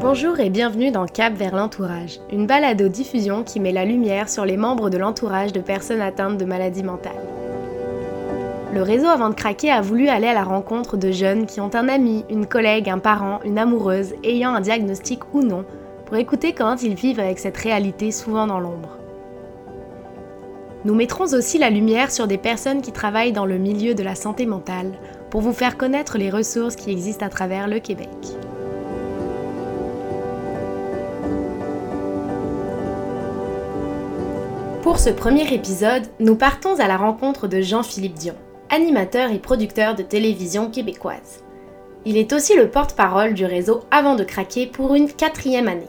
Bonjour 0.00 0.40
et 0.40 0.48
bienvenue 0.48 0.90
dans 0.90 1.04
Cap 1.04 1.34
vers 1.34 1.54
l'entourage, 1.54 2.20
une 2.32 2.46
balado-diffusion 2.46 3.44
qui 3.44 3.60
met 3.60 3.70
la 3.70 3.84
lumière 3.84 4.30
sur 4.30 4.46
les 4.46 4.56
membres 4.56 4.88
de 4.88 4.96
l'entourage 4.96 5.52
de 5.52 5.60
personnes 5.60 6.00
atteintes 6.00 6.38
de 6.38 6.46
maladies 6.46 6.82
mentales. 6.82 7.12
Le 8.72 8.80
réseau 8.80 9.08
Avant 9.08 9.28
de 9.28 9.34
craquer 9.34 9.70
a 9.70 9.82
voulu 9.82 10.08
aller 10.08 10.26
à 10.26 10.32
la 10.32 10.42
rencontre 10.42 10.96
de 10.96 11.10
jeunes 11.12 11.44
qui 11.44 11.60
ont 11.60 11.74
un 11.74 11.86
ami, 11.86 12.24
une 12.30 12.46
collègue, 12.46 12.88
un 12.88 12.98
parent, 12.98 13.40
une 13.44 13.58
amoureuse 13.58 14.14
ayant 14.24 14.54
un 14.54 14.62
diagnostic 14.62 15.20
ou 15.34 15.42
non, 15.42 15.66
pour 16.06 16.16
écouter 16.16 16.54
comment 16.54 16.76
ils 16.76 16.94
vivent 16.94 17.20
avec 17.20 17.38
cette 17.38 17.58
réalité 17.58 18.10
souvent 18.10 18.46
dans 18.46 18.58
l'ombre. 18.58 18.96
Nous 20.86 20.94
mettrons 20.94 21.34
aussi 21.34 21.58
la 21.58 21.68
lumière 21.68 22.10
sur 22.10 22.26
des 22.26 22.38
personnes 22.38 22.80
qui 22.80 22.92
travaillent 22.92 23.32
dans 23.32 23.44
le 23.44 23.58
milieu 23.58 23.92
de 23.92 24.02
la 24.02 24.14
santé 24.14 24.46
mentale 24.46 24.92
pour 25.28 25.42
vous 25.42 25.52
faire 25.52 25.76
connaître 25.76 26.16
les 26.16 26.30
ressources 26.30 26.74
qui 26.74 26.90
existent 26.90 27.26
à 27.26 27.28
travers 27.28 27.68
le 27.68 27.80
Québec. 27.80 28.08
Pour 34.90 34.98
ce 34.98 35.10
premier 35.10 35.54
épisode, 35.54 36.08
nous 36.18 36.34
partons 36.34 36.80
à 36.80 36.88
la 36.88 36.96
rencontre 36.96 37.46
de 37.46 37.60
Jean-Philippe 37.60 38.14
Dion, 38.14 38.34
animateur 38.70 39.30
et 39.30 39.38
producteur 39.38 39.94
de 39.94 40.02
télévision 40.02 40.68
québécoise. 40.68 41.44
Il 42.04 42.16
est 42.16 42.32
aussi 42.32 42.56
le 42.56 42.68
porte-parole 42.68 43.34
du 43.34 43.44
réseau 43.44 43.84
Avant 43.92 44.16
de 44.16 44.24
craquer 44.24 44.66
pour 44.66 44.96
une 44.96 45.06
quatrième 45.06 45.68
année. 45.68 45.86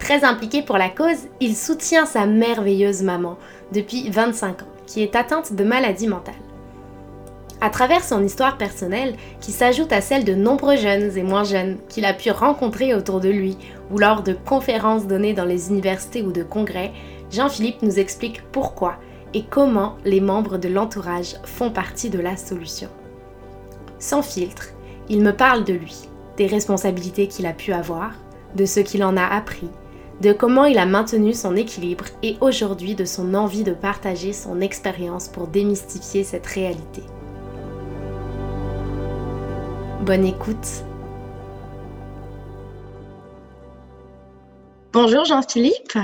Très 0.00 0.24
impliqué 0.24 0.62
pour 0.62 0.78
la 0.78 0.88
cause, 0.88 1.28
il 1.38 1.54
soutient 1.54 2.06
sa 2.06 2.26
merveilleuse 2.26 3.04
maman 3.04 3.38
depuis 3.72 4.10
25 4.10 4.62
ans, 4.62 4.66
qui 4.84 5.00
est 5.00 5.14
atteinte 5.14 5.52
de 5.52 5.62
maladie 5.62 6.08
mentale. 6.08 6.34
À 7.62 7.70
travers 7.70 8.02
son 8.02 8.24
histoire 8.24 8.58
personnelle, 8.58 9.14
qui 9.40 9.52
s'ajoute 9.52 9.92
à 9.92 10.00
celle 10.00 10.24
de 10.24 10.34
nombreux 10.34 10.76
jeunes 10.76 11.16
et 11.16 11.22
moins 11.22 11.44
jeunes 11.44 11.76
qu'il 11.88 12.04
a 12.04 12.14
pu 12.14 12.32
rencontrer 12.32 12.94
autour 12.94 13.20
de 13.20 13.28
lui 13.28 13.56
ou 13.92 13.98
lors 13.98 14.22
de 14.22 14.32
conférences 14.32 15.06
données 15.06 15.34
dans 15.34 15.44
les 15.44 15.68
universités 15.68 16.22
ou 16.22 16.32
de 16.32 16.42
congrès, 16.42 16.90
Jean-Philippe 17.30 17.82
nous 17.82 17.98
explique 17.98 18.42
pourquoi 18.50 18.96
et 19.34 19.44
comment 19.44 19.96
les 20.04 20.20
membres 20.20 20.58
de 20.58 20.68
l'entourage 20.68 21.36
font 21.44 21.70
partie 21.70 22.10
de 22.10 22.18
la 22.18 22.36
solution. 22.36 22.88
Sans 23.98 24.22
filtre, 24.22 24.70
il 25.08 25.22
me 25.22 25.32
parle 25.32 25.64
de 25.64 25.74
lui, 25.74 26.08
des 26.36 26.46
responsabilités 26.46 27.28
qu'il 27.28 27.46
a 27.46 27.52
pu 27.52 27.72
avoir, 27.72 28.12
de 28.56 28.64
ce 28.64 28.80
qu'il 28.80 29.04
en 29.04 29.16
a 29.16 29.24
appris, 29.24 29.68
de 30.20 30.32
comment 30.32 30.64
il 30.64 30.78
a 30.78 30.86
maintenu 30.86 31.32
son 31.32 31.54
équilibre 31.56 32.04
et 32.22 32.36
aujourd'hui 32.40 32.94
de 32.94 33.04
son 33.04 33.34
envie 33.34 33.64
de 33.64 33.72
partager 33.72 34.32
son 34.32 34.60
expérience 34.60 35.28
pour 35.28 35.46
démystifier 35.46 36.24
cette 36.24 36.46
réalité. 36.46 37.02
Bonne 40.02 40.24
écoute. 40.24 40.84
Bonjour 44.92 45.24
Jean-Philippe. 45.24 45.98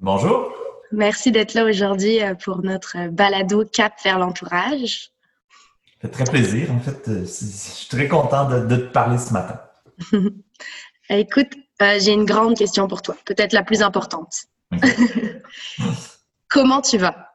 Bonjour. 0.00 0.52
Merci 0.92 1.30
d'être 1.30 1.54
là 1.54 1.64
aujourd'hui 1.64 2.22
euh, 2.22 2.34
pour 2.34 2.62
notre 2.62 3.08
balado 3.08 3.64
Cap 3.64 3.92
vers 4.02 4.18
l'entourage. 4.18 5.10
Ça 6.00 6.08
fait 6.08 6.08
très 6.08 6.24
plaisir. 6.24 6.72
En 6.72 6.80
fait, 6.80 7.08
euh, 7.08 7.20
je 7.20 7.26
suis 7.26 7.88
très 7.88 8.08
content 8.08 8.48
de, 8.48 8.76
te 8.76 8.92
parler 8.92 9.18
ce 9.18 9.32
matin. 9.32 9.60
Écoute, 11.10 11.52
euh, 11.82 11.98
j'ai 12.00 12.12
une 12.12 12.24
grande 12.24 12.56
question 12.56 12.88
pour 12.88 13.02
toi, 13.02 13.14
peut-être 13.26 13.52
la 13.52 13.62
plus 13.62 13.82
importante. 13.82 14.32
comment 16.48 16.80
tu 16.80 16.96
vas? 16.96 17.34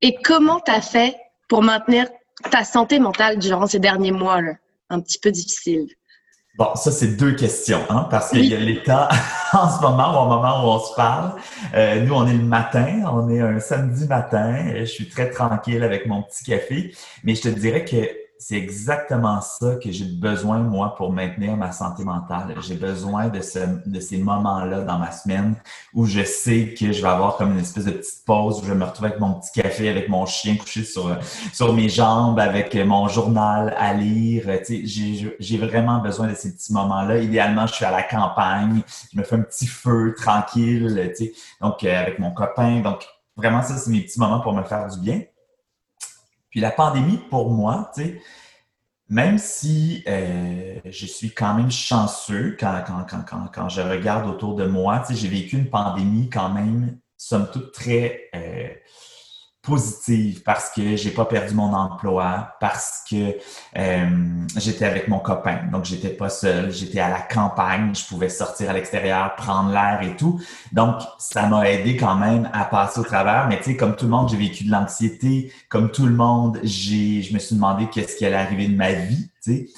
Et 0.00 0.16
comment 0.22 0.60
tu 0.60 0.70
as 0.70 0.80
fait 0.80 1.14
pour 1.48 1.62
maintenir 1.62 2.08
ta 2.50 2.64
santé 2.64 2.98
mentale 2.98 3.38
durant 3.38 3.66
ces 3.66 3.80
derniers 3.80 4.12
mois? 4.12 4.40
Là? 4.40 4.54
un 4.90 5.00
petit 5.00 5.18
peu 5.18 5.30
difficile? 5.30 5.88
Bon, 6.58 6.74
ça, 6.74 6.90
c'est 6.90 7.16
deux 7.16 7.36
questions, 7.36 7.84
hein, 7.88 8.08
parce 8.10 8.30
qu'il 8.30 8.46
y 8.46 8.54
a 8.54 8.58
l'état 8.58 9.08
en 9.52 9.70
ce 9.70 9.80
moment, 9.80 10.24
au 10.24 10.28
moment 10.28 10.64
où 10.64 10.70
on 10.70 10.80
se 10.80 10.92
parle. 10.96 11.34
Euh, 11.72 12.04
nous, 12.04 12.12
on 12.12 12.26
est 12.26 12.32
le 12.32 12.42
matin, 12.42 13.04
on 13.12 13.30
est 13.30 13.38
un 13.38 13.60
samedi 13.60 14.08
matin. 14.08 14.74
Je 14.74 14.84
suis 14.84 15.08
très 15.08 15.30
tranquille 15.30 15.84
avec 15.84 16.06
mon 16.06 16.20
petit 16.24 16.42
café, 16.42 16.92
mais 17.22 17.36
je 17.36 17.42
te 17.42 17.48
dirais 17.48 17.84
que 17.84 17.96
c'est 18.40 18.54
exactement 18.54 19.40
ça 19.40 19.74
que 19.82 19.90
j'ai 19.90 20.04
besoin, 20.04 20.58
moi, 20.58 20.94
pour 20.94 21.12
maintenir 21.12 21.56
ma 21.56 21.72
santé 21.72 22.04
mentale. 22.04 22.54
J'ai 22.60 22.76
besoin 22.76 23.26
de, 23.26 23.40
ce, 23.40 23.58
de 23.84 23.98
ces 23.98 24.18
moments-là 24.18 24.82
dans 24.82 24.98
ma 24.98 25.10
semaine 25.10 25.56
où 25.92 26.06
je 26.06 26.22
sais 26.22 26.72
que 26.78 26.92
je 26.92 27.02
vais 27.02 27.08
avoir 27.08 27.36
comme 27.36 27.52
une 27.52 27.58
espèce 27.58 27.86
de 27.86 27.90
petite 27.90 28.24
pause 28.24 28.60
où 28.62 28.64
je 28.64 28.72
me 28.72 28.84
retrouver 28.84 29.08
avec 29.08 29.20
mon 29.20 29.34
petit 29.34 29.60
café, 29.60 29.88
avec 29.88 30.08
mon 30.08 30.24
chien 30.24 30.56
couché 30.56 30.84
sur, 30.84 31.18
sur 31.52 31.72
mes 31.72 31.88
jambes, 31.88 32.38
avec 32.38 32.76
mon 32.76 33.08
journal 33.08 33.74
à 33.76 33.92
lire. 33.92 34.44
J'ai 34.68 35.58
vraiment 35.58 35.98
besoin 35.98 36.28
de 36.28 36.34
ces 36.34 36.54
petits 36.54 36.72
moments-là. 36.72 37.18
Idéalement, 37.18 37.66
je 37.66 37.74
suis 37.74 37.84
à 37.84 37.90
la 37.90 38.04
campagne, 38.04 38.82
je 39.12 39.18
me 39.18 39.24
fais 39.24 39.34
un 39.34 39.42
petit 39.42 39.66
feu 39.66 40.14
tranquille, 40.16 41.12
donc 41.60 41.82
euh, 41.82 42.00
avec 42.00 42.20
mon 42.20 42.30
copain. 42.30 42.80
Donc, 42.82 43.04
vraiment, 43.36 43.62
ça, 43.62 43.76
c'est 43.76 43.90
mes 43.90 44.02
petits 44.02 44.20
moments 44.20 44.40
pour 44.40 44.52
me 44.52 44.62
faire 44.62 44.86
du 44.88 45.00
bien. 45.00 45.22
Puis 46.50 46.60
la 46.60 46.70
pandémie, 46.70 47.18
pour 47.30 47.50
moi, 47.50 47.90
tu 47.94 48.20
même 49.08 49.38
si 49.38 50.04
euh, 50.06 50.80
je 50.84 51.06
suis 51.06 51.30
quand 51.30 51.54
même 51.54 51.70
chanceux 51.70 52.56
quand, 52.60 52.82
quand, 52.86 53.24
quand, 53.24 53.46
quand, 53.52 53.68
je 53.70 53.80
regarde 53.80 54.28
autour 54.28 54.54
de 54.54 54.66
moi, 54.66 55.02
tu 55.06 55.14
j'ai 55.14 55.28
vécu 55.28 55.56
une 55.56 55.70
pandémie 55.70 56.28
quand 56.28 56.50
même, 56.50 56.98
somme 57.16 57.48
toute, 57.50 57.72
très 57.72 58.28
euh, 58.34 58.68
positive 59.68 60.42
parce 60.42 60.70
que 60.70 60.96
j'ai 60.96 61.10
pas 61.10 61.26
perdu 61.26 61.54
mon 61.54 61.72
emploi, 61.74 62.54
parce 62.58 63.04
que 63.08 63.36
euh, 63.76 64.08
j'étais 64.56 64.86
avec 64.86 65.08
mon 65.08 65.18
copain, 65.18 65.60
donc 65.70 65.84
j'étais 65.84 66.08
pas 66.08 66.30
seul, 66.30 66.72
j'étais 66.72 67.00
à 67.00 67.10
la 67.10 67.20
campagne, 67.20 67.94
je 67.94 68.06
pouvais 68.06 68.30
sortir 68.30 68.70
à 68.70 68.72
l'extérieur, 68.72 69.34
prendre 69.36 69.70
l'air 69.70 70.00
et 70.02 70.16
tout. 70.16 70.40
Donc 70.72 70.96
ça 71.18 71.46
m'a 71.46 71.70
aidé 71.70 71.96
quand 71.96 72.14
même 72.14 72.48
à 72.54 72.64
passer 72.64 73.00
au 73.00 73.04
travers. 73.04 73.46
Mais 73.48 73.58
tu 73.58 73.64
sais, 73.64 73.76
comme 73.76 73.94
tout 73.94 74.06
le 74.06 74.10
monde, 74.10 74.30
j'ai 74.30 74.38
vécu 74.38 74.64
de 74.64 74.70
l'anxiété, 74.70 75.52
comme 75.68 75.90
tout 75.90 76.06
le 76.06 76.14
monde, 76.14 76.58
j'ai, 76.62 77.22
je 77.22 77.34
me 77.34 77.38
suis 77.38 77.54
demandé 77.54 77.86
qu'est-ce 77.92 78.16
qui 78.16 78.24
allait 78.24 78.36
arriver 78.36 78.68
de 78.68 78.76
ma 78.76 78.92
vie. 78.92 79.28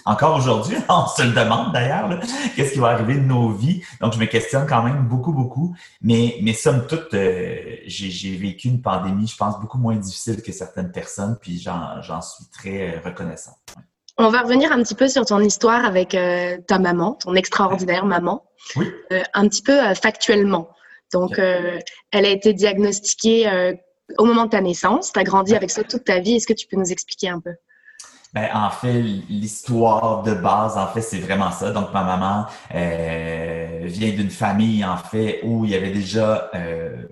Encore 0.04 0.36
aujourd'hui, 0.36 0.76
on 0.88 1.06
se 1.06 1.22
le 1.22 1.32
demande 1.32 1.72
d'ailleurs, 1.72 2.20
qu'est-ce 2.56 2.72
qui 2.72 2.78
va 2.78 2.88
arriver 2.88 3.14
de 3.14 3.20
nos 3.20 3.50
vies. 3.50 3.82
Donc, 4.00 4.12
je 4.12 4.18
me 4.18 4.26
questionne 4.26 4.66
quand 4.66 4.82
même 4.82 5.06
beaucoup, 5.06 5.32
beaucoup. 5.32 5.74
Mais, 6.02 6.36
mais 6.42 6.52
somme 6.52 6.86
toute, 6.86 7.12
euh, 7.14 7.76
j'ai 7.86 8.36
vécu 8.36 8.68
une 8.68 8.82
pandémie, 8.82 9.26
je 9.26 9.36
pense, 9.36 9.60
beaucoup 9.60 9.78
moins 9.78 9.96
difficile 9.96 10.42
que 10.42 10.52
certaines 10.52 10.92
personnes, 10.92 11.38
puis 11.40 11.58
j'en 11.60 12.22
suis 12.22 12.44
très 12.52 12.96
euh, 12.96 13.00
reconnaissant. 13.04 13.52
On 14.16 14.28
va 14.28 14.42
revenir 14.42 14.70
un 14.72 14.82
petit 14.82 14.94
peu 14.94 15.08
sur 15.08 15.24
ton 15.24 15.40
histoire 15.40 15.84
avec 15.84 16.14
euh, 16.14 16.58
ta 16.66 16.78
maman, 16.78 17.14
ton 17.14 17.34
extraordinaire 17.34 18.04
maman. 18.04 18.44
Oui. 18.76 18.86
un 19.32 19.48
petit 19.48 19.62
peu 19.62 19.94
factuellement. 19.94 20.68
Donc, 21.14 21.38
elle 21.38 22.24
a 22.26 22.28
été 22.28 22.52
diagnostiquée 22.52 23.74
au 24.18 24.26
moment 24.26 24.44
de 24.44 24.50
ta 24.50 24.60
naissance. 24.60 25.12
Tu 25.12 25.18
as 25.18 25.24
grandi 25.24 25.54
avec 25.56 25.70
ça 25.70 25.82
toute 25.82 26.04
ta 26.04 26.18
vie. 26.18 26.36
Est-ce 26.36 26.46
que 26.46 26.52
tu 26.52 26.66
peux 26.66 26.76
nous 26.76 26.92
expliquer 26.92 27.30
un 27.30 27.40
peu? 27.40 27.52
Ben, 28.32 28.48
en 28.54 28.70
fait, 28.70 29.02
l'histoire 29.02 30.22
de 30.22 30.34
base, 30.34 30.78
en 30.78 30.86
fait, 30.86 31.00
c'est 31.00 31.18
vraiment 31.18 31.50
ça. 31.50 31.72
Donc, 31.72 31.92
ma 31.92 32.04
maman 32.04 32.46
euh, 32.72 33.80
vient 33.86 34.10
d'une 34.10 34.30
famille, 34.30 34.84
en 34.84 34.96
fait, 34.96 35.40
où 35.42 35.64
il 35.64 35.72
y 35.72 35.74
avait 35.74 35.90
déjà 35.90 36.48
euh, 36.54 37.02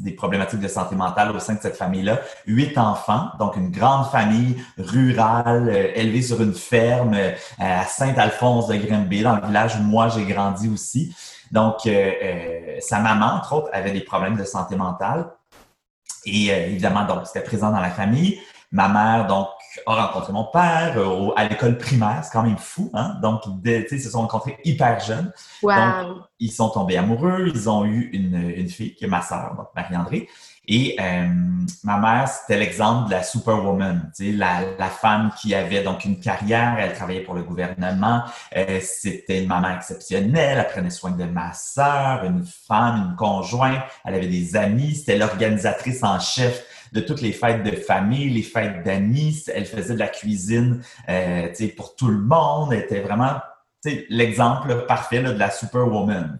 des 0.00 0.12
problématiques 0.12 0.60
de 0.60 0.68
santé 0.68 0.96
mentale 0.96 1.34
au 1.34 1.38
sein 1.38 1.54
de 1.54 1.60
cette 1.62 1.78
famille-là. 1.78 2.20
Huit 2.46 2.76
enfants, 2.76 3.30
donc 3.38 3.56
une 3.56 3.70
grande 3.70 4.06
famille 4.08 4.62
rurale, 4.76 5.70
euh, 5.70 5.92
élevée 5.94 6.20
sur 6.20 6.42
une 6.42 6.52
ferme 6.52 7.14
euh, 7.14 7.32
à 7.58 7.84
Saint-Alphonse 7.84 8.66
de 8.66 8.76
Grimby, 8.76 9.22
dans 9.22 9.36
le 9.36 9.46
village 9.46 9.76
où 9.76 9.82
moi 9.82 10.08
j'ai 10.08 10.26
grandi 10.26 10.68
aussi. 10.68 11.16
Donc, 11.52 11.88
sa 12.78 13.00
maman, 13.00 13.34
entre 13.38 13.54
autres, 13.54 13.70
avait 13.72 13.90
des 13.90 14.02
problèmes 14.02 14.36
de 14.36 14.44
santé 14.44 14.76
mentale. 14.76 15.32
Et 16.24 16.46
évidemment, 16.46 17.04
donc, 17.06 17.26
c'était 17.26 17.40
présent 17.40 17.72
dans 17.72 17.80
la 17.80 17.90
famille. 17.90 18.38
Ma 18.72 18.88
mère, 18.88 19.26
donc, 19.26 19.48
a 19.86 20.06
rencontré 20.06 20.32
mon 20.32 20.44
père 20.44 20.94
euh, 20.96 21.30
à 21.36 21.44
l'école 21.46 21.76
primaire. 21.76 22.20
C'est 22.22 22.32
quand 22.32 22.42
même 22.42 22.58
fou, 22.58 22.90
hein? 22.94 23.16
Donc, 23.20 23.42
ils 23.64 24.00
se 24.00 24.10
sont 24.10 24.20
rencontrés 24.20 24.58
hyper 24.64 25.00
jeunes. 25.00 25.32
Wow. 25.62 25.72
Donc, 25.74 26.22
ils 26.38 26.52
sont 26.52 26.68
tombés 26.70 26.96
amoureux. 26.96 27.50
Ils 27.52 27.68
ont 27.68 27.84
eu 27.84 28.10
une, 28.12 28.50
une 28.56 28.68
fille, 28.68 28.94
qui 28.94 29.04
est 29.04 29.08
ma 29.08 29.22
sœur, 29.22 29.54
donc 29.56 29.68
Marie-André. 29.74 30.28
Et 30.72 30.96
euh, 31.00 31.26
ma 31.82 31.96
mère, 31.98 32.28
c'était 32.28 32.56
l'exemple 32.56 33.08
de 33.08 33.14
la 33.14 33.24
superwoman, 33.24 34.12
tu 34.16 34.30
sais, 34.30 34.36
la, 34.36 34.60
la, 34.78 34.88
femme 34.88 35.32
qui 35.40 35.52
avait 35.52 35.82
donc 35.82 36.04
une 36.04 36.20
carrière, 36.20 36.76
elle 36.78 36.94
travaillait 36.94 37.22
pour 37.22 37.34
le 37.34 37.42
gouvernement, 37.42 38.22
euh, 38.56 38.78
c'était 38.80 39.42
une 39.42 39.48
maman 39.48 39.74
exceptionnelle, 39.74 40.58
elle 40.58 40.72
prenait 40.72 40.90
soin 40.90 41.10
de 41.10 41.24
ma 41.24 41.52
sœur, 41.54 42.24
une 42.24 42.44
femme, 42.44 43.08
une 43.10 43.16
conjointe, 43.16 43.82
elle 44.04 44.14
avait 44.14 44.28
des 44.28 44.54
amis, 44.54 44.94
c'était 44.94 45.16
l'organisatrice 45.16 46.04
en 46.04 46.20
chef 46.20 46.62
de 46.92 47.00
toutes 47.00 47.20
les 47.20 47.32
fêtes 47.32 47.62
de 47.62 47.72
famille, 47.72 48.30
les 48.30 48.42
fêtes 48.42 48.82
d'amis. 48.84 49.44
Elle 49.52 49.66
faisait 49.66 49.94
de 49.94 49.98
la 49.98 50.08
cuisine 50.08 50.82
euh, 51.08 51.48
pour 51.76 51.96
tout 51.96 52.08
le 52.08 52.18
monde. 52.18 52.72
Elle 52.72 52.80
était 52.80 53.00
vraiment 53.00 53.36
l'exemple 54.08 54.86
parfait 54.86 55.22
de 55.22 55.30
la 55.30 55.50
superwoman. 55.50 56.38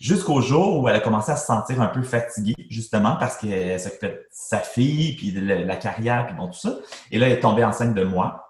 Jusqu'au 0.00 0.40
jour 0.40 0.80
où 0.80 0.88
elle 0.88 0.96
a 0.96 1.00
commencé 1.00 1.32
à 1.32 1.36
se 1.36 1.46
sentir 1.46 1.80
un 1.80 1.88
peu 1.88 2.02
fatiguée, 2.02 2.54
justement, 2.70 3.16
parce 3.16 3.36
qu'elle 3.36 3.78
s'occupait 3.80 4.08
de 4.08 4.26
sa 4.30 4.58
fille, 4.58 5.16
puis 5.16 5.32
de 5.32 5.40
la, 5.40 5.76
carrière, 5.76 6.26
puis 6.26 6.36
bon, 6.36 6.46
tout 6.46 6.58
ça. 6.58 6.78
Et 7.10 7.18
là, 7.18 7.26
elle 7.26 7.32
est 7.32 7.40
tombée 7.40 7.64
enceinte 7.64 7.94
de 7.94 8.04
moi. 8.04 8.44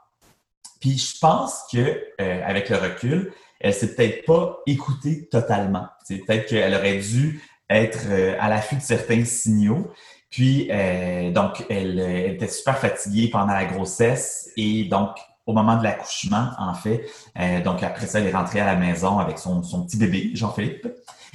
Puis 0.81 0.99
je 0.99 1.19
pense 1.19 1.65
que 1.73 1.79
euh, 2.21 2.43
avec 2.47 2.69
le 2.69 2.77
recul, 2.77 3.33
elle 3.61 3.75
s'est 3.75 3.95
peut-être 3.95 4.25
pas 4.25 4.59
écoutée 4.67 5.29
totalement. 5.29 5.89
C'est 6.05 6.19
peut-être 6.19 6.47
qu'elle 6.47 6.75
aurait 6.75 6.99
dû 6.99 7.43
être 7.71 8.07
euh, 8.09 8.37
à 8.39 8.49
l'affût 8.49 8.77
de 8.77 8.83
certains 8.83 9.25
signaux. 9.25 9.91
Puis, 10.31 10.69
euh, 10.71 11.31
donc, 11.31 11.65
elle, 11.71 11.99
elle, 11.99 12.35
était 12.35 12.49
super 12.49 12.79
fatiguée 12.79 13.29
pendant 13.29 13.55
la 13.55 13.65
grossesse 13.65 14.51
et 14.57 14.85
donc, 14.85 15.17
au 15.47 15.55
moment 15.55 15.79
de 15.79 15.85
l'accouchement, 15.85 16.51
en 16.59 16.75
fait, 16.75 17.07
euh, 17.39 17.63
donc 17.63 17.83
après 17.83 18.07
ça, 18.07 18.21
elle 18.21 18.27
est 18.27 18.33
rentrée 18.33 18.61
à 18.61 18.67
la 18.67 18.77
maison 18.77 19.19
avec 19.19 19.39
son, 19.39 19.63
son 19.63 19.87
petit 19.87 19.97
bébé, 19.97 20.31
Jean-Philippe, 20.35 20.87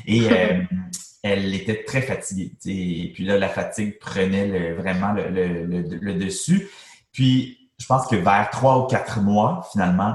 et 0.05 0.27
euh, 0.31 0.61
elle 1.23 1.55
était 1.55 1.83
très 1.83 2.01
fatiguée. 2.01 2.51
Et 2.65 3.11
puis 3.13 3.23
là, 3.23 3.39
la 3.39 3.49
fatigue 3.49 3.97
prenait 3.97 4.45
le, 4.45 4.75
vraiment 4.75 5.13
le, 5.13 5.29
le, 5.29 5.81
le, 5.81 6.13
dessus. 6.13 6.69
Puis, 7.11 7.71
je 7.79 7.85
pense 7.87 8.05
que 8.05 8.15
vers 8.15 8.49
trois 8.51 8.77
ou 8.79 8.87
quatre 8.87 9.19
mois, 9.19 9.67
finalement, 9.71 10.13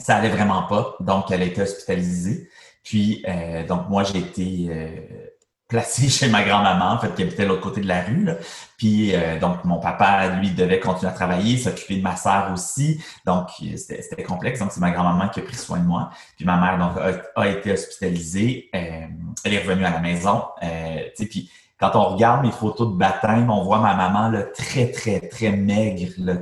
ça 0.00 0.16
allait 0.16 0.30
vraiment 0.30 0.64
pas. 0.64 0.96
Donc, 1.00 1.30
elle 1.30 1.42
a 1.42 1.44
été 1.44 1.62
hospitalisée. 1.62 2.48
Puis, 2.82 3.24
euh, 3.28 3.66
donc, 3.66 3.88
moi, 3.88 4.02
j'ai 4.02 4.18
été 4.18 4.66
euh, 4.70 5.23
placé 5.68 6.08
chez 6.08 6.28
ma 6.28 6.42
grand-maman, 6.44 6.92
en 6.92 6.98
fait, 6.98 7.14
qui 7.14 7.22
habitait 7.22 7.46
l'autre 7.46 7.62
côté 7.62 7.80
de 7.80 7.88
la 7.88 8.02
rue. 8.02 8.28
Puis, 8.76 9.14
euh, 9.14 9.38
donc, 9.38 9.64
mon 9.64 9.80
papa, 9.80 10.28
lui, 10.28 10.50
devait 10.50 10.80
continuer 10.80 11.10
à 11.10 11.14
travailler, 11.14 11.56
s'occuper 11.58 11.96
de 11.96 12.02
ma 12.02 12.16
sœur 12.16 12.50
aussi. 12.52 13.02
Donc, 13.24 13.48
c'était 13.76 14.22
complexe. 14.22 14.60
Donc, 14.60 14.72
c'est 14.72 14.80
ma 14.80 14.90
grand-maman 14.90 15.28
qui 15.28 15.40
a 15.40 15.42
pris 15.42 15.56
soin 15.56 15.78
de 15.78 15.86
moi. 15.86 16.10
Puis, 16.36 16.44
ma 16.44 16.56
mère, 16.58 16.78
donc, 16.78 16.96
a, 17.34 17.48
été 17.48 17.72
hospitalisée. 17.72 18.68
elle 18.72 19.54
est 19.54 19.58
revenue 19.58 19.84
à 19.84 19.90
la 19.90 20.00
maison. 20.00 20.44
tu 20.60 20.68
sais, 21.14 21.26
puis, 21.26 21.50
quand 21.80 21.96
on 21.96 22.14
regarde 22.14 22.44
mes 22.44 22.52
photos 22.52 22.88
de 22.88 22.96
baptême, 22.96 23.50
on 23.50 23.64
voit 23.64 23.80
ma 23.80 23.94
maman 23.94 24.28
là, 24.28 24.42
très, 24.42 24.90
très, 24.92 25.20
très 25.20 25.50
maigre, 25.50 26.12
là, 26.18 26.34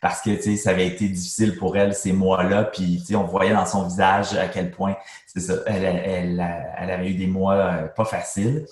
parce 0.00 0.22
que 0.22 0.40
ça 0.56 0.70
avait 0.70 0.86
été 0.86 1.08
difficile 1.08 1.56
pour 1.56 1.76
elle 1.76 1.94
ces 1.94 2.12
mois-là. 2.12 2.64
Puis 2.64 3.04
on 3.14 3.24
voyait 3.24 3.52
dans 3.52 3.66
son 3.66 3.86
visage 3.86 4.34
à 4.34 4.48
quel 4.48 4.70
point 4.70 4.96
ça, 5.26 5.54
elle, 5.66 5.84
elle, 5.84 6.46
elle, 6.78 6.90
avait 6.90 7.10
eu 7.10 7.14
des 7.14 7.26
mois 7.26 7.54
euh, 7.54 7.88
pas 7.88 8.04
faciles. 8.04 8.66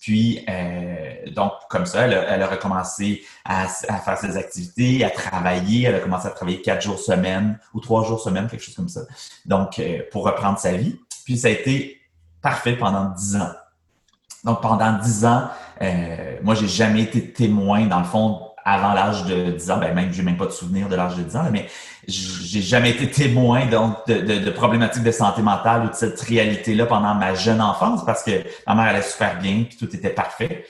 Puis, 0.00 0.44
euh, 0.50 1.30
donc, 1.34 1.52
comme 1.70 1.86
ça, 1.86 2.06
elle 2.06 2.42
a, 2.42 2.46
recommencé 2.46 3.22
à, 3.46 3.62
à, 3.62 3.96
faire 3.96 4.18
ses 4.18 4.36
activités, 4.36 5.02
à 5.02 5.08
travailler. 5.08 5.84
Elle 5.84 5.94
a 5.94 6.00
commencé 6.00 6.26
à 6.26 6.30
travailler 6.30 6.60
quatre 6.60 6.82
jours 6.82 6.98
semaine 6.98 7.58
ou 7.72 7.80
trois 7.80 8.04
jours 8.04 8.20
semaine, 8.20 8.46
quelque 8.46 8.62
chose 8.62 8.76
comme 8.76 8.90
ça. 8.90 9.00
Donc, 9.46 9.78
euh, 9.78 10.02
pour 10.12 10.26
reprendre 10.26 10.58
sa 10.58 10.72
vie. 10.72 11.00
Puis, 11.24 11.38
ça 11.38 11.48
a 11.48 11.52
été 11.52 12.02
parfait 12.42 12.76
pendant 12.76 13.06
dix 13.06 13.34
ans. 13.36 13.50
Donc, 14.44 14.60
pendant 14.60 14.98
dix 14.98 15.24
ans, 15.24 15.44
euh, 15.82 16.36
moi, 16.42 16.54
j'ai 16.54 16.68
jamais 16.68 17.02
été 17.02 17.32
témoin, 17.32 17.86
dans 17.86 17.98
le 17.98 18.04
fond, 18.04 18.40
avant 18.64 18.94
l'âge 18.94 19.24
de 19.24 19.50
10 19.52 19.70
ans, 19.70 19.78
ben 19.78 19.94
même, 19.94 20.12
j'ai 20.12 20.22
même 20.22 20.38
pas 20.38 20.46
de 20.46 20.50
souvenir 20.50 20.88
de 20.88 20.96
l'âge 20.96 21.16
de 21.16 21.22
10 21.22 21.36
ans, 21.36 21.44
mais 21.52 21.66
j'ai 22.08 22.62
jamais 22.62 22.90
été 22.90 23.10
témoin 23.10 23.66
donc 23.66 23.96
de, 24.06 24.14
de, 24.14 24.38
de, 24.38 24.50
problématiques 24.50 25.02
de 25.02 25.10
santé 25.10 25.42
mentale 25.42 25.84
ou 25.84 25.88
de 25.90 25.94
cette 25.94 26.20
réalité-là 26.20 26.86
pendant 26.86 27.14
ma 27.14 27.34
jeune 27.34 27.60
enfance 27.60 28.04
parce 28.04 28.22
que 28.22 28.30
ma 28.66 28.74
mère 28.74 28.86
allait 28.86 29.02
super 29.02 29.38
bien, 29.38 29.64
puis 29.68 29.76
tout 29.76 29.94
était 29.94 30.10
parfait. 30.10 30.64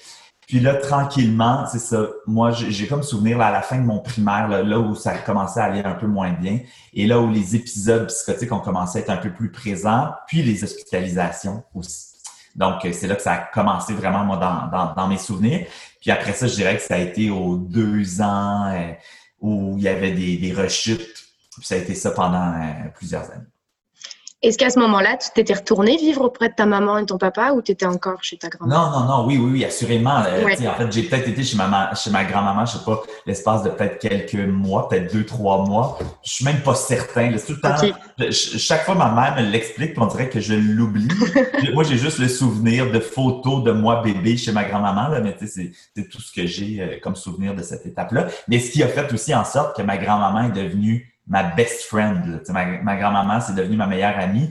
Puis 0.46 0.60
là, 0.60 0.74
tranquillement, 0.74 1.66
c'est 1.70 1.78
ça. 1.78 2.06
Moi, 2.26 2.50
j'ai 2.50 2.86
comme 2.86 3.02
souvenir 3.02 3.38
là, 3.38 3.46
à 3.46 3.52
la 3.52 3.62
fin 3.62 3.76
de 3.76 3.84
mon 3.84 4.00
primaire, 4.00 4.48
là, 4.48 4.62
là, 4.62 4.78
où 4.78 4.94
ça 4.94 5.12
a 5.12 5.18
commencé 5.18 5.58
à 5.58 5.64
aller 5.64 5.80
un 5.80 5.94
peu 5.94 6.06
moins 6.06 6.32
bien, 6.32 6.58
et 6.92 7.06
là 7.06 7.20
où 7.20 7.30
les 7.30 7.56
épisodes 7.56 8.06
psychotiques 8.08 8.52
ont 8.52 8.60
commencé 8.60 8.98
à 8.98 9.02
être 9.02 9.10
un 9.10 9.16
peu 9.16 9.32
plus 9.32 9.50
présents, 9.50 10.10
puis 10.26 10.42
les 10.42 10.62
hospitalisations 10.62 11.62
aussi. 11.74 12.13
Donc, 12.54 12.84
euh, 12.84 12.92
c'est 12.92 13.06
là 13.06 13.16
que 13.16 13.22
ça 13.22 13.32
a 13.32 13.38
commencé 13.38 13.94
vraiment, 13.94 14.24
moi, 14.24 14.36
dans, 14.36 14.94
dans, 14.94 15.08
mes 15.08 15.18
souvenirs. 15.18 15.66
Puis 16.00 16.10
après 16.10 16.32
ça, 16.32 16.46
je 16.46 16.54
dirais 16.54 16.76
que 16.76 16.82
ça 16.82 16.94
a 16.94 16.98
été 16.98 17.30
aux 17.30 17.56
deux 17.56 18.20
ans 18.20 18.70
euh, 18.72 18.92
où 19.40 19.74
il 19.76 19.82
y 19.82 19.88
avait 19.88 20.12
des, 20.12 20.36
des 20.36 20.52
rechutes. 20.52 21.14
Puis 21.56 21.66
ça 21.66 21.74
a 21.74 21.78
été 21.78 21.94
ça 21.94 22.10
pendant 22.12 22.52
euh, 22.54 22.88
plusieurs 22.94 23.30
années. 23.30 23.46
Est-ce 24.44 24.58
qu'à 24.58 24.68
ce, 24.68 24.78
moment-là, 24.78 25.16
tu 25.16 25.30
t'étais 25.34 25.54
retourné 25.54 25.96
vivre 25.96 26.22
auprès 26.22 26.50
de 26.50 26.54
ta 26.54 26.66
maman 26.66 26.98
et 26.98 27.06
ton 27.06 27.16
papa 27.16 27.52
ou 27.52 27.62
tu 27.62 27.72
étais 27.72 27.86
encore 27.86 28.22
chez 28.22 28.36
ta 28.36 28.50
grand-mère? 28.50 28.78
Non, 28.78 28.90
non, 28.90 29.06
non, 29.06 29.26
oui, 29.26 29.38
oui, 29.38 29.50
oui, 29.52 29.64
assurément. 29.64 30.22
Euh, 30.26 30.44
en 30.44 30.74
fait, 30.74 30.92
j'ai 30.92 31.04
peut-être 31.04 31.28
été 31.28 31.42
chez 31.42 31.56
ma, 31.56 31.94
chez 31.94 32.10
ma 32.10 32.24
grand-maman, 32.24 32.66
je 32.66 32.72
sais 32.72 32.84
pas, 32.84 33.02
l'espace 33.24 33.62
de 33.62 33.70
peut-être 33.70 33.98
quelques 33.98 34.34
mois, 34.34 34.86
peut-être 34.88 35.10
deux, 35.14 35.24
trois 35.24 35.64
mois. 35.64 35.98
Je 36.22 36.30
suis 36.34 36.44
même 36.44 36.60
pas 36.60 36.74
certain. 36.74 37.32
tout 37.32 37.54
le 37.54 37.60
temps, 37.60 38.30
chaque 38.30 38.84
fois, 38.84 38.94
ma 38.94 39.10
mère 39.10 39.36
me 39.42 39.50
l'explique, 39.50 39.92
on 39.96 40.06
dirait 40.06 40.28
que 40.28 40.40
je 40.40 40.52
l'oublie. 40.52 41.08
moi, 41.72 41.82
j'ai 41.84 41.96
juste 41.96 42.18
le 42.18 42.28
souvenir 42.28 42.92
de 42.92 43.00
photos 43.00 43.64
de 43.64 43.72
moi 43.72 44.02
bébé 44.02 44.36
chez 44.36 44.52
ma 44.52 44.64
grand-maman, 44.64 45.08
là, 45.08 45.20
mais 45.20 45.34
tu 45.34 45.46
sais, 45.48 45.72
c'est 45.96 46.08
tout 46.10 46.20
ce 46.20 46.32
que 46.32 46.46
j'ai 46.46 46.82
euh, 46.82 46.98
comme 47.02 47.16
souvenir 47.16 47.54
de 47.54 47.62
cette 47.62 47.86
étape-là. 47.86 48.26
Mais 48.48 48.58
ce 48.58 48.70
qui 48.70 48.82
a 48.82 48.88
fait 48.88 49.10
aussi 49.10 49.34
en 49.34 49.44
sorte 49.44 49.74
que 49.74 49.82
ma 49.82 49.96
grand-maman 49.96 50.48
est 50.48 50.62
devenue 50.62 51.13
ma 51.26 51.42
best 51.42 51.82
friend. 51.82 52.42
Ma, 52.48 52.64
ma 52.82 52.96
grand-maman, 52.96 53.40
c'est 53.40 53.54
devenu 53.54 53.76
ma 53.76 53.86
meilleure 53.86 54.18
amie 54.18 54.50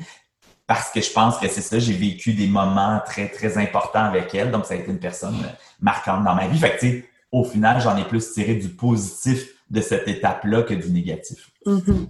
parce 0.66 0.92
que 0.92 1.02
je 1.02 1.12
pense 1.12 1.38
que 1.38 1.48
c'est 1.48 1.62
ça, 1.62 1.78
j'ai 1.78 1.94
vécu 1.94 2.34
des 2.34 2.48
moments 2.48 3.02
très, 3.06 3.28
très 3.30 3.58
importants 3.58 4.06
avec 4.06 4.34
elle. 4.34 4.52
Donc, 4.52 4.66
ça 4.66 4.74
a 4.74 4.78
été 4.78 4.90
une 4.90 5.00
personne 5.00 5.36
marquante 5.82 6.24
dans 6.24 6.36
ma 6.36 6.48
vie. 6.48 6.58
Fait 6.58 6.78
que, 6.78 7.04
au 7.32 7.44
final, 7.44 7.82
j'en 7.82 7.98
ai 7.98 8.06
plus 8.06 8.32
tiré 8.32 8.56
du 8.56 8.70
positif 8.70 9.50
de 9.70 9.82
cette 9.82 10.08
étape-là 10.08 10.64
que 10.64 10.74
du 10.74 10.90
négatif. 10.92 11.50
Mm-hmm. 11.66 12.08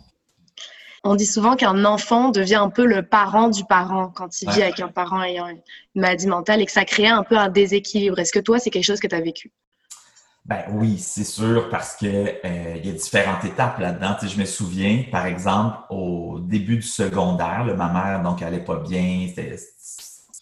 On 1.06 1.16
dit 1.16 1.26
souvent 1.26 1.56
qu'un 1.56 1.84
enfant 1.84 2.30
devient 2.30 2.56
un 2.56 2.70
peu 2.70 2.86
le 2.86 3.04
parent 3.04 3.50
du 3.50 3.66
parent 3.66 4.10
quand 4.16 4.42
il 4.42 4.50
vit 4.52 4.62
avec 4.62 4.80
un 4.80 4.88
parent 4.88 5.22
ayant 5.22 5.48
une 5.48 5.62
maladie 5.96 6.28
mentale 6.28 6.62
et 6.62 6.66
que 6.66 6.72
ça 6.72 6.86
crée 6.86 7.08
un 7.08 7.24
peu 7.24 7.38
un 7.38 7.50
déséquilibre. 7.50 8.20
Est-ce 8.20 8.32
que 8.32 8.40
toi, 8.40 8.60
c'est 8.60 8.70
quelque 8.70 8.86
chose 8.86 9.02
que 9.02 9.08
tu 9.08 9.16
as 9.16 9.22
vécu? 9.22 9.52
Ben 10.46 10.66
oui, 10.72 10.98
c'est 11.00 11.24
sûr, 11.24 11.70
parce 11.70 11.96
que 11.96 12.06
euh, 12.06 12.76
il 12.76 12.86
y 12.86 12.90
a 12.90 12.94
différentes 12.94 13.46
étapes 13.46 13.80
là-dedans. 13.80 14.18
Je 14.22 14.38
me 14.38 14.44
souviens, 14.44 15.06
par 15.10 15.26
exemple, 15.26 15.78
au 15.90 16.40
début 16.42 16.76
du 16.76 16.82
secondaire, 16.82 17.66
ma 17.78 17.88
mère, 17.88 18.22
donc, 18.22 18.42
elle 18.42 18.50
allait 18.50 18.64
pas 18.64 18.80
bien, 18.80 19.28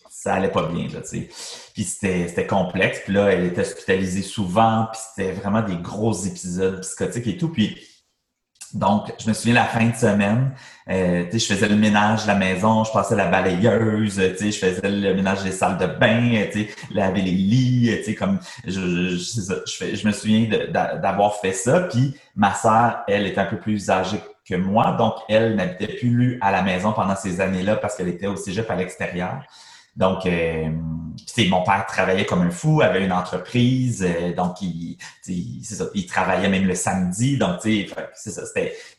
ça 0.09 0.33
allait 0.33 0.49
pas 0.49 0.67
bien, 0.67 0.87
là, 0.87 1.01
tu 1.01 1.07
sais. 1.07 1.29
Puis 1.75 1.83
c'était 1.83 2.47
complexe. 2.47 3.01
Puis 3.05 3.13
là, 3.13 3.31
elle 3.31 3.45
était 3.45 3.61
hospitalisée 3.61 4.23
souvent, 4.23 4.87
puis 4.91 5.01
c'était 5.09 5.33
vraiment 5.33 5.61
des 5.61 5.77
gros 5.77 6.13
épisodes 6.13 6.81
psychotiques 6.81 7.27
et 7.27 7.37
tout. 7.37 7.49
Puis 7.49 7.77
donc, 8.73 9.13
je 9.19 9.27
me 9.27 9.33
souviens 9.33 9.55
la 9.55 9.65
fin 9.65 9.89
de 9.89 9.95
semaine, 9.95 10.51
euh, 10.89 11.25
je 11.31 11.45
faisais 11.45 11.67
le 11.67 11.75
ménage 11.75 12.23
de 12.23 12.27
la 12.27 12.35
maison, 12.35 12.83
je 12.83 12.91
passais 12.91 13.15
la 13.15 13.27
balayeuse, 13.27 14.19
je 14.39 14.51
faisais 14.51 14.89
le 14.89 15.13
ménage 15.13 15.43
des 15.43 15.51
salles 15.51 15.77
de 15.77 15.87
bain, 15.87 16.45
laver 16.91 17.21
les 17.21 17.31
lits, 17.31 18.15
comme 18.17 18.39
je, 18.65 18.71
je, 18.71 19.95
je, 19.95 20.07
me 20.07 20.11
souviens 20.11 20.47
d'avoir 20.71 21.35
fait 21.35 21.53
ça. 21.53 21.81
Puis 21.81 22.15
ma 22.35 22.53
sœur, 22.53 23.03
elle, 23.07 23.25
est 23.25 23.37
un 23.37 23.45
peu 23.45 23.57
plus 23.57 23.89
âgée 23.89 24.21
que 24.47 24.55
moi, 24.55 24.93
donc 24.93 25.15
elle 25.29 25.55
n'habitait 25.55 25.93
plus 25.93 26.37
à 26.41 26.51
la 26.51 26.61
maison 26.61 26.93
pendant 26.93 27.15
ces 27.15 27.41
années-là 27.41 27.75
parce 27.75 27.95
qu'elle 27.95 28.09
était 28.09 28.27
au 28.27 28.35
cégep 28.35 28.69
à 28.69 28.75
l'extérieur. 28.75 29.43
Donc, 29.95 30.25
euh, 30.25 30.69
mon 31.49 31.63
père 31.63 31.85
travaillait 31.87 32.25
comme 32.25 32.41
un 32.41 32.51
fou, 32.51 32.81
avait 32.81 33.03
une 33.03 33.11
entreprise, 33.11 34.05
euh, 34.07 34.33
donc 34.33 34.61
il, 34.61 34.97
il 35.27 36.05
travaillait 36.05 36.49
même 36.49 36.65
le 36.65 36.75
samedi. 36.75 37.37
Donc, 37.37 37.59
c'est 37.61 38.31
ça. 38.31 38.41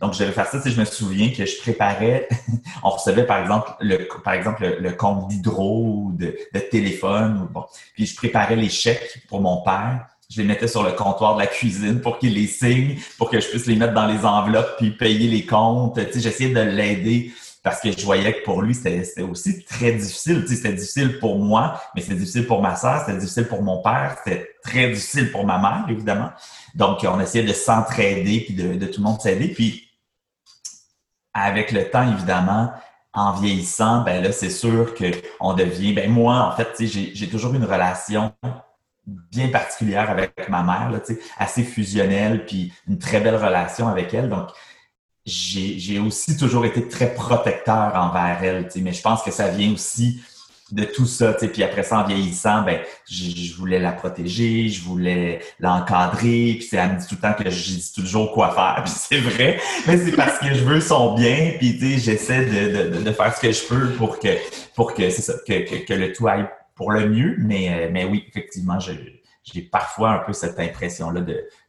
Donc, 0.01 0.15
je 0.15 0.21
devais 0.21 0.33
faire 0.33 0.47
ça. 0.47 0.61
Je 0.65 0.79
me 0.79 0.85
souviens 0.85 1.31
que 1.31 1.45
je 1.47 1.59
préparais, 1.61 2.29
on 2.83 2.91
recevait 2.91 3.27
par 3.27 3.41
exemple 3.41 3.73
le, 3.81 4.09
par 4.25 4.35
exemple 4.35 4.77
le, 4.81 4.93
compte 4.93 5.29
d'hydro 5.29 5.85
ou 5.85 6.13
de, 6.17 6.37
téléphone. 6.71 7.49
Bon. 7.53 7.65
Puis 7.95 8.07
je 8.07 8.17
préparais 8.17 8.57
les 8.57 8.69
chèques 8.69 9.25
pour 9.29 9.41
mon 9.41 9.63
père. 9.63 10.07
Je 10.31 10.41
les 10.41 10.49
mettais 10.49 10.69
sur 10.69 10.83
le 10.83 10.93
comptoir 10.93 11.35
de 11.35 11.41
la 11.41 11.47
cuisine 11.47 12.01
pour 12.01 12.19
qu'il 12.19 12.33
les 12.33 12.47
signe, 12.47 12.97
pour 13.19 13.29
que 13.29 13.39
je 13.39 13.47
puisse 13.49 13.67
les 13.67 13.77
mettre 13.77 13.93
dans 13.93 14.07
les 14.07 14.25
enveloppes 14.25 14.77
puis 14.79 14.91
payer 14.93 15.29
les 15.29 15.45
comptes. 15.45 16.01
J'essayais 16.15 16.55
de 16.55 16.61
l'aider 16.61 17.33
parce 17.63 17.81
que 17.81 17.93
je 17.93 18.05
voyais 18.05 18.33
que 18.33 18.45
pour 18.45 18.61
lui, 18.61 18.75
c'était 18.75 19.23
aussi 19.23 19.65
très 19.65 19.93
difficile. 19.93 20.45
C'était 20.49 20.73
difficile 20.73 21.19
pour 21.21 21.39
moi, 21.39 21.81
mais 21.95 22.03
c'était 22.03 22.17
difficile 22.17 22.47
pour 22.47 22.61
ma 22.61 22.75
soeur, 22.75 23.05
c'était 23.07 23.19
difficile 23.19 23.47
pour 23.47 23.63
mon 23.63 23.81
père, 23.81 24.17
c'était 24.19 24.51
très 24.65 24.89
difficile 24.89 25.31
pour 25.31 25.47
ma 25.47 25.59
mère, 25.59 25.85
évidemment. 25.89 26.31
Donc, 26.75 27.07
on 27.09 27.21
essayait 27.21 27.47
de 27.47 27.53
s'entraider, 27.53 28.41
puis 28.41 28.55
de, 28.55 28.87
tout 28.87 29.01
le 29.01 29.05
monde 29.05 29.21
s'aider. 29.21 29.49
Puis, 29.49 29.89
avec 31.33 31.71
le 31.71 31.89
temps, 31.89 32.11
évidemment, 32.11 32.73
en 33.13 33.33
vieillissant, 33.33 34.03
ben 34.03 34.23
là, 34.23 34.33
c'est 34.33 34.51
sûr 34.51 34.95
qu'on 34.95 35.55
devient... 35.55 35.93
Ben 35.93 36.11
moi, 36.11 36.41
en 36.41 36.57
fait, 36.57 36.85
j'ai 36.85 37.29
toujours 37.29 37.55
une 37.55 37.65
relation 37.65 38.33
bien 39.07 39.49
particulière 39.49 40.11
avec 40.11 40.49
ma 40.49 40.63
mère, 40.63 40.91
là, 40.91 40.99
assez 41.39 41.63
fusionnelle, 41.63 42.45
puis 42.45 42.73
une 42.89 42.99
très 42.99 43.21
belle 43.21 43.37
relation 43.37 43.87
avec 43.87 44.13
elle. 44.15 44.29
Donc, 44.29 44.49
j'ai 45.25 45.99
aussi 46.01 46.37
toujours 46.37 46.65
été 46.65 46.89
très 46.89 47.15
protecteur 47.15 47.93
envers 47.95 48.39
elle, 48.43 48.69
mais 48.83 48.93
je 48.93 49.03
pense 49.03 49.23
que 49.23 49.31
ça 49.31 49.49
vient 49.49 49.73
aussi 49.73 50.21
de 50.73 50.85
tout 50.85 51.07
ça, 51.07 51.35
puis 51.35 51.63
après 51.63 51.83
ça, 51.83 51.99
en 51.99 52.07
vieillissant, 52.07 52.63
ben, 52.63 52.81
je, 53.09 53.55
voulais 53.55 53.79
la 53.79 53.93
protéger, 53.93 54.69
je 54.69 54.83
voulais 54.83 55.41
l'encadrer, 55.61 56.57
puis 56.59 56.69
elle 56.73 56.95
me 56.95 56.99
dit 56.99 57.07
tout 57.07 57.17
le 57.17 57.21
temps 57.21 57.35
que 57.35 57.51
je 57.51 57.75
dis 57.75 57.93
toujours 57.95 58.33
quoi 58.33 58.55
faire, 58.55 58.83
puis 58.85 58.93
c'est 58.97 59.19
vrai, 59.19 59.61
mais 59.87 59.99
c'est 59.99 60.13
parce 60.13 60.39
que 60.39 60.55
je 60.55 60.65
veux 60.65 60.81
son 60.81 61.15
bien, 61.15 61.53
puis 61.59 61.79
j'essaie 61.99 62.47
de, 62.47 62.97
de, 62.97 63.03
de, 63.03 63.13
faire 63.13 63.37
ce 63.37 63.41
que 63.41 63.53
je 63.53 63.65
peux 63.65 63.91
pour 63.93 64.19
que, 64.19 64.29
pour 64.75 64.95
que, 64.95 65.11
ça, 65.11 65.35
que, 65.47 65.85
que, 65.85 65.93
le 65.93 66.13
tout 66.13 66.27
aille 66.27 66.49
pour 66.75 66.91
le 66.91 67.07
mieux, 67.09 67.37
mais, 67.39 67.69
euh, 67.69 67.91
mais 67.93 68.07
oui, 68.07 68.25
effectivement, 68.27 68.79
j'ai 68.81 69.63
parfois 69.63 70.11
un 70.11 70.19
peu 70.21 70.33
cette 70.33 70.59
impression-là 70.59 71.21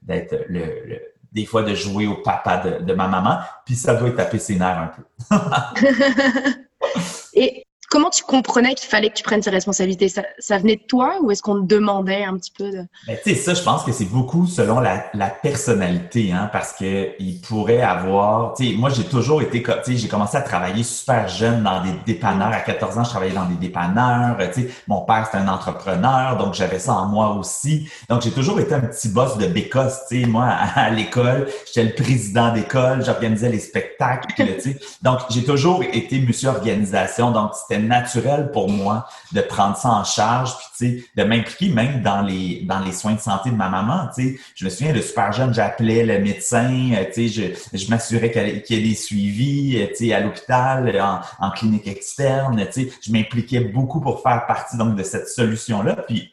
d'être 0.02 0.46
le, 0.48 0.64
le 0.88 1.13
des 1.34 1.46
fois 1.46 1.64
de 1.64 1.74
jouer 1.74 2.08
au 2.08 2.16
papa 2.16 2.58
de, 2.58 2.94
ma 2.94 3.08
maman, 3.08 3.40
puis 3.66 3.76
ça 3.76 3.96
doit 3.96 4.12
taper 4.12 4.40
ses 4.40 4.56
nerfs 4.56 4.80
un 4.80 4.92
peu. 4.94 5.04
Et 7.34 7.66
comment 7.94 8.10
tu 8.10 8.24
comprenais 8.24 8.74
qu'il 8.74 8.90
fallait 8.90 9.10
que 9.10 9.14
tu 9.14 9.22
prennes 9.22 9.44
ces 9.44 9.52
responsabilités? 9.52 10.10
Ça, 10.10 10.58
venait 10.58 10.78
de 10.78 10.82
toi 10.82 11.18
ou 11.22 11.30
est-ce 11.30 11.44
qu'on 11.44 11.62
te 11.62 11.68
demandait 11.68 12.24
un 12.24 12.36
petit 12.38 12.52
peu 12.52 12.72
de... 12.72 12.88
Ben, 13.06 13.18
tu 13.24 13.30
sais, 13.30 13.36
ça, 13.36 13.54
je 13.54 13.62
pense 13.62 13.84
que 13.84 13.92
c'est 13.92 14.06
beaucoup 14.06 14.48
selon 14.48 14.80
la, 14.80 14.98
personnalité, 15.44 16.32
hein, 16.32 16.50
parce 16.52 16.74
que 16.74 17.12
il 17.20 17.40
pourrait 17.40 17.82
avoir, 17.82 18.56
tu 18.56 18.66
sais, 18.66 18.76
moi, 18.76 18.90
j'ai 18.90 19.04
toujours 19.04 19.44
été, 19.44 19.62
tu 19.62 19.72
sais, 19.84 19.98
j'ai 19.98 20.08
commencé 20.08 20.38
à 20.38 20.42
travailler 20.42 20.82
super 20.82 21.28
jeune 21.28 21.62
dans 21.62 21.84
des 21.84 21.92
dépanneurs. 22.04 22.52
À 22.52 22.62
14 22.62 22.98
ans, 22.98 23.04
je 23.04 23.10
travaillais 23.10 23.34
dans 23.34 23.46
des 23.46 23.56
dépanneurs. 23.56 24.38
Tu 24.54 24.64
sais, 24.64 24.70
mon 24.88 25.02
père, 25.02 25.28
c'était 25.28 25.44
un 25.44 25.48
entrepreneur, 25.48 26.38
donc 26.38 26.56
j'avais 26.56 26.80
ça 26.80 26.94
en 26.94 27.06
moi 27.06 27.36
aussi. 27.36 27.88
Donc, 28.10 28.24
j'ai 28.24 28.32
toujours 28.32 28.60
été 28.60 28.74
un 28.74 28.80
petit 28.82 29.10
boss 29.10 29.38
de 29.38 29.46
bécosse, 29.46 30.00
tu 30.10 30.24
sais. 30.24 30.28
Moi, 30.28 30.46
à, 30.46 30.90
l'école, 30.90 31.48
j'étais 31.68 31.84
le 31.84 31.94
président 31.94 32.52
d'école, 32.54 33.06
j'organisais 33.06 33.50
les 33.50 33.60
spectacles, 33.60 34.34
tu 34.36 34.46
sais. 34.60 34.80
Donc, 35.04 35.20
j'ai 35.30 35.44
toujours 35.44 35.84
été 35.84 36.20
monsieur 36.20 36.50
organisation, 36.50 37.30
donc 37.30 37.54
naturel 37.84 38.52
pour 38.52 38.70
moi 38.70 39.08
de 39.32 39.42
prendre 39.42 39.78
ça 39.78 39.90
en 39.90 40.04
charge, 40.04 40.52
puis 40.78 41.06
de 41.16 41.24
m'impliquer 41.24 41.70
même 41.70 42.02
dans 42.02 42.22
les 42.22 42.62
dans 42.66 42.80
les 42.80 42.92
soins 42.92 43.14
de 43.14 43.20
santé 43.20 43.50
de 43.52 43.56
ma 43.56 43.70
maman. 43.70 44.10
sais 44.14 44.36
Je 44.56 44.66
me 44.66 44.70
souviens 44.70 44.94
de 44.94 45.02
super 45.02 45.32
jeune, 45.32 45.54
j'appelais 45.54 46.04
le 46.06 46.20
médecin, 46.20 46.92
euh, 46.94 47.06
je, 47.16 47.78
je 47.78 47.90
m'assurais 47.90 48.32
qu'il 48.32 48.78
y 48.78 48.80
ait 48.80 48.90
des 48.90 48.96
suivis 48.96 49.78
euh, 49.78 50.16
à 50.16 50.20
l'hôpital, 50.20 51.00
en, 51.00 51.22
en, 51.46 51.52
clinique 51.52 51.88
externe. 51.88 52.66
Je 52.76 53.12
m'impliquais 53.12 53.62
beaucoup 53.62 54.02
pour 54.02 54.22
faire 54.22 54.46
partie 54.48 54.78
donc 54.78 54.96
de 54.96 55.04
cette 55.04 55.28
solution-là. 55.28 55.98
Puis 56.08 56.32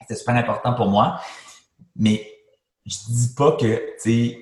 c'était 0.00 0.16
super 0.16 0.34
important 0.36 0.74
pour 0.74 0.88
moi. 0.88 1.20
Mais 1.96 2.26
je 2.86 2.96
dis 3.08 3.34
pas 3.36 3.52
que 3.52 3.76
tu 3.76 3.92
sais 3.98 4.41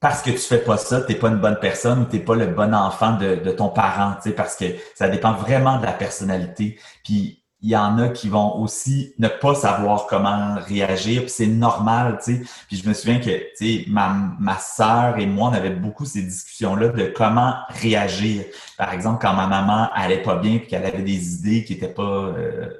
parce 0.00 0.22
que 0.22 0.30
tu 0.30 0.38
fais 0.38 0.58
pas 0.58 0.76
ça, 0.76 1.00
t'es 1.00 1.14
pas 1.14 1.28
une 1.28 1.38
bonne 1.38 1.58
personne 1.58 2.02
ou 2.02 2.04
t'es 2.04 2.18
pas 2.18 2.34
le 2.34 2.46
bon 2.46 2.74
enfant 2.74 3.16
de, 3.16 3.50
ton 3.52 3.68
parent, 3.70 4.14
tu 4.16 4.30
sais, 4.30 4.34
parce 4.34 4.56
que 4.56 4.66
ça 4.94 5.08
dépend 5.08 5.32
vraiment 5.32 5.78
de 5.78 5.86
la 5.86 5.92
personnalité. 5.92 6.78
Puis 7.02 7.42
il 7.62 7.70
y 7.70 7.76
en 7.76 7.98
a 7.98 8.10
qui 8.10 8.28
vont 8.28 8.56
aussi 8.58 9.14
ne 9.18 9.28
pas 9.28 9.54
savoir 9.54 10.06
comment 10.06 10.56
réagir, 10.56 11.22
puis 11.22 11.30
c'est 11.30 11.46
normal, 11.46 12.18
tu 12.22 12.36
sais. 12.36 12.42
Puis 12.68 12.76
je 12.76 12.88
me 12.88 12.92
souviens 12.92 13.18
que, 13.18 13.30
tu 13.30 13.48
sais, 13.54 13.84
ma, 13.88 14.14
ma 14.38 14.58
sœur 14.58 15.18
et 15.18 15.26
moi, 15.26 15.48
on 15.48 15.54
avait 15.54 15.70
beaucoup 15.70 16.04
ces 16.04 16.22
discussions-là 16.22 16.88
de 16.88 17.06
comment 17.06 17.54
réagir. 17.70 18.44
Par 18.76 18.92
exemple, 18.92 19.18
quand 19.22 19.32
ma 19.32 19.46
maman 19.46 19.88
allait 19.94 20.22
pas 20.22 20.36
bien 20.36 20.58
puis 20.58 20.68
qu'elle 20.68 20.84
avait 20.84 21.02
des 21.02 21.34
idées 21.36 21.64
qui 21.64 21.72
étaient 21.72 21.88
pas... 21.88 22.02
Euh, 22.02 22.70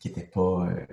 qui 0.00 0.08
étaient 0.08 0.22
pas... 0.22 0.66
Euh, 0.66 0.86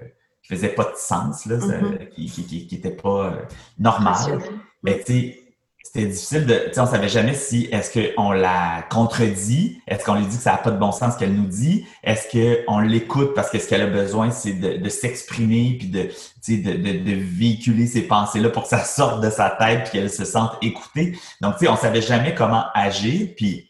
qui 0.44 0.56
faisaient 0.56 0.75
pas 0.75 0.86
de 0.86 0.98
sens, 0.98 1.46
là, 1.46 1.56
mm-hmm. 1.58 2.10
qui, 2.10 2.29
qui, 2.29 2.68
qui, 2.68 2.75
étaient 2.75 2.91
pas 2.91 3.27
euh, 3.27 3.41
normales. 3.77 4.41
Mais 4.83 5.00
tu 5.00 5.13
sais, 5.13 5.39
c'était 5.83 6.05
difficile 6.05 6.45
de. 6.45 6.53
Tu 6.67 6.74
sais, 6.74 6.79
on 6.81 6.86
savait 6.86 7.09
jamais 7.09 7.33
si 7.33 7.67
est-ce 7.71 8.13
qu'on 8.15 8.31
la 8.31 8.86
contredit, 8.89 9.81
est-ce 9.88 10.05
qu'on 10.05 10.15
lui 10.15 10.25
dit 10.27 10.38
que 10.38 10.43
ça 10.43 10.51
n'a 10.51 10.57
pas 10.57 10.71
de 10.71 10.77
bon 10.77 10.91
sens 10.91 11.13
ce 11.15 11.19
qu'elle 11.19 11.33
nous 11.33 11.48
dit, 11.48 11.86
est-ce 12.03 12.27
qu'on 12.65 12.79
l'écoute 12.79 13.33
parce 13.33 13.50
que 13.50 13.59
ce 13.59 13.67
qu'elle 13.67 13.81
a 13.81 13.88
besoin, 13.88 14.29
c'est 14.29 14.53
de, 14.53 14.89
s'exprimer 14.89 15.77
puis 15.79 15.88
de, 15.88 16.09
de, 16.48 16.77
de, 16.77 17.03
de, 17.03 17.15
véhiculer 17.15 17.88
ses 17.88 18.03
pensées-là 18.03 18.50
pour 18.50 18.63
que 18.63 18.69
ça 18.69 18.83
sorte 18.83 19.24
de 19.24 19.29
sa 19.29 19.50
tête 19.50 19.83
puis 19.83 19.93
qu'elle 19.93 20.12
se 20.12 20.25
sente 20.25 20.51
écoutée. 20.62 21.17
Donc, 21.41 21.57
tu 21.57 21.65
sais, 21.65 21.71
on 21.71 21.77
savait 21.77 22.01
jamais 22.01 22.36
comment 22.36 22.65
agir. 22.74 23.29
Puis, 23.36 23.69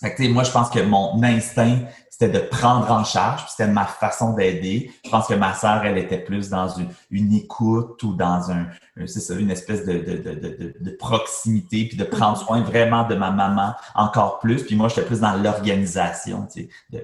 fait 0.00 0.28
moi, 0.28 0.42
je 0.42 0.50
pense 0.50 0.68
que 0.68 0.80
mon 0.80 1.22
instinct, 1.22 1.78
c'était 2.18 2.40
de 2.40 2.46
prendre 2.46 2.90
en 2.90 3.04
charge, 3.04 3.42
puis 3.42 3.50
c'était 3.54 3.70
ma 3.70 3.84
façon 3.84 4.32
d'aider. 4.32 4.90
Je 5.04 5.10
pense 5.10 5.26
que 5.26 5.34
ma 5.34 5.52
sœur, 5.52 5.84
elle 5.84 5.98
était 5.98 6.18
plus 6.18 6.48
dans 6.48 6.66
une, 6.68 6.88
une 7.10 7.34
écoute 7.34 8.02
ou 8.04 8.14
dans 8.14 8.50
un, 8.50 8.68
c'est 9.04 9.20
ça, 9.20 9.34
une 9.34 9.50
espèce 9.50 9.84
de, 9.84 9.98
de, 9.98 10.16
de, 10.16 10.74
de, 10.80 10.90
proximité, 10.92 11.84
puis 11.84 11.98
de 11.98 12.04
prendre 12.04 12.38
soin 12.38 12.62
vraiment 12.62 13.06
de 13.06 13.16
ma 13.16 13.30
maman 13.30 13.74
encore 13.94 14.38
plus. 14.38 14.64
Puis 14.64 14.76
moi, 14.76 14.88
j'étais 14.88 15.02
plus 15.02 15.20
dans 15.20 15.36
l'organisation, 15.36 16.46
tu 16.50 16.62
sais, 16.62 16.68
de, 16.90 17.02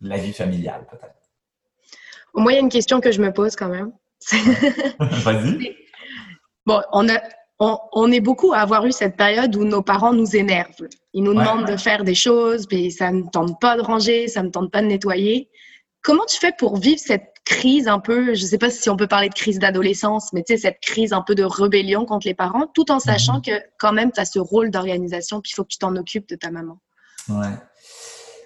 la 0.00 0.16
vie 0.16 0.32
familiale, 0.32 0.86
peut-être. 0.88 1.16
Moi, 2.32 2.52
il 2.52 2.54
y 2.54 2.58
a 2.58 2.60
une 2.60 2.68
question 2.68 3.00
que 3.00 3.10
je 3.10 3.20
me 3.20 3.32
pose 3.32 3.56
quand 3.56 3.68
même. 3.68 3.90
Vas-y. 5.00 5.76
Bon, 6.66 6.82
on 6.92 7.08
a, 7.08 7.20
on, 7.58 8.12
est 8.12 8.20
beaucoup 8.20 8.52
à 8.52 8.58
avoir 8.58 8.86
eu 8.86 8.92
cette 8.92 9.16
période 9.16 9.56
où 9.56 9.64
nos 9.64 9.82
parents 9.82 10.12
nous 10.12 10.36
énervent. 10.36 10.86
Ils 11.16 11.22
nous 11.22 11.32
demandent 11.32 11.66
de 11.66 11.78
faire 11.78 12.04
des 12.04 12.14
choses, 12.14 12.66
puis 12.66 12.92
ça 12.92 13.10
ne 13.10 13.22
tente 13.22 13.58
pas 13.58 13.74
de 13.78 13.80
ranger, 13.80 14.28
ça 14.28 14.42
ne 14.42 14.50
tente 14.50 14.70
pas 14.70 14.82
de 14.82 14.86
nettoyer. 14.86 15.48
Comment 16.02 16.26
tu 16.26 16.36
fais 16.36 16.52
pour 16.52 16.76
vivre 16.76 17.00
cette 17.00 17.32
crise 17.46 17.88
un 17.88 18.00
peu, 18.00 18.34
je 18.34 18.42
ne 18.42 18.46
sais 18.46 18.58
pas 18.58 18.68
si 18.68 18.90
on 18.90 18.98
peut 18.98 19.06
parler 19.06 19.30
de 19.30 19.34
crise 19.34 19.58
d'adolescence, 19.58 20.34
mais 20.34 20.42
tu 20.42 20.52
sais, 20.52 20.60
cette 20.60 20.78
crise 20.82 21.14
un 21.14 21.22
peu 21.22 21.34
de 21.34 21.42
rébellion 21.42 22.04
contre 22.04 22.26
les 22.26 22.34
parents, 22.34 22.66
tout 22.74 22.90
en 22.90 23.00
sachant 23.00 23.36
mhm. 23.36 23.42
que 23.42 23.52
quand 23.78 23.94
même, 23.94 24.12
tu 24.12 24.20
as 24.20 24.26
ce 24.26 24.38
rôle 24.38 24.70
d'organisation, 24.70 25.40
puis 25.40 25.52
il 25.52 25.54
faut 25.54 25.62
que 25.62 25.70
tu 25.70 25.78
t'en 25.78 25.96
occupes 25.96 26.28
de 26.28 26.34
ta 26.34 26.50
maman. 26.50 26.82
Ouais. 27.30 27.54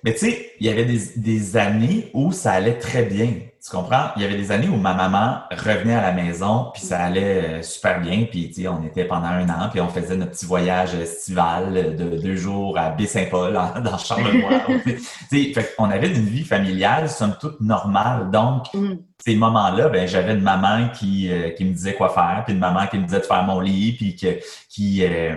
Mais 0.05 0.13
tu 0.13 0.31
sais, 0.31 0.53
il 0.61 0.67
y 0.67 0.71
avait 0.71 0.85
des, 0.85 1.01
des, 1.17 1.57
années 1.57 2.13
où 2.15 2.31
ça 2.31 2.53
allait 2.53 2.79
très 2.79 3.03
bien. 3.03 3.33
Tu 3.63 3.71
comprends? 3.71 4.11
Il 4.17 4.23
y 4.23 4.25
avait 4.25 4.39
des 4.39 4.53
années 4.53 4.69
où 4.69 4.77
ma 4.77 4.95
maman 4.95 5.41
revenait 5.51 5.95
à 5.95 6.01
la 6.01 6.13
maison, 6.13 6.71
puis 6.73 6.83
ça 6.83 6.99
allait 6.99 7.59
euh, 7.59 7.63
super 7.63 8.01
bien. 8.01 8.25
Puis, 8.31 8.67
on 8.67 8.83
était 8.83 9.05
pendant 9.05 9.27
un 9.27 9.47
an, 9.51 9.69
puis 9.71 9.83
on 9.83 9.89
faisait 9.89 10.17
notre 10.17 10.31
petit 10.31 10.47
voyage 10.47 10.95
estival 10.95 11.95
de 11.95 12.17
deux 12.17 12.37
jours 12.37 12.79
à 12.79 12.89
Baie-Saint-Paul, 12.89 13.53
dans 13.85 13.99
Charlevoix. 13.99 14.61
fait 15.31 15.75
on 15.77 15.91
avait 15.91 16.09
une 16.09 16.25
vie 16.25 16.45
familiale, 16.45 17.11
somme 17.11 17.37
toute 17.39 17.61
normale. 17.61 18.31
Donc, 18.31 18.73
mm. 18.73 18.95
ces 19.19 19.37
moments-là, 19.37 19.91
ben, 19.91 20.09
j'avais 20.09 20.33
une 20.33 20.43
maman 20.43 20.89
qui, 20.95 21.31
euh, 21.31 21.51
qui 21.51 21.67
me 21.67 21.75
disait 21.75 21.95
quoi 21.95 22.09
faire, 22.09 22.45
puis 22.47 22.55
une 22.55 22.61
maman 22.61 22.87
qui 22.87 22.97
me 22.97 23.05
disait 23.05 23.21
de 23.21 23.27
faire 23.27 23.45
mon 23.45 23.61
lit, 23.61 23.93
puis 23.93 24.17
que, 24.17 24.39
qui... 24.71 25.05
Euh, 25.05 25.37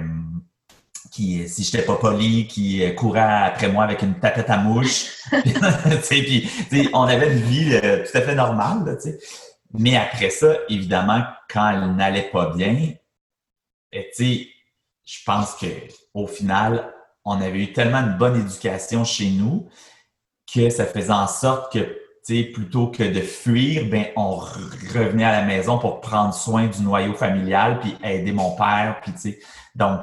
qui, 1.14 1.48
si 1.48 1.64
j'étais 1.64 1.84
pas 1.84 1.96
poli, 1.96 2.48
qui 2.48 2.84
courait 2.96 3.22
après 3.22 3.72
moi 3.72 3.84
avec 3.84 4.02
une 4.02 4.16
tapette 4.20 4.50
à 4.50 4.58
mouche. 4.58 5.22
puis, 6.10 6.90
on 6.92 7.04
avait 7.04 7.32
une 7.32 7.44
vie 7.44 7.80
euh, 7.84 8.04
tout 8.04 8.18
à 8.18 8.22
fait 8.22 8.34
normale. 8.34 8.98
Mais 9.74 9.96
après 9.96 10.32
ça, 10.32 10.56
évidemment, 10.70 11.24
quand 11.48 11.70
elle 11.70 11.96
n'allait 11.96 12.30
pas 12.32 12.52
bien, 12.56 12.94
eh, 13.92 14.12
je 15.06 15.18
pense 15.24 15.54
que 15.54 15.68
au 16.16 16.26
final, 16.26 16.92
on 17.26 17.40
avait 17.40 17.60
eu 17.60 17.74
tellement 17.74 18.02
de 18.02 18.18
bonne 18.18 18.40
éducation 18.40 19.06
chez 19.06 19.30
nous 19.30 19.70
que 20.52 20.72
ça 20.72 20.86
faisait 20.86 21.12
en 21.12 21.28
sorte 21.28 21.74
que 21.74 22.00
plutôt 22.54 22.88
que 22.88 23.04
de 23.04 23.20
fuir, 23.20 23.86
ben 23.90 24.06
on 24.16 24.36
revenait 24.36 25.26
à 25.26 25.42
la 25.42 25.46
maison 25.46 25.78
pour 25.78 26.00
prendre 26.02 26.34
soin 26.34 26.68
du 26.68 26.82
noyau 26.82 27.14
familial 27.14 27.80
puis 27.82 27.96
aider 28.04 28.32
mon 28.32 28.56
père 28.56 29.02
puis 29.04 29.36
donc 29.76 30.02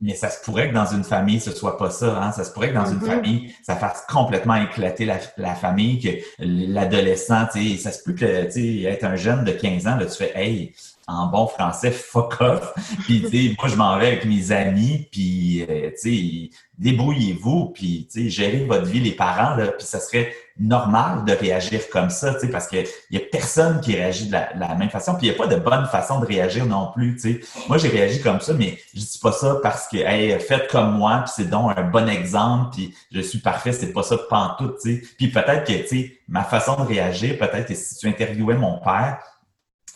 mais 0.00 0.14
ça 0.14 0.30
se 0.30 0.40
pourrait 0.42 0.68
que 0.68 0.74
dans 0.74 0.86
une 0.86 1.04
famille, 1.04 1.40
ce 1.40 1.50
soit 1.50 1.76
pas 1.76 1.90
ça. 1.90 2.22
Hein? 2.22 2.32
Ça 2.32 2.44
se 2.44 2.52
pourrait 2.52 2.70
que 2.70 2.74
dans 2.74 2.86
une 2.86 2.98
mm-hmm. 2.98 3.06
famille, 3.06 3.54
ça 3.62 3.76
fasse 3.76 4.04
complètement 4.08 4.54
éclater 4.54 5.04
la, 5.04 5.18
la 5.36 5.54
famille, 5.54 5.98
que 5.98 6.08
l'adolescent, 6.38 7.46
ça 7.78 7.92
se 7.92 8.02
peut 8.04 8.12
que 8.12 8.44
tu 8.44 8.52
sais, 8.52 8.82
être 8.82 9.04
un 9.04 9.16
jeune 9.16 9.44
de 9.44 9.52
15 9.52 9.86
ans, 9.86 9.96
là, 9.96 10.06
tu 10.06 10.16
fais 10.16 10.32
Hey, 10.34 10.74
en 11.08 11.26
bon 11.26 11.46
français, 11.46 11.90
fuck 11.90 12.40
off. 12.40 12.74
Puis, 13.04 13.22
tu 13.22 13.48
sais, 13.48 13.54
moi, 13.58 13.68
je 13.68 13.76
m'en 13.76 13.98
vais 13.98 14.08
avec 14.08 14.24
mes 14.26 14.52
amis, 14.52 15.08
puis, 15.10 15.64
euh, 15.68 15.90
tu 15.90 16.50
sais, 16.50 16.50
débrouillez-vous, 16.78 17.70
puis, 17.74 18.06
tu 18.12 18.24
sais, 18.24 18.28
gérez 18.28 18.64
votre 18.64 18.84
vie, 18.84 19.00
les 19.00 19.12
parents, 19.12 19.56
là, 19.56 19.68
puis 19.68 19.86
ça 19.86 20.00
serait 20.00 20.32
normal 20.58 21.24
de 21.24 21.32
réagir 21.32 21.88
comme 21.90 22.10
ça, 22.10 22.34
tu 22.34 22.40
sais, 22.40 22.48
parce 22.48 22.66
qu'il 22.66 22.86
y 23.10 23.16
a 23.16 23.20
personne 23.30 23.80
qui 23.80 23.94
réagit 23.94 24.26
de 24.26 24.32
la, 24.32 24.74
même 24.74 24.90
façon, 24.90 25.14
puis 25.14 25.26
il 25.26 25.30
n'y 25.30 25.36
a 25.36 25.38
pas 25.38 25.46
de 25.46 25.60
bonne 25.60 25.86
façon 25.86 26.20
de 26.20 26.26
réagir 26.26 26.66
non 26.66 26.90
plus, 26.92 27.14
tu 27.16 27.20
sais. 27.20 27.40
Moi, 27.68 27.78
j'ai 27.78 27.88
réagi 27.88 28.20
comme 28.20 28.40
ça, 28.40 28.52
mais 28.54 28.78
je 28.94 29.00
dis 29.00 29.18
pas 29.22 29.32
ça 29.32 29.58
parce 29.62 29.88
que, 29.88 29.96
hey, 29.98 30.38
faites 30.40 30.70
comme 30.70 30.96
moi, 30.96 31.22
puis 31.24 31.32
c'est 31.36 31.50
donc 31.50 31.72
un 31.76 31.82
bon 31.82 32.08
exemple, 32.08 32.70
puis 32.72 32.94
je 33.12 33.20
suis 33.20 33.38
parfait, 33.38 33.72
c'est 33.72 33.92
pas 33.92 34.02
ça 34.02 34.16
pantoute, 34.28 34.76
tu 34.82 34.96
sais. 34.96 35.02
Puis 35.16 35.28
peut-être 35.28 35.64
que, 35.64 35.72
tu 35.82 35.88
sais, 35.88 36.18
ma 36.28 36.44
façon 36.44 36.76
de 36.76 36.86
réagir, 36.86 37.38
peut-être 37.38 37.66
que 37.66 37.74
si 37.74 37.96
tu 37.96 38.08
interviewais 38.08 38.56
mon 38.56 38.78
père, 38.78 39.18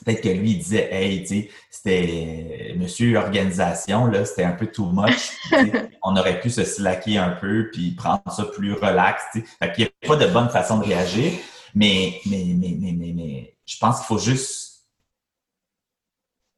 peut-être 0.05 0.23
que 0.23 0.29
lui, 0.29 0.53
il 0.53 0.59
disait, 0.59 0.89
hey, 0.93 1.23
tu 1.23 1.27
sais, 1.27 1.51
c'était 1.71 2.75
monsieur 2.77 3.17
organisation, 3.17 4.07
là, 4.07 4.25
c'était 4.25 4.45
un 4.45 4.53
peu 4.53 4.67
too 4.67 4.91
much. 4.93 5.33
on 6.03 6.17
aurait 6.17 6.41
pu 6.41 6.51
se 6.51 6.65
slacker 6.65 7.19
un 7.19 7.31
peu 7.31 7.71
puis 7.73 7.93
prendre 7.93 8.23
ça 8.31 8.45
plus 8.45 8.75
relax. 8.75 9.23
sais. 9.33 9.45
Fait 9.61 9.73
qu'il 9.73 9.85
n'y 9.85 9.91
a 9.91 10.09
pas 10.09 10.17
de 10.17 10.31
bonne 10.31 10.49
façon 10.49 10.79
de 10.79 10.85
réagir. 10.85 11.33
Mais, 11.75 12.21
mais, 12.27 12.45
mais, 12.57 12.77
mais, 12.79 12.93
mais, 12.93 13.13
mais 13.15 13.57
je 13.65 13.79
pense 13.79 13.99
qu'il 13.99 14.07
faut 14.07 14.19
juste. 14.19 14.87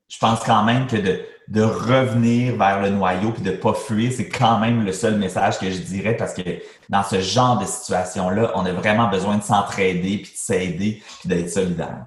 Je 0.09 0.19
pense 0.19 0.41
quand 0.45 0.65
même 0.65 0.87
que 0.87 0.97
de, 0.97 1.25
de 1.49 1.63
revenir 1.63 2.57
vers 2.57 2.81
le 2.81 2.91
noyau 2.91 3.33
puis 3.33 3.43
de 3.43 3.51
pas 3.51 3.75
fuir, 3.75 4.13
c'est 4.13 4.29
quand 4.29 4.59
même 4.59 4.85
le 4.85 4.93
seul 4.93 5.19
message 5.19 5.59
que 5.59 5.71
je 5.71 5.79
dirais 5.79 6.17
parce 6.17 6.35
que 6.35 6.43
dans 6.89 7.03
ce 7.03 7.21
genre 7.21 7.59
de 7.59 7.67
situation-là, 7.67 8.53
on 8.55 8.65
a 8.65 8.73
vraiment 8.73 9.09
besoin 9.09 9.39
de 9.39 9.43
s'entraider 9.43 10.19
puis 10.19 10.33
de 10.33 10.37
s'aider 10.37 11.03
puis 11.21 11.29
d'être 11.29 11.51
solidaire. 11.51 12.07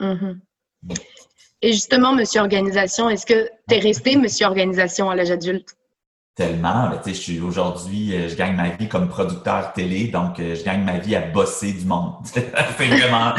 Mm-hmm. 0.00 0.38
Et 1.62 1.72
justement, 1.72 2.14
monsieur 2.14 2.40
organisation, 2.40 3.08
est-ce 3.08 3.24
que 3.24 3.48
tu 3.68 3.74
es 3.76 3.78
resté 3.78 4.16
monsieur 4.16 4.46
organisation 4.46 5.10
à 5.10 5.14
l'âge 5.14 5.30
adulte? 5.30 5.76
Tellement. 6.34 6.88
Ben, 6.88 7.00
je 7.04 7.12
suis 7.12 7.40
aujourd'hui, 7.40 8.14
euh, 8.14 8.28
je 8.28 8.34
gagne 8.34 8.56
ma 8.56 8.70
vie 8.70 8.88
comme 8.88 9.08
producteur 9.08 9.72
télé, 9.74 10.08
donc 10.08 10.40
euh, 10.40 10.54
je 10.54 10.64
gagne 10.64 10.82
ma 10.82 10.98
vie 10.98 11.14
à 11.14 11.20
bosser 11.20 11.72
du 11.74 11.84
monde. 11.84 12.14
c'est 12.24 12.86
vraiment, 12.86 13.34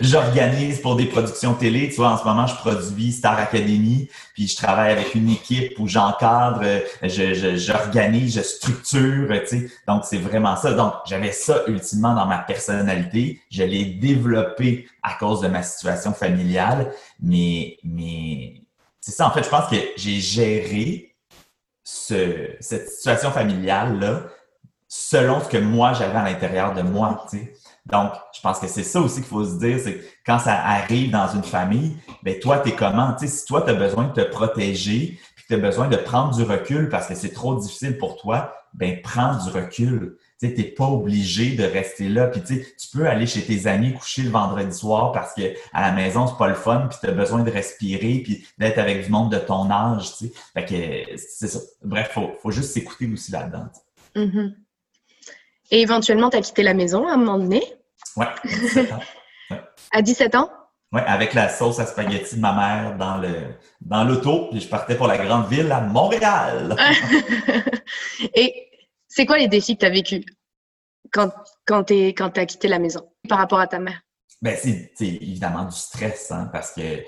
j'organise 0.00 0.80
pour 0.80 0.96
des 0.96 1.06
productions 1.06 1.54
télé. 1.54 1.88
Tu 1.90 1.96
vois, 1.96 2.10
en 2.10 2.18
ce 2.18 2.24
moment, 2.24 2.46
je 2.48 2.56
produis 2.56 3.12
Star 3.12 3.38
Academy, 3.38 4.08
puis 4.34 4.48
je 4.48 4.56
travaille 4.56 4.90
avec 4.90 5.14
une 5.14 5.30
équipe 5.30 5.78
où 5.78 5.86
j'encadre, 5.86 6.60
euh, 6.64 6.80
je, 7.02 7.56
j'organise, 7.56 8.34
je, 8.34 8.40
structure. 8.40 9.28
Tu 9.42 9.46
sais, 9.46 9.70
donc 9.86 10.04
c'est 10.04 10.18
vraiment 10.18 10.56
ça. 10.56 10.72
Donc 10.72 10.94
j'avais 11.06 11.32
ça 11.32 11.62
ultimement 11.68 12.14
dans 12.14 12.26
ma 12.26 12.38
personnalité. 12.38 13.40
Je 13.48 13.62
l'ai 13.62 13.84
développé 13.84 14.88
à 15.04 15.14
cause 15.14 15.40
de 15.40 15.48
ma 15.48 15.62
situation 15.62 16.12
familiale, 16.12 16.92
mais 17.22 17.76
mais 17.84 18.54
c'est 19.00 19.12
ça. 19.12 19.28
En 19.28 19.30
fait, 19.30 19.44
je 19.44 19.48
pense 19.48 19.68
que 19.68 19.76
j'ai 19.96 20.20
géré 20.20 21.07
cette 21.90 22.90
situation 22.90 23.30
familiale-là 23.30 24.24
selon 24.88 25.40
ce 25.40 25.48
que 25.48 25.58
moi 25.58 25.92
j'avais 25.92 26.16
à 26.16 26.24
l'intérieur 26.24 26.74
de 26.74 26.82
moi. 26.82 27.26
Donc, 27.86 28.12
je 28.34 28.40
pense 28.40 28.58
que 28.58 28.66
c'est 28.66 28.82
ça 28.82 29.00
aussi 29.00 29.16
qu'il 29.16 29.28
faut 29.28 29.44
se 29.44 29.58
dire, 29.58 29.78
c'est 29.78 30.00
quand 30.24 30.38
ça 30.38 30.54
arrive 30.54 31.10
dans 31.10 31.28
une 31.28 31.42
famille, 31.42 31.96
ben 32.22 32.38
toi, 32.40 32.58
tu 32.58 32.70
es 32.70 32.72
comment? 32.72 33.16
si 33.18 33.44
toi, 33.46 33.62
tu 33.62 33.70
as 33.70 33.74
besoin 33.74 34.08
de 34.08 34.12
te 34.12 34.20
protéger, 34.20 35.18
puis 35.36 35.44
tu 35.46 35.54
as 35.54 35.58
besoin 35.58 35.88
de 35.88 35.96
prendre 35.96 36.34
du 36.34 36.42
recul 36.42 36.88
parce 36.88 37.06
que 37.06 37.14
c'est 37.14 37.32
trop 37.32 37.56
difficile 37.56 37.98
pour 37.98 38.16
toi, 38.16 38.54
ben 38.74 39.00
prends 39.02 39.36
du 39.36 39.50
recul. 39.50 40.18
Tu 40.40 40.46
n'es 40.48 40.64
pas 40.64 40.86
obligé 40.86 41.56
de 41.56 41.64
rester 41.64 42.08
là. 42.08 42.28
Puis 42.28 42.42
tu 42.42 42.88
peux 42.92 43.08
aller 43.08 43.26
chez 43.26 43.42
tes 43.42 43.66
amis 43.66 43.92
coucher 43.92 44.22
le 44.22 44.30
vendredi 44.30 44.76
soir 44.76 45.12
parce 45.12 45.34
que 45.34 45.42
à 45.72 45.80
la 45.80 45.92
maison, 45.92 46.26
c'est 46.26 46.38
pas 46.38 46.48
le 46.48 46.54
fun, 46.54 46.86
puis 46.88 46.98
tu 47.00 47.08
as 47.08 47.12
besoin 47.12 47.42
de 47.42 47.50
respirer, 47.50 48.20
puis 48.24 48.46
d'être 48.58 48.78
avec 48.78 49.04
du 49.04 49.10
monde 49.10 49.32
de 49.32 49.38
ton 49.38 49.70
âge. 49.70 50.10
sais. 50.10 50.32
Fait 50.54 50.64
que 50.64 51.16
c'est 51.16 51.48
ça. 51.48 51.58
Bref, 51.82 52.10
faut, 52.12 52.30
faut 52.40 52.50
juste 52.50 52.72
s'écouter 52.72 53.10
aussi 53.12 53.32
là-dedans. 53.32 53.66
Mm-hmm. 54.14 54.54
Et 55.70 55.80
éventuellement, 55.82 56.30
tu 56.30 56.36
as 56.36 56.40
quitté 56.40 56.62
la 56.62 56.74
maison 56.74 57.06
à 57.06 57.12
un 57.12 57.16
moment 57.16 57.38
donné? 57.38 57.62
Oui, 58.16 58.26
à 58.26 58.48
17 58.48 58.92
ans. 58.92 59.00
À 59.90 60.02
17 60.02 60.34
ans? 60.34 60.50
Oui, 60.92 61.00
avec 61.06 61.32
la 61.34 61.48
sauce 61.48 61.78
à 61.80 61.86
spaghetti 61.86 62.36
de 62.36 62.40
ma 62.40 62.52
mère 62.52 62.96
dans 62.96 63.16
le 63.16 63.34
dans 63.80 64.04
l'auto, 64.04 64.48
puis 64.50 64.60
je 64.60 64.68
partais 64.68 64.96
pour 64.96 65.06
la 65.06 65.18
grande 65.18 65.46
ville 65.48 65.70
à 65.70 65.80
Montréal. 65.80 66.76
Et 68.34 68.67
c'est 69.18 69.26
quoi 69.26 69.36
les 69.36 69.48
défis 69.48 69.74
que 69.74 69.80
tu 69.80 69.86
as 69.86 69.90
vécu 69.90 70.24
quand, 71.10 71.32
quand 71.66 71.82
tu 71.82 72.14
as 72.16 72.46
quitté 72.46 72.68
la 72.68 72.78
maison 72.78 73.10
par 73.28 73.38
rapport 73.38 73.58
à 73.58 73.66
ta 73.66 73.80
mère? 73.80 74.00
Ben, 74.40 74.56
c'est 74.56 74.92
évidemment 75.00 75.64
du 75.64 75.74
stress, 75.74 76.30
hein, 76.30 76.48
parce 76.52 76.70
que 76.70 77.04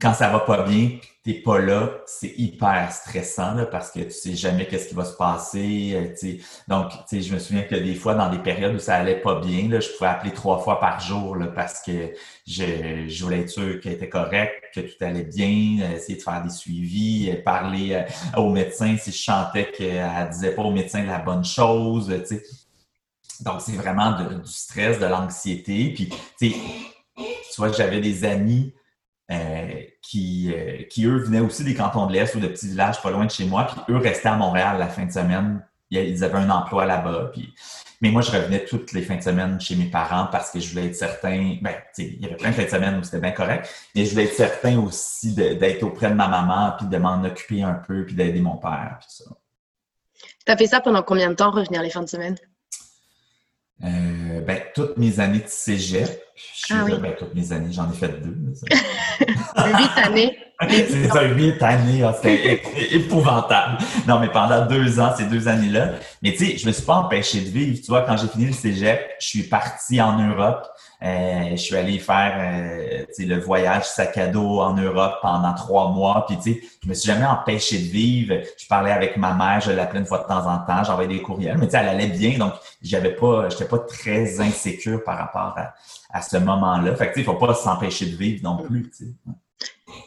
quand 0.00 0.14
ça 0.14 0.28
va 0.28 0.40
pas 0.40 0.62
bien, 0.62 0.98
tu 1.24 1.30
n'es 1.30 1.40
pas 1.40 1.58
là, 1.58 1.90
c'est 2.06 2.32
hyper 2.36 2.92
stressant 2.92 3.54
là, 3.54 3.66
parce 3.66 3.90
que 3.90 4.00
tu 4.00 4.10
sais 4.12 4.34
jamais 4.36 4.66
qu'est-ce 4.66 4.88
qui 4.88 4.94
va 4.94 5.04
se 5.04 5.16
passer. 5.16 6.14
Euh, 6.22 6.36
Donc, 6.68 6.92
je 7.10 7.34
me 7.34 7.38
souviens 7.38 7.62
que 7.62 7.74
des 7.74 7.94
fois, 7.94 8.14
dans 8.14 8.30
des 8.30 8.38
périodes 8.38 8.74
où 8.74 8.78
ça 8.78 8.94
allait 8.94 9.20
pas 9.20 9.40
bien, 9.40 9.68
là, 9.68 9.80
je 9.80 9.88
pouvais 9.90 10.08
appeler 10.10 10.32
trois 10.32 10.58
fois 10.60 10.78
par 10.78 11.00
jour 11.00 11.34
là, 11.36 11.48
parce 11.48 11.82
que 11.82 12.12
je, 12.46 13.06
je 13.08 13.24
voulais 13.24 13.40
être 13.40 13.50
sûr 13.50 13.80
qu'elle 13.80 13.94
était 13.94 14.08
correcte, 14.08 14.64
que 14.74 14.80
tout 14.80 15.04
allait 15.04 15.24
bien, 15.24 15.80
euh, 15.82 15.96
essayer 15.96 16.16
de 16.16 16.22
faire 16.22 16.42
des 16.42 16.50
suivis, 16.50 17.30
euh, 17.30 17.42
parler 17.42 18.04
au 18.36 18.50
médecin 18.50 18.96
si 18.96 19.10
je 19.10 19.18
chantais 19.18 19.70
qu'elle 19.72 20.28
disait 20.30 20.54
pas 20.54 20.62
au 20.62 20.70
médecin 20.70 21.04
la 21.04 21.18
bonne 21.18 21.44
chose. 21.44 22.14
sais. 22.24 22.42
Donc, 23.40 23.60
c'est 23.60 23.76
vraiment 23.76 24.12
du 24.12 24.40
stress, 24.44 24.98
de 24.98 25.06
l'anxiété. 25.06 25.92
Puis, 25.94 26.08
tu 26.38 26.54
vois, 27.56 27.72
j'avais 27.72 28.00
des 28.00 28.24
amis 28.24 28.72
qui, 30.02 30.52
euh, 30.54 30.84
qui, 30.88 31.04
eux, 31.04 31.18
venaient 31.18 31.40
aussi 31.40 31.64
des 31.64 31.74
cantons 31.74 32.06
de 32.06 32.12
l'Est 32.12 32.34
ou 32.34 32.40
de 32.40 32.48
petits 32.48 32.68
villages 32.68 33.02
pas 33.02 33.10
loin 33.10 33.26
de 33.26 33.30
chez 33.30 33.44
moi, 33.44 33.66
puis 33.66 33.94
eux 33.94 33.98
restaient 33.98 34.28
à 34.28 34.36
Montréal 34.36 34.78
la 34.78 34.88
fin 34.88 35.04
de 35.04 35.12
semaine. 35.12 35.62
Ils 35.90 36.22
avaient 36.24 36.38
un 36.38 36.50
emploi 36.50 36.86
là-bas. 36.86 37.30
Puis... 37.32 37.54
Mais 38.00 38.10
moi, 38.10 38.22
je 38.22 38.30
revenais 38.30 38.64
toutes 38.64 38.92
les 38.92 39.02
fins 39.02 39.16
de 39.16 39.22
semaine 39.22 39.60
chez 39.60 39.74
mes 39.74 39.86
parents 39.86 40.28
parce 40.30 40.50
que 40.50 40.60
je 40.60 40.70
voulais 40.70 40.86
être 40.86 40.96
certain. 40.96 41.56
Ben, 41.60 41.74
il 41.98 42.22
y 42.22 42.26
avait 42.26 42.36
plein 42.36 42.50
de 42.50 42.54
fins 42.54 42.64
de 42.64 42.68
semaine 42.68 42.98
où 42.98 43.02
c'était 43.02 43.20
bien 43.20 43.32
correct, 43.32 43.68
mais 43.94 44.04
je 44.04 44.10
voulais 44.10 44.24
être 44.24 44.34
certain 44.34 44.78
aussi 44.78 45.34
d'être 45.34 45.82
auprès 45.82 46.08
de 46.08 46.14
ma 46.14 46.28
maman, 46.28 46.74
puis 46.78 46.86
de 46.86 46.96
m'en 46.96 47.22
occuper 47.24 47.62
un 47.62 47.74
peu, 47.74 48.06
puis 48.06 48.14
d'aider 48.14 48.40
mon 48.40 48.56
père, 48.56 48.98
puis 49.00 49.08
ça. 49.10 49.24
Tu 50.46 50.52
as 50.52 50.56
fait 50.56 50.66
ça 50.66 50.80
pendant 50.80 51.02
combien 51.02 51.28
de 51.28 51.34
temps, 51.34 51.50
revenir 51.50 51.82
les 51.82 51.90
fins 51.90 52.02
de 52.02 52.08
semaine? 52.08 52.36
Euh, 53.84 53.88
ben, 54.46 54.58
toutes 54.74 54.96
mes 54.96 55.20
années 55.20 55.40
de 55.40 55.48
cégep. 55.48 56.22
Je 56.36 56.74
ah 56.74 56.84
ben, 57.00 57.14
toutes 57.18 57.34
mes 57.34 57.52
années, 57.52 57.72
j'en 57.72 57.90
ai 57.90 57.94
fait 57.94 58.20
deux. 58.20 58.36
huit 59.56 59.90
années. 59.96 60.38
c'est 60.68 61.08
ça, 61.08 61.22
huit 61.22 61.62
années, 61.62 62.02
ah, 62.02 62.12
c'était 62.20 62.60
épouvantable. 62.90 63.78
Non, 64.08 64.18
mais 64.18 64.28
pendant 64.28 64.66
deux 64.66 64.98
ans, 64.98 65.12
ces 65.16 65.24
deux 65.24 65.46
années-là. 65.46 65.92
Mais 66.20 66.32
tu 66.32 66.46
sais, 66.46 66.58
je 66.58 66.66
me 66.66 66.72
suis 66.72 66.82
pas 66.82 66.96
empêché 66.96 67.40
de 67.40 67.48
vivre. 67.48 67.78
Tu 67.80 67.86
vois, 67.88 68.02
quand 68.02 68.16
j'ai 68.16 68.26
fini 68.26 68.46
le 68.46 68.52
cégep, 68.52 69.00
je 69.20 69.26
suis 69.26 69.42
parti 69.44 70.00
en 70.00 70.18
Europe. 70.18 70.66
Euh, 71.00 71.50
je 71.52 71.56
suis 71.56 71.76
allé 71.76 72.00
faire 72.00 72.34
euh, 72.40 73.04
le 73.18 73.38
voyage 73.38 73.84
sac 73.84 74.18
à 74.18 74.26
dos 74.26 74.58
en 74.58 74.74
Europe 74.74 75.14
pendant 75.22 75.54
trois 75.54 75.90
mois. 75.90 76.24
Puis 76.26 76.36
tu 76.38 76.54
sais, 76.54 76.60
je 76.82 76.88
me 76.88 76.94
suis 76.94 77.06
jamais 77.06 77.26
empêché 77.26 77.78
de 77.78 77.84
vivre. 77.84 78.34
Je 78.58 78.66
parlais 78.66 78.90
avec 78.90 79.16
ma 79.16 79.32
mère, 79.34 79.60
je 79.60 79.70
l'appelais 79.70 80.00
une 80.00 80.06
fois 80.06 80.18
de 80.18 80.26
temps 80.26 80.44
en 80.44 80.58
temps, 80.58 80.82
j'envoyais 80.82 81.08
des 81.08 81.22
courriels, 81.22 81.56
mais 81.56 81.66
tu 81.66 81.72
sais, 81.72 81.78
elle 81.78 81.88
allait 81.88 82.08
bien, 82.08 82.36
donc 82.36 82.54
j'avais 82.82 83.14
pas, 83.14 83.48
j'étais 83.48 83.66
pas 83.66 83.78
très 83.78 84.27
insécure 84.40 85.02
par 85.04 85.18
rapport 85.18 85.54
à, 85.58 85.74
à 86.10 86.22
ce 86.22 86.36
moment-là. 86.36 86.94
Fait 86.96 87.12
que 87.12 87.18
il 87.18 87.24
faut 87.24 87.34
pas 87.34 87.54
s'empêcher 87.54 88.06
de 88.06 88.16
vivre 88.16 88.42
non 88.42 88.56
plus. 88.56 88.90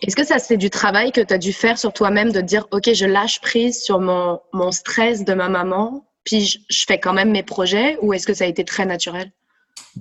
Est-ce 0.01 0.15
que 0.15 0.23
ça, 0.25 0.39
c'est 0.39 0.57
du 0.57 0.69
travail 0.69 1.11
que 1.11 1.21
tu 1.21 1.33
as 1.33 1.37
dû 1.37 1.53
faire 1.53 1.77
sur 1.77 1.91
toi-même 1.93 2.31
de 2.31 2.41
dire, 2.41 2.67
OK, 2.71 2.93
je 2.93 3.05
lâche 3.05 3.41
prise 3.41 3.81
sur 3.81 3.99
mon, 3.99 4.39
mon 4.53 4.71
stress 4.71 5.25
de 5.25 5.33
ma 5.33 5.49
maman, 5.49 6.05
puis 6.23 6.45
je, 6.45 6.59
je 6.69 6.85
fais 6.87 6.99
quand 6.99 7.13
même 7.13 7.31
mes 7.31 7.43
projets, 7.43 7.97
ou 8.01 8.13
est-ce 8.13 8.25
que 8.27 8.33
ça 8.33 8.45
a 8.45 8.47
été 8.47 8.63
très 8.63 8.85
naturel? 8.85 9.31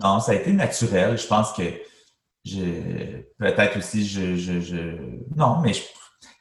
Non, 0.02 0.20
ça 0.20 0.33
a 0.33 0.35
été 0.37 0.52
naturel. 0.52 1.18
Je 1.18 1.26
pense 1.26 1.52
que 1.52 1.62
peut-être 3.38 3.78
aussi 3.78 4.06
je, 4.06 4.37
je, 4.37 4.96
non, 5.37 5.61
mais 5.61 5.72
je, 5.72 5.83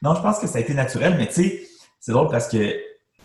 non, 0.02 0.14
je 0.14 0.22
pense 0.22 0.38
que 0.38 0.46
ça 0.46 0.58
a 0.58 0.60
été 0.60 0.74
naturel. 0.74 1.16
Mais 1.18 1.26
tu 1.26 1.34
sais, 1.34 1.68
c'est 1.98 2.12
drôle 2.12 2.28
parce 2.28 2.48
que 2.48 2.80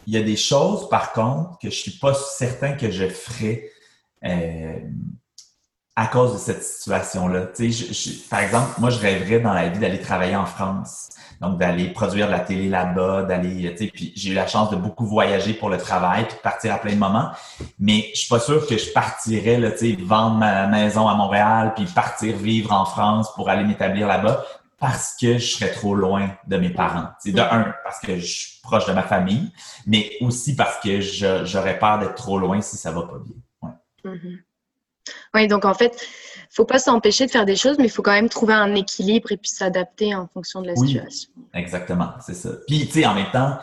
il 0.07 0.13
y 0.13 0.17
a 0.17 0.23
des 0.23 0.35
choses, 0.35 0.87
par 0.89 1.13
contre, 1.13 1.57
que 1.59 1.69
je 1.69 1.75
suis 1.75 1.97
pas 1.99 2.13
certain 2.13 2.73
que 2.73 2.91
je 2.91 3.07
ferais 3.07 3.71
euh, 4.25 4.79
à 5.95 6.07
cause 6.07 6.33
de 6.33 6.38
cette 6.38 6.63
situation-là. 6.63 7.47
Tu 7.55 7.71
sais, 7.71 8.11
par 8.29 8.39
exemple, 8.39 8.71
moi, 8.79 8.89
je 8.89 8.99
rêverais 8.99 9.39
dans 9.39 9.53
la 9.53 9.69
vie 9.69 9.79
d'aller 9.79 9.99
travailler 9.99 10.35
en 10.35 10.45
France. 10.45 11.09
Donc, 11.41 11.57
d'aller 11.57 11.89
produire 11.89 12.27
de 12.27 12.31
la 12.31 12.39
télé 12.39 12.69
là-bas, 12.69 13.23
d'aller, 13.23 13.73
tu 13.73 13.85
sais, 13.85 13.91
puis 13.93 14.13
j'ai 14.15 14.31
eu 14.31 14.33
la 14.33 14.47
chance 14.47 14.69
de 14.71 14.75
beaucoup 14.75 15.05
voyager 15.05 15.53
pour 15.53 15.69
le 15.69 15.77
travail, 15.77 16.25
puis 16.25 16.38
de 16.38 16.41
partir 16.41 16.73
à 16.73 16.77
plein 16.77 16.93
de 16.93 16.99
moments. 16.99 17.29
Mais 17.77 18.09
je 18.13 18.19
suis 18.19 18.29
pas 18.29 18.39
sûr 18.39 18.65
que 18.67 18.77
je 18.77 18.91
partirais, 18.91 19.57
là, 19.57 19.71
tu 19.71 19.95
sais, 19.95 19.97
vendre 20.01 20.38
ma 20.38 20.67
maison 20.67 21.07
à 21.07 21.15
Montréal, 21.15 21.73
puis 21.75 21.85
partir 21.85 22.38
vivre 22.38 22.71
en 22.71 22.85
France 22.85 23.33
pour 23.35 23.49
aller 23.49 23.63
m'établir 23.63 24.07
là-bas 24.07 24.45
parce 24.79 25.15
que 25.19 25.38
je 25.38 25.55
serais 25.55 25.71
trop 25.71 25.95
loin 25.95 26.29
de 26.47 26.57
mes 26.57 26.69
parents. 26.69 27.07
C'est 27.19 27.31
de 27.31 27.39
un, 27.39 27.73
parce 27.83 27.99
que 27.99 28.19
je 28.19 28.25
suis 28.25 28.61
proche 28.61 28.85
de 28.85 28.91
ma 28.91 29.03
famille, 29.03 29.51
mais 29.88 30.11
aussi 30.21 30.55
parce 30.55 30.79
que 30.79 30.99
j'aurais 31.45 31.79
peur 31.79 31.99
d'être 31.99 32.15
trop 32.15 32.38
loin 32.38 32.61
si 32.61 32.77
ça 32.77 32.91
va 32.91 33.03
pas 33.03 33.19
bien. 33.23 33.35
Mm-hmm. 34.05 34.37
Oui, 35.33 35.47
donc 35.47 35.65
en 35.65 35.73
fait, 35.73 35.99
faut 36.49 36.65
pas 36.65 36.79
s'empêcher 36.79 37.25
de 37.25 37.31
faire 37.31 37.45
des 37.45 37.55
choses, 37.55 37.77
mais 37.77 37.85
il 37.85 37.91
faut 37.91 38.01
quand 38.01 38.13
même 38.13 38.29
trouver 38.29 38.53
un 38.53 38.73
équilibre 38.75 39.31
et 39.31 39.37
puis 39.37 39.51
s'adapter 39.51 40.15
en 40.15 40.27
fonction 40.27 40.61
de 40.61 40.67
la 40.67 40.73
oui, 40.77 40.87
situation. 40.87 41.29
Exactement, 41.53 42.09
c'est 42.25 42.33
ça. 42.33 42.49
Puis, 42.67 42.87
tu 42.87 42.93
sais, 42.93 43.05
en 43.05 43.13
même 43.13 43.29
temps, 43.31 43.57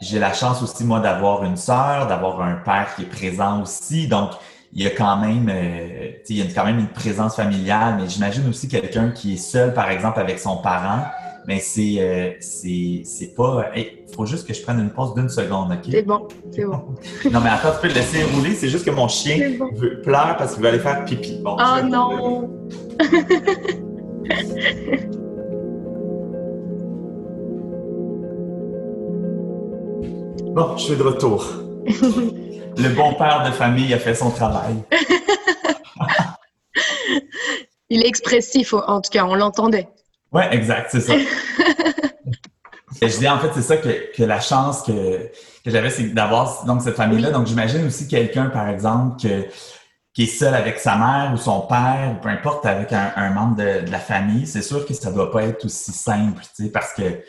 j'ai 0.00 0.18
la 0.18 0.32
chance 0.32 0.62
aussi, 0.62 0.84
moi, 0.84 1.00
d'avoir 1.00 1.44
une 1.44 1.56
sœur, 1.56 2.06
d'avoir 2.06 2.42
un 2.42 2.56
père 2.56 2.94
qui 2.94 3.02
est 3.02 3.06
présent 3.06 3.62
aussi. 3.62 4.08
Donc, 4.08 4.32
il 4.72 4.82
y 4.82 4.86
a 4.86 4.90
quand 4.90 5.16
même, 5.18 5.48
euh, 5.48 6.12
il 6.28 6.36
y 6.36 6.42
a 6.42 6.44
quand 6.52 6.64
même 6.64 6.78
une 6.78 6.88
présence 6.88 7.36
familiale, 7.36 7.96
mais 7.98 8.08
j'imagine 8.08 8.48
aussi 8.48 8.68
quelqu'un 8.68 9.10
qui 9.10 9.34
est 9.34 9.38
seul, 9.38 9.74
par 9.74 9.90
exemple, 9.90 10.18
avec 10.18 10.38
son 10.38 10.56
parent 10.58 11.04
mais 11.46 11.60
c'est 11.60 11.96
euh, 11.98 12.32
c'est 12.40 13.34
pas. 13.34 13.70
Il 13.76 14.14
faut 14.14 14.26
juste 14.26 14.46
que 14.46 14.52
je 14.54 14.62
prenne 14.62 14.78
une 14.78 14.90
pause 14.90 15.14
d'une 15.14 15.28
seconde, 15.28 15.72
OK? 15.72 15.88
C'est 15.90 16.02
bon, 16.02 16.28
c'est 16.52 16.64
bon. 16.64 16.84
non, 17.30 17.40
mais 17.40 17.50
attends, 17.50 17.72
tu 17.72 17.80
peux 17.82 17.88
le 17.88 17.94
laisser 17.94 18.22
rouler. 18.24 18.54
C'est 18.54 18.68
juste 18.68 18.84
que 18.84 18.90
mon 18.90 19.08
chien 19.08 19.58
veut, 19.74 20.00
pleure 20.02 20.36
parce 20.36 20.54
qu'il 20.54 20.62
veut 20.62 20.68
aller 20.68 20.78
faire 20.78 21.04
pipi. 21.04 21.40
Bon, 21.42 21.56
oh 21.58 21.82
non! 21.84 22.48
bon, 30.54 30.76
je 30.76 30.82
suis 30.82 30.96
de 30.96 31.02
retour. 31.02 31.44
le 31.84 32.94
bon 32.94 33.14
père 33.14 33.42
de 33.46 33.50
famille 33.52 33.92
a 33.92 33.98
fait 33.98 34.14
son 34.14 34.30
travail. 34.30 34.76
Il 37.90 38.02
est 38.02 38.08
expressif, 38.08 38.72
en 38.72 39.02
tout 39.02 39.10
cas, 39.10 39.26
on 39.26 39.34
l'entendait. 39.34 39.86
Oui, 40.32 40.42
exact, 40.50 40.88
c'est 40.90 41.00
ça. 41.00 41.14
je 43.02 43.18
dis 43.18 43.28
en 43.28 43.38
fait, 43.38 43.50
c'est 43.54 43.62
ça 43.62 43.76
que, 43.76 44.14
que, 44.16 44.22
la 44.22 44.40
chance 44.40 44.82
que, 44.82 45.30
que 45.64 45.70
j'avais, 45.70 45.90
c'est 45.90 46.08
d'avoir 46.14 46.64
donc 46.64 46.82
cette 46.82 46.96
famille-là. 46.96 47.30
Donc, 47.30 47.46
j'imagine 47.46 47.86
aussi 47.86 48.08
quelqu'un, 48.08 48.46
par 48.46 48.68
exemple, 48.68 49.20
que, 49.20 49.46
qui 50.14 50.24
est 50.24 50.26
seul 50.26 50.54
avec 50.54 50.78
sa 50.78 50.96
mère 50.96 51.32
ou 51.34 51.36
son 51.36 51.62
père, 51.62 52.14
ou 52.16 52.20
peu 52.22 52.28
importe, 52.28 52.66
avec 52.66 52.92
un, 52.92 53.12
un 53.16 53.30
membre 53.30 53.56
de, 53.56 53.86
de, 53.86 53.90
la 53.90 53.98
famille. 53.98 54.46
C'est 54.46 54.62
sûr 54.62 54.86
que 54.86 54.94
ça 54.94 55.10
doit 55.10 55.30
pas 55.30 55.42
être 55.44 55.64
aussi 55.64 55.92
simple, 55.92 56.42
tu 56.56 56.64
sais, 56.64 56.70
parce 56.70 56.92
que 56.94 57.22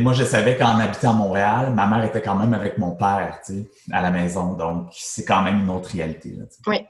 moi, 0.00 0.12
je 0.12 0.24
savais 0.24 0.56
qu'en 0.56 0.78
habitant 0.78 1.10
à 1.10 1.14
Montréal, 1.14 1.72
ma 1.72 1.86
mère 1.86 2.04
était 2.04 2.22
quand 2.22 2.34
même 2.34 2.54
avec 2.54 2.78
mon 2.78 2.92
père 2.92 3.38
à 3.92 4.02
la 4.02 4.10
maison. 4.10 4.54
Donc, 4.54 4.88
c'est 4.92 5.24
quand 5.24 5.42
même 5.42 5.60
une 5.60 5.70
autre 5.70 5.90
réalité. 5.92 6.36
oui. 6.66 6.86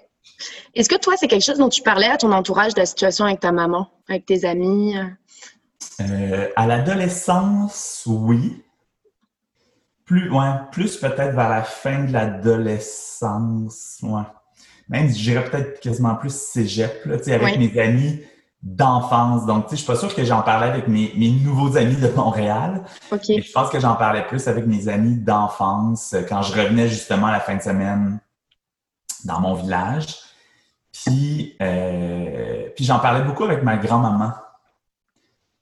Est-ce 0.74 0.88
que 0.88 0.96
toi, 0.96 1.14
c'est 1.16 1.28
quelque 1.28 1.44
chose 1.44 1.58
dont 1.58 1.68
tu 1.68 1.82
parlais 1.82 2.08
à 2.08 2.16
ton 2.16 2.32
entourage 2.32 2.74
de 2.74 2.80
la 2.80 2.87
situation 2.87 3.24
avec 3.24 3.40
ta 3.40 3.52
maman, 3.52 3.88
avec 4.08 4.26
tes 4.26 4.44
amis? 4.44 4.96
Euh, 6.00 6.48
à 6.56 6.66
l'adolescence, 6.66 8.02
oui. 8.06 8.62
Plus, 10.04 10.30
ouais, 10.30 10.50
plus 10.72 10.96
peut-être 10.96 11.34
vers 11.34 11.48
la 11.48 11.62
fin 11.62 12.04
de 12.04 12.12
l'adolescence, 12.12 13.98
ouais. 14.02 14.22
Même, 14.88 15.08
je 15.08 15.14
dirais 15.14 15.44
peut-être 15.44 15.80
quasiment 15.80 16.14
plus 16.14 16.34
cégep, 16.34 17.06
là, 17.06 17.14
avec 17.14 17.58
mes 17.58 17.80
amis 17.80 18.20
d'enfance. 18.62 19.46
Donc, 19.46 19.66
tu 19.66 19.70
sais, 19.70 19.76
je 19.76 19.82
suis 19.82 19.87
pas 19.87 19.96
sûr 19.96 20.14
que 20.14 20.24
j'en 20.24 20.42
parlais 20.42 20.66
avec 20.66 20.88
mes, 20.88 21.12
mes, 21.16 21.30
nouveaux 21.30 21.76
amis 21.76 21.96
de 21.96 22.08
Montréal. 22.08 22.82
Okay. 23.10 23.40
je 23.40 23.52
pense 23.52 23.70
que 23.70 23.80
j'en 23.80 23.94
parlais 23.94 24.26
plus 24.26 24.46
avec 24.48 24.66
mes 24.66 24.88
amis 24.88 25.16
d'enfance 25.16 26.14
quand 26.28 26.42
je 26.42 26.52
revenais 26.52 26.88
justement 26.88 27.28
à 27.28 27.32
la 27.32 27.40
fin 27.40 27.56
de 27.56 27.62
semaine 27.62 28.20
dans 29.24 29.40
mon 29.40 29.54
village. 29.54 30.06
Puis, 30.92 31.56
euh, 31.60 32.68
puis 32.76 32.84
j'en 32.84 33.00
parlais 33.00 33.22
beaucoup 33.22 33.44
avec 33.44 33.62
ma 33.62 33.76
grand-maman. 33.76 34.32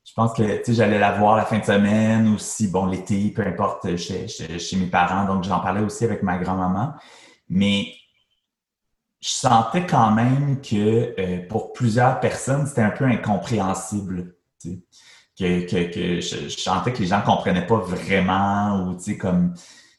Je 0.04 0.12
pense 0.14 0.34
que, 0.34 0.60
j'allais 0.68 0.98
la 0.98 1.12
voir 1.12 1.36
la 1.36 1.46
fin 1.46 1.58
de 1.58 1.64
semaine 1.64 2.28
ou 2.28 2.38
si, 2.38 2.68
bon, 2.68 2.86
l'été, 2.86 3.30
peu 3.30 3.46
importe, 3.46 3.96
chez, 3.96 4.28
chez, 4.28 4.76
mes 4.76 4.86
parents. 4.86 5.24
Donc, 5.24 5.44
j'en 5.44 5.60
parlais 5.60 5.80
aussi 5.80 6.04
avec 6.04 6.22
ma 6.22 6.36
grand-maman. 6.36 6.92
Mais 7.48 7.94
je 9.20 9.30
sentais 9.30 9.86
quand 9.86 10.10
même 10.10 10.60
que 10.60 11.14
euh, 11.18 11.48
pour 11.48 11.72
plusieurs 11.72 12.20
personnes, 12.20 12.66
c'était 12.66 12.82
un 12.82 12.90
peu 12.90 13.04
incompréhensible. 13.04 14.34
Que, 15.38 15.66
que, 15.66 15.92
que 15.92 16.20
je, 16.20 16.48
sentais 16.50 16.92
que 16.92 16.98
les 16.98 17.06
gens 17.06 17.20
ne 17.20 17.24
comprenaient 17.24 17.66
pas 17.66 17.78
vraiment 17.78 18.84
ou 18.84 18.94
tu 18.94 19.02
sais, 19.02 19.18
comme 19.18 19.54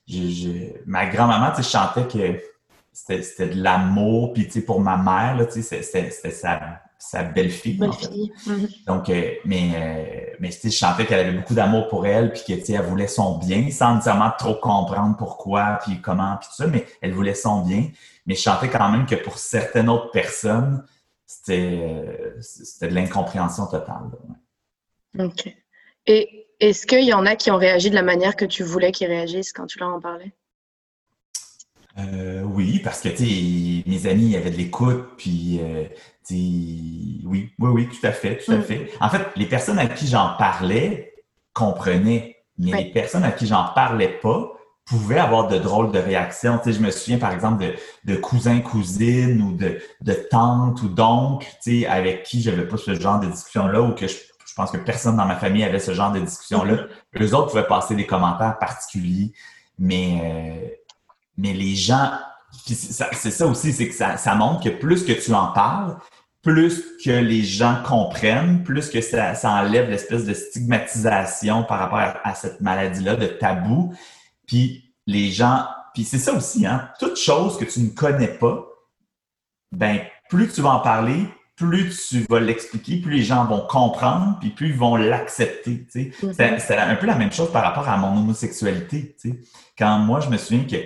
je, 0.08 0.80
ma 0.86 1.08
grand-maman, 1.08 1.50
tu 1.50 1.58
sais, 1.58 1.64
je 1.64 1.70
sentais 1.70 2.08
que 2.08 2.53
c'était 2.94 3.48
de 3.48 3.62
l'amour, 3.62 4.34
puis 4.34 4.46
tu 4.46 4.52
sais, 4.52 4.62
pour 4.62 4.80
ma 4.80 4.98
mère, 4.98 5.36
là, 5.36 5.46
tu 5.46 5.62
sais, 5.64 5.82
c'était 5.82 6.10
sa, 6.12 6.82
sa 7.00 7.24
belle-fille. 7.24 7.80
Mm-hmm. 7.80 8.86
Donc, 8.86 9.10
euh, 9.10 9.32
mais, 9.46 9.72
euh, 9.76 10.36
mais 10.40 10.50
tu 10.50 10.60
sais, 10.60 10.70
je 10.70 10.78
sentais 10.78 11.06
qu'elle 11.06 11.28
avait 11.28 11.38
beaucoup 11.38 11.56
d'amour 11.56 11.88
pour 11.88 12.06
elle, 12.06 12.32
puis 12.32 12.44
que, 12.48 12.54
tu 12.54 12.66
sais, 12.66 12.74
elle 12.74 12.86
voulait 12.86 13.08
son 13.08 13.40
bien, 13.40 13.70
sans 13.72 13.96
nécessairement 13.96 14.32
trop 14.38 14.56
comprendre 14.56 15.18
pourquoi, 15.18 15.80
puis 15.84 16.02
comment, 16.02 16.38
puis 16.38 16.48
tout 16.50 16.56
ça, 16.56 16.68
mais 16.68 16.86
elle 17.02 17.14
voulait 17.14 17.34
son 17.34 17.66
bien. 17.66 17.90
Mais 18.26 18.36
je 18.36 18.42
sentais 18.42 18.70
quand 18.70 18.90
même 18.90 19.06
que 19.06 19.16
pour 19.16 19.38
certaines 19.38 19.90
autres 19.90 20.12
personnes, 20.12 20.86
c'était 21.26 22.36
de 22.82 22.94
l'incompréhension 22.94 23.66
totale. 23.66 24.12
OK. 25.20 25.54
Et 26.06 26.48
est-ce 26.60 26.86
qu'il 26.86 27.04
y 27.04 27.14
en 27.14 27.26
a 27.26 27.36
qui 27.36 27.52
ont 27.52 27.58
réagi 27.58 27.90
de 27.90 27.96
la 27.96 28.04
manière 28.04 28.36
que 28.36 28.46
tu 28.46 28.64
voulais 28.64 28.92
qu'ils 28.92 29.08
réagissent 29.08 29.52
quand 29.52 29.66
tu 29.66 29.80
leur 29.80 29.90
en 29.90 30.00
parlais? 30.00 30.34
Euh, 32.00 32.42
oui, 32.42 32.80
parce 32.84 33.02
que 33.02 33.10
mes 33.88 34.08
amis 34.08 34.36
avaient 34.36 34.50
de 34.50 34.58
l'écoute, 34.58 35.16
puis 35.18 35.60
euh, 35.62 35.84
oui, 36.32 37.24
oui, 37.26 37.52
oui, 37.60 37.90
tout 37.90 38.06
à 38.06 38.12
fait, 38.12 38.38
tout 38.38 38.52
à 38.52 38.58
mm. 38.58 38.64
fait. 38.64 38.90
En 39.00 39.10
fait, 39.10 39.28
les 39.36 39.46
personnes 39.46 39.78
à 39.78 39.86
qui 39.86 40.08
j'en 40.08 40.36
parlais 40.38 41.14
comprenaient, 41.54 42.38
mais 42.58 42.84
les 42.84 42.92
personnes 42.92 43.24
à 43.24 43.32
qui 43.32 43.46
j'en 43.46 43.66
parlais 43.76 44.20
pas 44.22 44.54
pouvaient 44.86 45.20
avoir 45.20 45.48
de 45.48 45.58
drôles 45.60 45.92
de 45.92 46.00
réactions. 46.00 46.58
Tu 46.58 46.66
sais, 46.66 46.80
je 46.80 46.84
me 46.84 46.90
souviens 46.90 47.20
par 47.20 47.32
exemple 47.32 47.64
de, 47.64 47.74
de 48.12 48.18
cousins, 48.18 48.60
cousines 48.60 49.42
ou 49.42 49.54
de, 49.54 49.80
de 50.02 50.14
tantes 50.30 50.82
ou 50.82 50.90
d'oncles, 50.90 51.48
tu 51.64 51.82
sais, 51.82 51.88
avec 51.88 52.24
qui 52.24 52.42
j'avais 52.42 52.68
pas 52.68 52.78
ce 52.78 52.94
genre 52.96 53.20
de 53.20 53.28
discussion-là 53.28 53.82
ou 53.82 53.94
que 53.94 54.08
je, 54.08 54.16
pense 54.56 54.72
que 54.72 54.78
personne 54.78 55.18
dans 55.18 55.26
ma 55.26 55.36
famille 55.36 55.64
avait 55.64 55.80
ce 55.80 55.94
genre 55.94 56.12
de 56.12 56.20
discussion-là. 56.20 56.76
Mm-hmm. 56.76 57.24
Eux 57.24 57.36
autres 57.36 57.50
pouvaient 57.50 57.68
passer 57.68 57.96
des 57.96 58.06
commentaires 58.06 58.58
particuliers, 58.60 59.32
mais, 59.80 60.20
euh, 60.24 60.83
mais 61.38 61.54
les 61.54 61.76
gens, 61.76 62.12
c'est 62.66 63.32
ça 63.32 63.48
aussi, 63.48 63.74
c'est 63.74 63.88
que 63.88 63.96
ça, 63.96 64.18
ça 64.18 64.36
montre 64.36 64.64
que 64.64 64.70
plus 64.70 65.04
que 65.04 65.14
tu 65.14 65.34
en 65.34 65.48
parles, 65.48 65.98
plus 66.42 66.84
que 67.04 67.12
les 67.12 67.44
gens 67.44 67.82
comprennent, 67.84 68.64
plus 68.64 68.90
que 68.90 69.02
ça, 69.02 69.34
ça 69.34 69.52
enlève 69.52 69.90
l'espèce 69.90 70.26
de 70.26 70.34
stigmatisation 70.34 71.64
par 71.64 71.80
rapport 71.80 72.20
à 72.24 72.36
cette 72.36 72.60
maladie-là, 72.62 73.16
de 73.16 73.28
tabou. 73.28 73.94
Puis 74.46 74.94
les 75.08 75.32
gens, 75.32 75.66
puis 75.94 76.04
c'est 76.04 76.18
ça 76.18 76.34
aussi, 76.34 76.66
hein, 76.66 76.90
toute 77.00 77.18
chose 77.18 77.58
que 77.58 77.66
tu 77.66 77.80
ne 77.80 77.90
connais 77.90 78.28
pas, 78.28 78.66
ben 79.72 80.00
plus 80.30 80.52
tu 80.52 80.62
vas 80.62 80.72
en 80.72 80.80
parler, 80.80 81.28
plus 81.56 82.08
tu 82.10 82.26
vas 82.30 82.40
l'expliquer, 82.40 82.98
plus 82.98 83.18
les 83.18 83.24
gens 83.24 83.46
vont 83.46 83.66
comprendre, 83.68 84.38
puis 84.40 84.50
plus 84.50 84.70
ils 84.70 84.76
vont 84.76 84.96
l'accepter. 84.96 85.86
Tu 85.92 86.12
sais. 86.12 86.26
Mm-hmm. 86.26 86.60
C'est 86.60 86.78
un 86.78 86.96
peu 86.96 87.06
la 87.06 87.16
même 87.16 87.32
chose 87.32 87.52
par 87.52 87.64
rapport 87.64 87.88
à 87.88 87.98
mon 87.98 88.18
homosexualité. 88.18 89.16
Tu 89.22 89.30
sais. 89.30 89.40
Quand 89.78 90.00
moi, 90.00 90.20
je 90.20 90.30
me 90.30 90.38
souviens 90.38 90.66
que, 90.66 90.78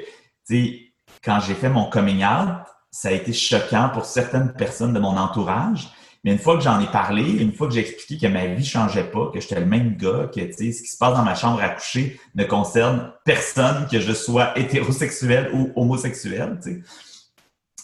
sais, 0.55 0.79
quand 1.23 1.39
j'ai 1.39 1.53
fait 1.53 1.69
mon 1.69 1.89
coming 1.89 2.23
out, 2.23 2.65
ça 2.91 3.09
a 3.09 3.11
été 3.11 3.33
choquant 3.33 3.89
pour 3.93 4.05
certaines 4.05 4.53
personnes 4.53 4.93
de 4.93 4.99
mon 4.99 5.17
entourage. 5.17 5.89
Mais 6.23 6.31
une 6.33 6.39
fois 6.39 6.57
que 6.57 6.63
j'en 6.63 6.79
ai 6.79 6.87
parlé, 6.87 7.23
une 7.23 7.53
fois 7.53 7.67
que 7.67 7.73
j'ai 7.73 7.81
expliqué 7.81 8.27
que 8.27 8.33
ma 8.33 8.47
vie 8.47 8.65
changeait 8.65 9.09
pas, 9.09 9.29
que 9.31 9.39
j'étais 9.39 9.59
le 9.59 9.65
même 9.65 9.95
gars, 9.95 10.29
que 10.33 10.41
ce 10.51 10.57
qui 10.57 10.73
se 10.73 10.97
passe 10.97 11.15
dans 11.15 11.23
ma 11.23 11.35
chambre 11.35 11.61
à 11.61 11.69
coucher 11.69 12.19
ne 12.35 12.43
concerne 12.43 13.13
personne, 13.23 13.87
que 13.89 13.99
je 13.99 14.11
sois 14.13 14.57
hétérosexuel 14.57 15.51
ou 15.53 15.71
homosexuel. 15.75 16.59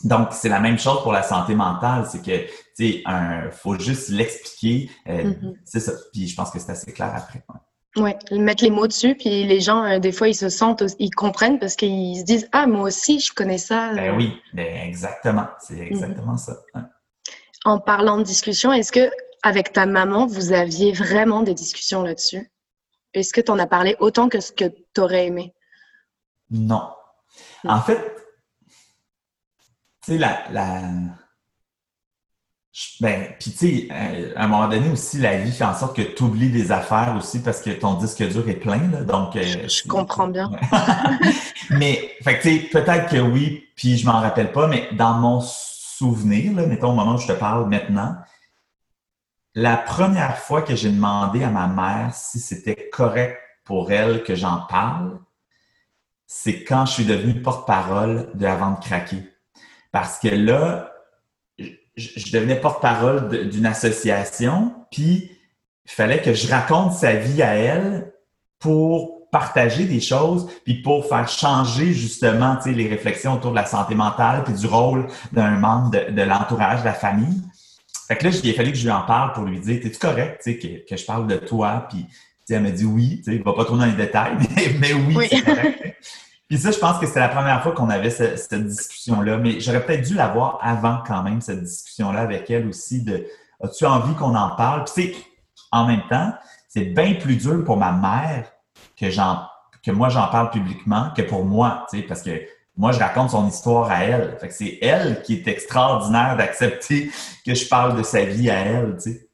Donc, 0.03 0.29
c'est 0.31 0.49
la 0.49 0.59
même 0.59 0.77
chose 0.77 1.01
pour 1.03 1.13
la 1.13 1.23
santé 1.23 1.55
mentale, 1.55 2.05
c'est 2.11 2.21
que 2.21 2.45
tu 2.75 3.03
sais, 3.03 3.03
faut 3.51 3.77
juste 3.79 4.09
l'expliquer. 4.09 4.89
Euh, 5.07 5.23
mm-hmm. 5.23 5.53
C'est 5.63 5.79
ça. 5.79 5.93
Puis 6.11 6.27
je 6.27 6.35
pense 6.35 6.49
que 6.49 6.59
c'est 6.59 6.71
assez 6.71 6.91
clair 6.91 7.13
après. 7.15 7.43
Oui, 7.95 8.11
mettre 8.31 8.63
les 8.63 8.71
mots 8.71 8.87
dessus, 8.87 9.15
puis 9.15 9.43
les 9.43 9.59
gens, 9.59 9.83
euh, 9.83 9.99
des 9.99 10.11
fois, 10.11 10.27
ils 10.27 10.35
se 10.35 10.49
sentent, 10.49 10.83
ils 10.97 11.11
comprennent 11.11 11.59
parce 11.59 11.75
qu'ils 11.75 12.17
se 12.17 12.23
disent 12.23 12.49
Ah, 12.51 12.65
moi 12.65 12.87
aussi, 12.87 13.19
je 13.19 13.31
connais 13.31 13.59
ça. 13.59 13.93
Ben 13.93 14.15
oui, 14.17 14.41
ben 14.53 14.87
exactement. 14.87 15.45
C'est 15.59 15.77
exactement 15.77 16.37
ça 16.37 16.55
en 17.65 17.79
parlant 17.79 18.17
de 18.17 18.23
discussion, 18.23 18.71
est-ce 18.71 18.91
que 18.91 19.11
avec 19.41 19.73
ta 19.73 19.85
maman, 19.85 20.25
vous 20.25 20.53
aviez 20.53 20.93
vraiment 20.93 21.41
des 21.41 21.53
discussions 21.53 22.03
là-dessus? 22.03 22.51
Est-ce 23.13 23.33
que 23.33 23.41
tu 23.41 23.51
en 23.51 23.59
as 23.59 23.67
parlé 23.67 23.95
autant 23.99 24.29
que 24.29 24.39
ce 24.39 24.51
que 24.51 24.65
tu 24.93 25.01
aurais 25.01 25.27
aimé? 25.27 25.53
Non. 26.49 26.89
Hmm. 27.63 27.69
En 27.69 27.81
fait, 27.81 28.15
tu 30.01 30.13
sais, 30.13 30.17
la, 30.17 30.49
la... 30.51 30.81
Ben, 33.01 33.35
puis 33.39 33.51
tu 33.51 33.57
sais, 33.57 33.87
euh, 33.91 34.33
à 34.35 34.45
un 34.45 34.47
moment 34.47 34.67
donné 34.67 34.89
aussi, 34.89 35.19
la 35.19 35.37
vie 35.37 35.51
fait 35.51 35.63
en 35.63 35.75
sorte 35.75 35.95
que 35.95 36.01
tu 36.01 36.23
oublies 36.23 36.49
des 36.49 36.71
affaires 36.71 37.13
aussi 37.15 37.39
parce 37.39 37.61
que 37.61 37.69
ton 37.69 37.93
disque 37.93 38.27
dur 38.27 38.49
est 38.49 38.55
plein, 38.55 38.89
là, 38.89 39.03
donc... 39.03 39.35
Euh, 39.35 39.67
je, 39.67 39.87
comprends 39.87 40.27
bien. 40.27 40.49
mais, 41.69 42.15
fait 42.23 42.39
tu 42.39 42.49
sais, 42.49 42.69
peut-être 42.71 43.09
que 43.11 43.17
oui, 43.17 43.67
puis 43.75 43.97
je 43.97 44.07
m'en 44.07 44.19
rappelle 44.19 44.51
pas, 44.51 44.67
mais 44.67 44.89
dans 44.93 45.13
mon 45.13 45.39
souvenir, 45.39 46.53
là, 46.53 46.65
mettons 46.65 46.91
au 46.91 46.95
moment 46.95 47.13
où 47.13 47.19
je 47.19 47.27
te 47.27 47.33
parle 47.33 47.69
maintenant, 47.69 48.15
la 49.53 49.77
première 49.77 50.37
fois 50.39 50.63
que 50.63 50.75
j'ai 50.75 50.89
demandé 50.89 51.43
à 51.43 51.49
ma 51.49 51.67
mère 51.67 52.11
si 52.15 52.39
c'était 52.39 52.89
correct 52.89 53.37
pour 53.65 53.91
elle 53.91 54.23
que 54.23 54.33
j'en 54.33 54.61
parle, 54.61 55.19
c'est 56.25 56.63
quand 56.63 56.87
je 56.87 56.93
suis 56.93 57.05
devenu 57.05 57.39
porte-parole 57.39 58.31
de 58.33 58.47
Avant 58.47 58.71
de 58.71 58.79
craquer. 58.79 59.23
Parce 59.91 60.17
que 60.17 60.29
là, 60.29 60.92
je, 61.95 62.31
devenais 62.31 62.55
porte-parole 62.55 63.49
d'une 63.49 63.65
association, 63.65 64.73
puis 64.91 65.31
il 65.85 65.91
fallait 65.91 66.21
que 66.21 66.33
je 66.33 66.47
raconte 66.49 66.93
sa 66.93 67.13
vie 67.13 67.41
à 67.41 67.55
elle 67.55 68.13
pour 68.59 69.29
partager 69.31 69.85
des 69.85 69.99
choses, 69.99 70.47
puis 70.63 70.81
pour 70.81 71.07
faire 71.07 71.27
changer 71.27 71.91
justement 71.93 72.57
les 72.65 72.87
réflexions 72.87 73.33
autour 73.33 73.51
de 73.51 73.55
la 73.55 73.65
santé 73.65 73.95
mentale, 73.95 74.43
puis 74.43 74.53
du 74.53 74.67
rôle 74.67 75.07
d'un 75.31 75.51
membre 75.51 75.91
de, 75.91 76.21
l'entourage, 76.21 76.81
de 76.81 76.85
la 76.85 76.93
famille. 76.93 77.41
Fait 78.07 78.15
que 78.15 78.25
là, 78.25 78.29
il 78.43 78.49
a 78.51 78.53
fallu 78.53 78.71
que 78.71 78.77
je 78.77 78.83
lui 78.83 78.91
en 78.91 79.01
parle 79.01 79.33
pour 79.33 79.43
lui 79.43 79.59
dire, 79.59 79.79
t'es-tu 79.81 79.97
correct 79.97 80.43
que, 80.45 80.87
que 80.87 80.97
je 80.97 81.05
parle 81.05 81.27
de 81.27 81.37
toi? 81.37 81.87
Puis 81.89 82.05
elle 82.49 82.61
me 82.61 82.71
dit 82.71 82.85
oui, 82.85 83.21
il 83.25 83.41
va 83.41 83.53
pas 83.53 83.65
trop 83.65 83.77
dans 83.77 83.85
les 83.85 83.93
détails, 83.93 84.37
mais, 84.79 84.93
oui, 84.93 85.27
c'est 85.29 85.41
correct. 85.41 85.95
Puis 86.49 86.57
ça, 86.57 86.71
je 86.71 86.77
pense 86.77 86.99
que 86.99 87.07
c'était 87.07 87.21
la 87.21 87.29
première 87.29 87.63
fois 87.63 87.71
qu'on 87.71 87.89
avait 87.89 88.09
cette 88.09 88.53
discussion-là, 88.53 89.37
mais 89.37 89.59
j'aurais 89.59 89.85
peut-être 89.85 90.05
dû 90.07 90.13
l'avoir 90.13 90.59
avant 90.61 90.99
quand 91.05 91.23
même, 91.23 91.41
cette 91.41 91.63
discussion-là 91.63 92.21
avec 92.21 92.49
elle 92.51 92.67
aussi 92.67 93.01
de 93.01 93.25
as-tu 93.63 93.85
envie 93.85 94.13
qu'on 94.15 94.35
en 94.35 94.55
parle? 94.55 94.83
Puis 94.83 94.93
c'est 94.95 95.15
en 95.71 95.87
même 95.87 96.03
temps, 96.09 96.33
c'est 96.67 96.85
bien 96.85 97.15
plus 97.15 97.37
dur 97.37 97.63
pour 97.63 97.77
ma 97.77 97.91
mère 97.91 98.51
que 98.99 99.09
j'en 99.09 99.47
que 99.83 99.91
moi 99.91 100.09
j'en 100.09 100.27
parle 100.27 100.49
publiquement 100.49 101.09
que 101.15 101.21
pour 101.21 101.43
moi, 101.43 101.85
tu 101.89 101.97
sais, 101.97 102.03
parce 102.03 102.21
que 102.21 102.41
moi 102.77 102.91
je 102.91 102.99
raconte 102.99 103.31
son 103.31 103.47
histoire 103.47 103.91
à 103.91 104.03
elle. 104.03 104.37
Fait 104.39 104.47
que 104.47 104.53
c'est 104.53 104.77
elle 104.81 105.21
qui 105.23 105.33
est 105.33 105.47
extraordinaire 105.47 106.37
d'accepter 106.37 107.11
que 107.45 107.53
je 107.53 107.67
parle 107.67 107.97
de 107.97 108.03
sa 108.03 108.23
vie 108.23 108.49
à 108.49 108.59
elle, 108.59 108.95
tu 108.95 109.11
sais. 109.11 109.27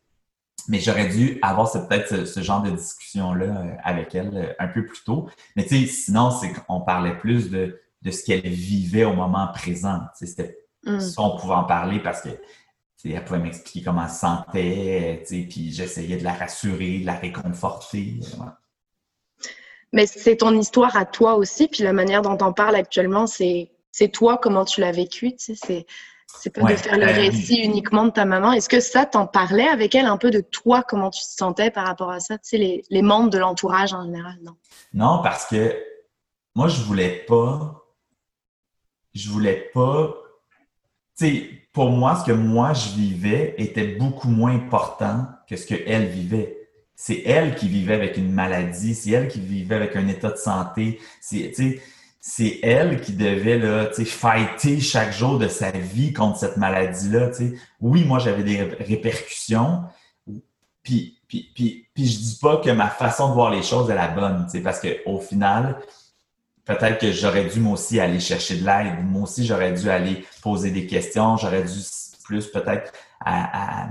Mais 0.69 0.79
j'aurais 0.79 1.09
dû 1.09 1.39
avoir 1.41 1.71
peut-être 1.71 2.25
ce, 2.25 2.41
genre 2.41 2.61
de 2.61 2.69
discussion-là 2.69 3.45
euh, 3.45 3.75
avec 3.83 4.15
elle 4.15 4.31
euh, 4.35 4.53
un 4.59 4.67
peu 4.67 4.85
plus 4.85 5.03
tôt. 5.03 5.29
Mais 5.55 5.65
tu 5.65 5.85
sais, 5.85 5.85
sinon, 5.87 6.31
c'est 6.31 6.53
qu'on 6.53 6.81
parlait 6.81 7.17
plus 7.17 7.49
de, 7.49 7.81
de 8.01 8.11
ce 8.11 8.23
qu'elle 8.23 8.47
vivait 8.47 9.03
au 9.03 9.13
moment 9.13 9.47
présent. 9.47 9.99
Tu 10.17 10.25
sais, 10.25 10.31
c'était 10.31 10.57
mm. 10.85 10.99
ça, 10.99 11.21
on 11.21 11.37
pouvait 11.37 11.55
en 11.55 11.65
parler 11.65 11.99
parce 11.99 12.21
que 12.21 12.29
elle 13.03 13.23
pouvait 13.23 13.39
m'expliquer 13.39 13.81
comment 13.81 14.03
elle 14.03 14.09
se 14.09 14.19
sentait, 14.19 15.23
tu 15.25 15.41
sais, 15.41 15.47
puis 15.49 15.71
j'essayais 15.71 16.17
de 16.17 16.23
la 16.23 16.33
rassurer, 16.33 16.99
de 16.99 17.05
la 17.05 17.15
réconforter. 17.15 18.19
Mais 19.93 20.05
c'est 20.05 20.37
ton 20.37 20.55
histoire 20.57 20.95
à 20.97 21.05
toi 21.05 21.35
aussi, 21.35 21.67
puis 21.67 21.83
la 21.83 21.93
manière 21.93 22.21
dont 22.21 22.37
on 22.41 22.53
parle 22.53 22.75
actuellement, 22.75 23.25
c'est 23.25 23.71
c'est 23.91 24.09
toi, 24.09 24.37
comment 24.41 24.65
tu 24.65 24.81
l'as 24.81 24.91
vécu, 24.91 25.35
tu 25.35 25.37
sais, 25.39 25.55
c'est 25.55 25.85
c'est 26.37 26.53
pas 26.53 26.63
de 26.63 26.75
faire 26.75 26.97
le 26.97 27.07
euh, 27.07 27.13
récit 27.13 27.61
uniquement 27.63 28.05
de 28.05 28.11
ta 28.11 28.25
maman. 28.25 28.53
Est-ce 28.53 28.69
que 28.69 28.79
ça, 28.79 29.05
t'en 29.05 29.25
parlais 29.25 29.67
avec 29.67 29.95
elle 29.95 30.05
un 30.05 30.17
peu 30.17 30.31
de 30.31 30.41
toi, 30.41 30.83
comment 30.87 31.09
tu 31.09 31.21
te 31.21 31.31
sentais 31.37 31.71
par 31.71 31.85
rapport 31.85 32.11
à 32.11 32.19
ça, 32.19 32.37
tu 32.37 32.49
sais, 32.49 32.57
les, 32.57 32.83
les 32.89 33.01
membres 33.01 33.29
de 33.29 33.37
l'entourage 33.37 33.93
en 33.93 34.03
général, 34.05 34.37
non? 34.43 34.55
Non, 34.93 35.21
parce 35.23 35.47
que 35.47 35.75
moi, 36.55 36.67
je 36.67 36.81
voulais 36.81 37.25
pas, 37.27 37.85
je 39.13 39.29
voulais 39.29 39.69
pas, 39.73 40.15
tu 41.17 41.25
sais, 41.25 41.49
pour 41.73 41.91
moi, 41.91 42.15
ce 42.15 42.25
que 42.25 42.31
moi 42.31 42.73
je 42.73 42.89
vivais 42.89 43.55
était 43.57 43.87
beaucoup 43.87 44.27
moins 44.27 44.53
important 44.53 45.27
que 45.47 45.55
ce 45.55 45.65
qu'elle 45.65 46.07
vivait. 46.07 46.57
C'est 46.95 47.21
elle 47.25 47.55
qui 47.55 47.67
vivait 47.67 47.93
avec 47.93 48.17
une 48.17 48.31
maladie, 48.31 48.93
c'est 48.93 49.11
elle 49.11 49.27
qui 49.29 49.39
vivait 49.39 49.75
avec 49.75 49.95
un 49.95 50.07
état 50.07 50.31
de 50.31 50.37
santé. 50.37 50.99
C'est, 51.21 51.53
c'est 52.19 52.59
elle 52.63 53.01
qui 53.01 53.13
devait 53.13 53.57
là, 53.57 53.89
fighter 54.05 54.79
chaque 54.79 55.13
jour 55.13 55.39
de 55.39 55.47
sa 55.47 55.71
vie 55.71 56.11
contre 56.11 56.37
cette 56.37 56.57
maladie-là. 56.57 57.31
Oui, 57.79 58.03
moi, 58.03 58.19
j'avais 58.19 58.43
des 58.43 58.61
répercussions. 58.61 59.83
Puis, 60.83 61.17
puis, 61.27 61.51
puis, 61.55 61.87
puis 61.93 62.07
je 62.07 62.19
dis 62.19 62.39
pas 62.41 62.57
que 62.57 62.69
ma 62.71 62.89
façon 62.89 63.29
de 63.29 63.33
voir 63.33 63.51
les 63.51 63.63
choses 63.63 63.89
est 63.89 63.95
la 63.95 64.09
bonne, 64.09 64.47
parce 64.63 64.81
qu'au 64.81 65.19
final, 65.19 65.79
peut-être 66.65 66.99
que 66.99 67.11
j'aurais 67.11 67.45
dû 67.45 67.59
moi 67.59 67.73
aussi 67.73 67.99
aller 67.99 68.19
chercher 68.19 68.57
de 68.57 68.65
l'aide. 68.65 69.05
Moi 69.05 69.23
aussi, 69.23 69.45
j'aurais 69.45 69.73
dû 69.73 69.89
aller 69.89 70.25
poser 70.41 70.71
des 70.71 70.85
questions. 70.85 71.37
J'aurais 71.37 71.63
dû 71.63 71.79
plus 72.23 72.47
peut-être 72.47 72.91
à, 73.21 73.87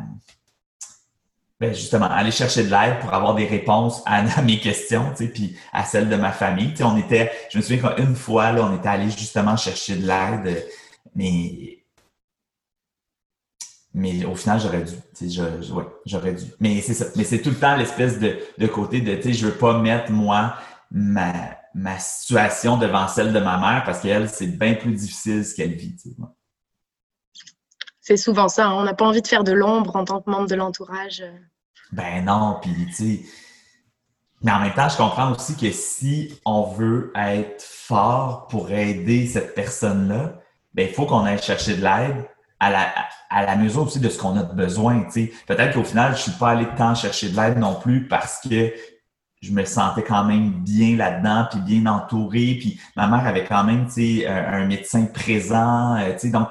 ben 1.60 1.74
justement 1.74 2.06
aller 2.06 2.30
chercher 2.30 2.64
de 2.64 2.70
l'aide 2.70 3.00
pour 3.00 3.12
avoir 3.12 3.34
des 3.34 3.46
réponses 3.46 4.02
à, 4.06 4.42
mes 4.42 4.58
questions, 4.60 5.12
tu 5.16 5.28
puis 5.28 5.56
à 5.72 5.84
celles 5.84 6.08
de 6.08 6.16
ma 6.16 6.32
famille. 6.32 6.70
Tu 6.70 6.76
sais, 6.78 6.84
on 6.84 6.96
était, 6.96 7.32
je 7.50 7.58
me 7.58 7.62
souviens 7.62 7.94
qu'une 7.94 8.14
fois 8.14 8.52
là, 8.52 8.64
on 8.64 8.76
était 8.76 8.88
allé 8.88 9.10
justement 9.10 9.56
chercher 9.56 9.96
de 9.96 10.06
l'aide, 10.06 10.64
mais 11.14 11.74
mais 13.94 14.24
au 14.24 14.34
final 14.36 14.60
j'aurais 14.60 14.84
dû, 14.84 14.94
j'aurais 16.06 16.34
dû. 16.34 16.44
Mais 16.60 16.80
c'est 16.80 16.94
ça. 16.94 17.06
Mais 17.16 17.24
c'est 17.24 17.40
tout 17.42 17.50
le 17.50 17.56
temps 17.56 17.76
l'espèce 17.76 18.20
de, 18.20 18.38
de 18.58 18.66
côté 18.66 19.00
de, 19.00 19.14
tu 19.16 19.22
sais, 19.22 19.32
je 19.32 19.46
veux 19.46 19.54
pas 19.54 19.78
mettre 19.80 20.12
moi 20.12 20.54
ma 20.90 21.32
ma 21.74 21.98
situation 21.98 22.76
devant 22.76 23.08
celle 23.08 23.32
de 23.32 23.40
ma 23.40 23.58
mère 23.58 23.84
parce 23.84 24.00
qu'elle, 24.00 24.28
c'est 24.28 24.46
bien 24.46 24.74
plus 24.74 24.92
difficile 24.92 25.44
ce 25.44 25.54
qu'elle 25.54 25.74
vit. 25.74 25.96
C'est 28.08 28.16
souvent 28.16 28.48
ça. 28.48 28.68
Hein. 28.68 28.74
On 28.74 28.84
n'a 28.84 28.94
pas 28.94 29.04
envie 29.04 29.20
de 29.20 29.26
faire 29.26 29.44
de 29.44 29.52
l'ombre 29.52 29.94
en 29.94 30.02
tant 30.02 30.22
que 30.22 30.30
membre 30.30 30.48
de 30.48 30.54
l'entourage. 30.54 31.22
Ben 31.92 32.24
non, 32.24 32.56
puis 32.62 32.72
tu 32.86 32.92
sais. 32.92 33.20
Mais 34.40 34.50
en 34.50 34.60
même 34.60 34.72
temps, 34.72 34.88
je 34.88 34.96
comprends 34.96 35.30
aussi 35.30 35.58
que 35.58 35.70
si 35.70 36.40
on 36.46 36.62
veut 36.62 37.12
être 37.14 37.62
fort 37.62 38.46
pour 38.46 38.70
aider 38.70 39.26
cette 39.26 39.54
personne-là, 39.54 40.38
ben 40.72 40.88
il 40.88 40.94
faut 40.94 41.04
qu'on 41.04 41.26
aille 41.26 41.42
chercher 41.42 41.76
de 41.76 41.82
l'aide 41.82 42.26
à 42.58 42.70
la, 42.70 42.94
à 43.28 43.44
la 43.44 43.56
mesure 43.56 43.82
aussi 43.82 44.00
de 44.00 44.08
ce 44.08 44.16
qu'on 44.16 44.38
a 44.38 44.42
besoin. 44.42 45.02
Peut-être 45.46 45.74
qu'au 45.74 45.84
final, 45.84 46.16
je 46.16 46.22
suis 46.22 46.38
pas 46.38 46.52
allé 46.52 46.66
tant 46.78 46.94
chercher 46.94 47.28
de 47.28 47.36
l'aide 47.36 47.58
non 47.58 47.74
plus 47.74 48.08
parce 48.08 48.40
que 48.40 48.72
je 49.42 49.52
me 49.52 49.66
sentais 49.66 50.02
quand 50.02 50.24
même 50.24 50.62
bien 50.62 50.96
là-dedans, 50.96 51.46
puis 51.50 51.60
bien 51.60 51.92
entouré, 51.92 52.56
puis 52.58 52.80
ma 52.96 53.06
mère 53.06 53.26
avait 53.26 53.44
quand 53.44 53.64
même, 53.64 53.86
sais, 53.90 54.26
un, 54.26 54.64
médecin 54.64 55.04
présent, 55.04 55.96
euh, 55.96 56.30
donc, 56.30 56.48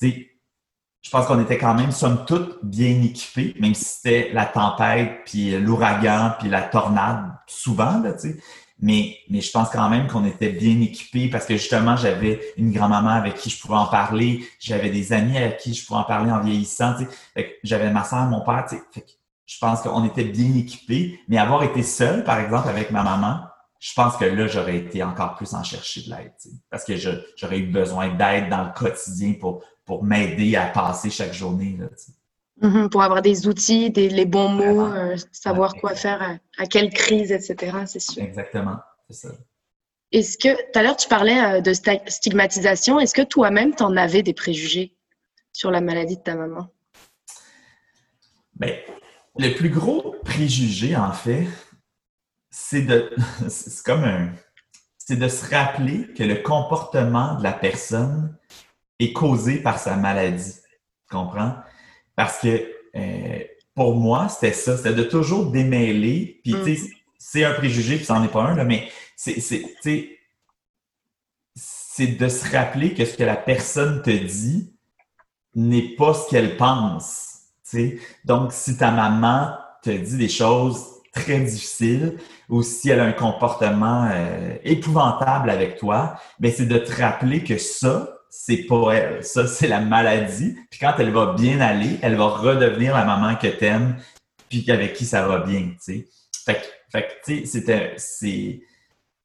tu 0.00 0.10
sais, 0.10 0.35
je 1.06 1.10
pense 1.12 1.26
qu'on 1.26 1.40
était 1.40 1.56
quand 1.56 1.74
même, 1.74 1.92
somme 1.92 2.24
toute, 2.26 2.58
bien 2.64 3.00
équipés, 3.00 3.54
même 3.60 3.74
si 3.74 3.84
c'était 3.84 4.30
la 4.32 4.44
tempête, 4.44 5.20
puis 5.24 5.52
l'ouragan, 5.52 6.32
puis 6.40 6.48
la 6.48 6.62
tornade, 6.62 7.30
souvent, 7.46 8.00
là, 8.00 8.12
tu 8.14 8.30
sais. 8.30 8.36
Mais, 8.80 9.16
mais 9.30 9.40
je 9.40 9.52
pense 9.52 9.70
quand 9.70 9.88
même 9.88 10.08
qu'on 10.08 10.24
était 10.24 10.50
bien 10.50 10.80
équipés 10.80 11.30
parce 11.30 11.46
que 11.46 11.54
justement, 11.54 11.96
j'avais 11.96 12.40
une 12.56 12.72
grand-maman 12.72 13.10
avec 13.10 13.36
qui 13.36 13.50
je 13.50 13.60
pouvais 13.60 13.76
en 13.78 13.86
parler, 13.86 14.44
j'avais 14.58 14.90
des 14.90 15.12
amis 15.12 15.38
avec 15.38 15.58
qui 15.58 15.74
je 15.74 15.86
pouvais 15.86 16.00
en 16.00 16.04
parler 16.04 16.32
en 16.32 16.40
vieillissant, 16.40 16.96
tu 16.98 17.06
sais. 17.36 17.56
J'avais 17.62 17.90
ma 17.90 18.02
soeur, 18.02 18.26
mon 18.26 18.40
père, 18.40 18.66
tu 18.68 18.76
sais 18.92 19.04
je 19.46 19.58
pense 19.60 19.80
qu'on 19.80 20.04
était 20.04 20.24
bien 20.24 20.54
équipés, 20.56 21.20
mais 21.28 21.38
avoir 21.38 21.62
été 21.62 21.84
seul, 21.84 22.24
par 22.24 22.40
exemple, 22.40 22.68
avec 22.68 22.90
ma 22.90 23.04
maman, 23.04 23.42
je 23.78 23.92
pense 23.94 24.16
que 24.16 24.24
là, 24.24 24.48
j'aurais 24.48 24.78
été 24.78 25.02
encore 25.02 25.36
plus 25.36 25.54
en 25.54 25.62
chercher 25.62 26.02
de 26.02 26.10
l'aide, 26.10 26.32
parce 26.68 26.84
que 26.84 26.96
j'aurais 26.96 27.58
eu 27.58 27.70
besoin 27.70 28.08
d'aide 28.08 28.48
dans 28.48 28.64
le 28.64 28.72
quotidien 28.72 29.34
pour, 29.40 29.62
pour 29.86 30.04
m'aider 30.04 30.56
à 30.56 30.66
passer 30.66 31.08
chaque 31.08 31.32
journée. 31.32 31.78
Là, 31.78 32.68
mm-hmm, 32.68 32.88
pour 32.90 33.02
avoir 33.02 33.22
des 33.22 33.46
outils, 33.46 33.90
des, 33.90 34.10
les 34.10 34.26
bons 34.26 34.48
mots, 34.48 34.84
euh, 34.84 35.16
savoir 35.32 35.74
quoi 35.76 35.94
faire, 35.94 36.38
à, 36.58 36.66
quelle 36.66 36.90
crise, 36.90 37.32
etc., 37.32 37.78
c'est 37.86 38.00
sûr. 38.00 38.22
Exactement, 38.22 38.76
c'est 39.08 39.28
ça. 39.28 39.34
Est-ce 40.12 40.36
que, 40.38 40.54
tout 40.54 40.78
à 40.78 40.82
l'heure, 40.82 40.96
tu 40.96 41.08
parlais 41.08 41.38
euh, 41.38 41.60
de 41.60 41.72
stigmatisation. 41.72 43.00
Est-ce 43.00 43.14
que 43.14 43.22
toi-même, 43.22 43.74
tu 43.74 43.82
en 43.82 43.96
avais 43.96 44.22
des 44.22 44.34
préjugés 44.34 44.96
sur 45.52 45.70
la 45.70 45.80
maladie 45.80 46.16
de 46.16 46.22
ta 46.22 46.34
maman? 46.34 46.68
Bien, 48.54 48.76
le 49.38 49.54
plus 49.54 49.70
gros 49.70 50.16
préjugé, 50.24 50.96
en 50.96 51.12
fait, 51.12 51.46
c'est 52.50 52.82
de. 52.82 53.10
C'est 53.48 53.84
comme 53.84 54.04
un. 54.04 54.30
C'est 54.98 55.16
de 55.16 55.28
se 55.28 55.54
rappeler 55.54 56.12
que 56.14 56.24
le 56.24 56.36
comportement 56.36 57.36
de 57.36 57.42
la 57.44 57.52
personne 57.52 58.36
est 58.98 59.12
causé 59.12 59.56
par 59.58 59.78
sa 59.78 59.96
maladie. 59.96 60.54
Tu 61.08 61.16
comprends? 61.16 61.54
Parce 62.14 62.38
que 62.38 62.68
euh, 62.96 63.38
pour 63.74 63.96
moi, 63.96 64.28
c'était 64.28 64.52
ça. 64.52 64.76
C'était 64.76 64.94
de 64.94 65.02
toujours 65.02 65.50
démêler. 65.50 66.40
Puis, 66.42 66.54
tu 66.64 66.76
sais, 66.76 66.88
mm. 66.88 66.90
c'est 67.18 67.44
un 67.44 67.52
préjugé, 67.52 67.96
puis 67.96 68.04
ça 68.04 68.14
n'en 68.14 68.24
est 68.24 68.32
pas 68.32 68.42
un, 68.42 68.54
là, 68.54 68.64
mais 68.64 68.88
c'est. 69.16 69.38
C'est 71.98 72.08
de 72.08 72.28
se 72.28 72.54
rappeler 72.54 72.92
que 72.92 73.06
ce 73.06 73.16
que 73.16 73.24
la 73.24 73.36
personne 73.36 74.02
te 74.02 74.10
dit 74.10 74.74
n'est 75.54 75.94
pas 75.96 76.12
ce 76.12 76.28
qu'elle 76.28 76.58
pense 76.58 77.36
donc, 78.24 78.52
si 78.52 78.76
ta 78.76 78.90
maman 78.90 79.56
te 79.82 79.90
dit 79.90 80.16
des 80.16 80.28
choses 80.28 80.84
très 81.12 81.40
difficiles 81.40 82.18
ou 82.48 82.62
si 82.62 82.90
elle 82.90 83.00
a 83.00 83.04
un 83.04 83.12
comportement 83.12 84.08
euh, 84.12 84.56
épouvantable 84.64 85.50
avec 85.50 85.76
toi, 85.78 86.16
ben 86.38 86.52
c'est 86.54 86.66
de 86.66 86.78
te 86.78 87.00
rappeler 87.00 87.42
que 87.42 87.58
ça, 87.58 88.15
c'est 88.38 88.64
pas 88.64 88.92
elle. 88.92 89.24
Ça, 89.24 89.46
c'est 89.46 89.66
la 89.66 89.80
maladie. 89.80 90.56
Puis 90.70 90.78
quand 90.80 90.94
elle 90.98 91.10
va 91.10 91.34
bien 91.34 91.60
aller, 91.60 91.98
elle 92.02 92.16
va 92.16 92.26
redevenir 92.26 92.94
la 92.94 93.04
maman 93.04 93.34
que 93.36 93.48
t'aimes, 93.48 93.96
puis 94.48 94.70
avec 94.70 94.94
qui 94.94 95.04
ça 95.04 95.26
va 95.26 95.38
bien, 95.38 95.70
tu 95.70 95.76
sais. 95.80 96.06
Fait 96.44 97.02
que, 97.02 97.08
tu 97.24 97.46
sais, 97.46 97.94
c'est 97.96 98.60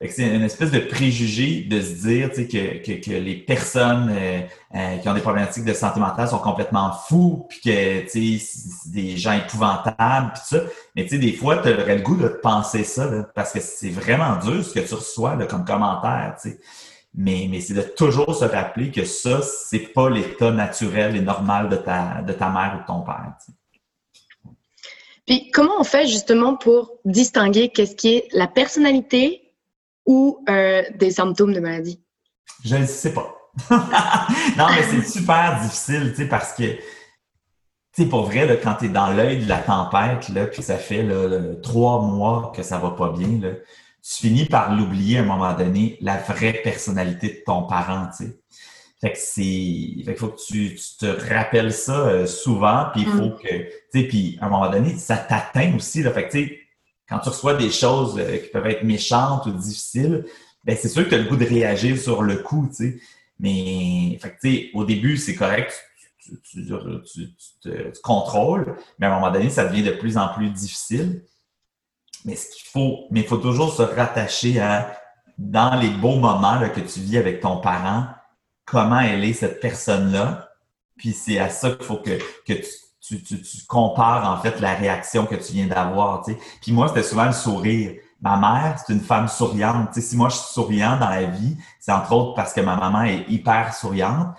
c'est 0.09 0.23
une 0.23 0.41
espèce 0.41 0.71
de 0.71 0.79
préjugé 0.79 1.61
de 1.61 1.79
se 1.79 2.07
dire 2.07 2.31
que, 2.31 2.83
que, 2.83 3.05
que, 3.05 3.11
les 3.11 3.35
personnes 3.35 4.11
euh, 4.11 4.41
euh, 4.73 4.97
qui 4.97 5.07
ont 5.07 5.13
des 5.13 5.21
problématiques 5.21 5.63
de 5.63 5.73
santé 5.73 5.99
mentale 5.99 6.27
sont 6.27 6.39
complètement 6.39 6.91
fous, 6.91 7.45
puis 7.47 7.61
que 7.61 8.03
c'est 8.07 8.89
des 8.89 9.15
gens 9.15 9.33
épouvantables, 9.33 10.31
puis 10.33 10.41
ça. 10.43 10.63
Mais 10.95 11.03
des 11.03 11.33
fois, 11.33 11.57
tu 11.57 11.69
aurais 11.71 11.97
le 11.97 12.01
goût 12.01 12.15
de 12.15 12.29
penser 12.29 12.83
ça, 12.83 13.07
parce 13.35 13.51
que 13.51 13.59
c'est 13.59 13.89
vraiment 13.89 14.37
dur 14.37 14.65
ce 14.65 14.73
que 14.73 14.79
tu 14.79 14.95
reçois 14.95 15.35
là, 15.35 15.45
comme 15.45 15.65
commentaire. 15.65 16.33
sais. 16.39 16.59
Mais, 17.13 17.47
mais 17.49 17.59
c'est 17.59 17.73
de 17.73 17.81
toujours 17.81 18.33
se 18.35 18.45
rappeler 18.45 18.89
que 18.89 19.03
ça, 19.03 19.41
c'est 19.41 19.91
pas 19.93 20.09
l'état 20.09 20.51
naturel 20.51 21.15
et 21.15 21.21
normal 21.21 21.67
de 21.67 21.75
ta, 21.75 22.21
de 22.21 22.31
ta 22.31 22.49
mère 22.49 22.77
ou 22.77 22.81
de 22.81 22.87
ton 22.87 23.01
père. 23.01 23.33
Puis 25.27 25.51
comment 25.51 25.79
on 25.79 25.83
fait 25.83 26.07
justement 26.07 26.55
pour 26.55 26.93
distinguer 27.05 27.69
qu'est-ce 27.69 27.95
qui 27.95 28.15
est 28.15 28.27
la 28.31 28.47
personnalité 28.47 29.53
ou 30.05 30.43
euh, 30.49 30.83
des 30.95 31.11
symptômes 31.11 31.53
de 31.53 31.59
maladie? 31.59 32.01
Je 32.63 32.75
ne 32.75 32.85
sais 32.85 33.13
pas. 33.13 33.35
non, 34.57 34.67
mais 34.69 34.83
c'est 34.83 35.07
super 35.07 35.59
difficile, 35.61 36.11
tu 36.11 36.23
sais, 36.23 36.27
parce 36.27 36.53
que, 36.53 36.63
tu 36.63 36.81
sais, 37.93 38.05
pour 38.05 38.23
vrai, 38.23 38.45
là, 38.45 38.55
quand 38.55 38.75
tu 38.75 38.85
es 38.85 38.89
dans 38.89 39.11
l'œil 39.11 39.43
de 39.43 39.49
la 39.49 39.57
tempête, 39.57 40.29
là, 40.29 40.47
puis 40.47 40.63
ça 40.63 40.77
fait 40.77 41.03
là, 41.03 41.55
trois 41.61 42.01
mois 42.01 42.53
que 42.55 42.63
ça 42.63 42.77
va 42.77 42.91
pas 42.91 43.09
bien, 43.09 43.39
là, 43.41 43.55
tu 44.03 44.27
finis 44.27 44.45
par 44.45 44.75
l'oublier 44.75 45.19
à 45.19 45.21
un 45.21 45.25
moment 45.25 45.53
donné, 45.53 45.97
la 46.01 46.17
vraie 46.17 46.53
personnalité 46.63 47.29
de 47.29 47.43
ton 47.45 47.63
parent, 47.63 48.07
tu 48.15 48.25
sais. 48.25 48.37
Fait 48.99 49.13
que 49.13 49.17
c'est, 49.17 50.03
fait 50.05 50.15
faut 50.15 50.27
que 50.27 50.41
tu, 50.41 50.77
te 50.99 51.33
rappelles 51.33 51.73
ça 51.73 52.07
euh, 52.07 52.27
souvent, 52.27 52.85
puis 52.93 53.01
il 53.01 53.07
faut 53.07 53.29
mm. 53.29 53.37
que, 53.37 53.47
tu 53.47 53.71
sais, 53.93 54.03
puis 54.03 54.37
à 54.39 54.45
un 54.45 54.49
moment 54.49 54.69
donné, 54.69 54.95
ça 54.95 55.17
t'atteint 55.17 55.75
aussi, 55.75 56.03
là. 56.03 56.11
Fait 56.11 56.27
que, 56.27 56.31
tu 56.31 56.45
sais, 56.45 56.59
quand 57.09 57.19
tu 57.19 57.29
reçois 57.29 57.55
des 57.55 57.71
choses 57.71 58.17
euh, 58.19 58.37
qui 58.37 58.49
peuvent 58.49 58.67
être 58.67 58.83
méchantes 58.83 59.47
ou 59.47 59.51
difficiles, 59.51 60.25
ben 60.63 60.77
c'est 60.79 60.87
sûr 60.87 61.03
que 61.03 61.09
tu 61.09 61.15
as 61.15 61.17
le 61.17 61.23
goût 61.27 61.35
de 61.35 61.45
réagir 61.45 61.97
sur 61.97 62.21
le 62.21 62.37
coup, 62.37 62.67
tu 62.69 62.75
sais. 62.75 62.99
Mais 63.39 64.19
fait 64.21 64.37
tu 64.39 64.69
au 64.75 64.85
début, 64.85 65.17
c'est 65.17 65.35
correct, 65.35 65.73
tu, 66.43 66.67
te, 67.61 67.99
contrôles, 68.01 68.75
mais 68.99 69.07
à 69.07 69.11
un 69.11 69.15
moment 69.15 69.31
donné, 69.31 69.49
ça 69.49 69.65
devient 69.65 69.83
de 69.83 69.91
plus 69.91 70.17
en 70.17 70.27
plus 70.29 70.49
difficile. 70.49 71.23
Mais 72.25 72.35
ce 72.35 72.49
qu'il 72.49 72.67
faut, 72.67 73.07
mais 73.09 73.21
il 73.21 73.27
faut 73.27 73.37
toujours 73.37 73.73
se 73.73 73.81
rattacher 73.81 74.59
à, 74.59 74.97
dans 75.37 75.75
les 75.75 75.89
beaux 75.89 76.17
moments 76.17 76.59
que 76.69 76.81
tu 76.81 76.99
vis 76.99 77.17
avec 77.17 77.39
ton 77.39 77.57
parent, 77.57 78.05
comment 78.65 78.99
elle 78.99 79.23
est 79.23 79.33
cette 79.33 79.59
personne-là. 79.59 80.49
Puis 80.97 81.13
c'est 81.13 81.39
à 81.39 81.49
ça 81.49 81.71
qu'il 81.71 81.85
faut 81.85 81.97
que, 81.97 82.19
que 82.45 82.53
tu 82.53 82.65
tu, 83.01 83.41
tu, 83.41 83.65
compares 83.67 84.29
en 84.29 84.41
fait 84.41 84.59
la 84.59 84.73
réaction 84.73 85.25
que 85.25 85.35
tu 85.35 85.53
viens 85.53 85.67
d'avoir. 85.67 86.23
Tu. 86.23 86.37
Puis 86.61 86.71
moi, 86.71 86.87
c'était 86.87 87.03
souvent 87.03 87.25
le 87.25 87.33
sourire. 87.33 87.93
ma 88.21 88.37
mère, 88.37 88.77
c'est 88.79 88.93
une 88.93 89.01
femme 89.01 89.27
souriante. 89.27 89.91
Tu 89.93 90.01
si 90.01 90.15
moi 90.15 90.29
je 90.29 90.35
suis 90.35 90.53
souriant 90.53 90.97
dans 90.97 91.09
la 91.09 91.23
vie, 91.23 91.57
c'est 91.79 91.91
entre 91.91 92.13
autres 92.13 92.35
parce 92.35 92.53
que 92.53 92.61
ma 92.61 92.75
maman 92.75 93.03
est 93.03 93.25
hyper 93.27 93.73
souriante. 93.73 94.35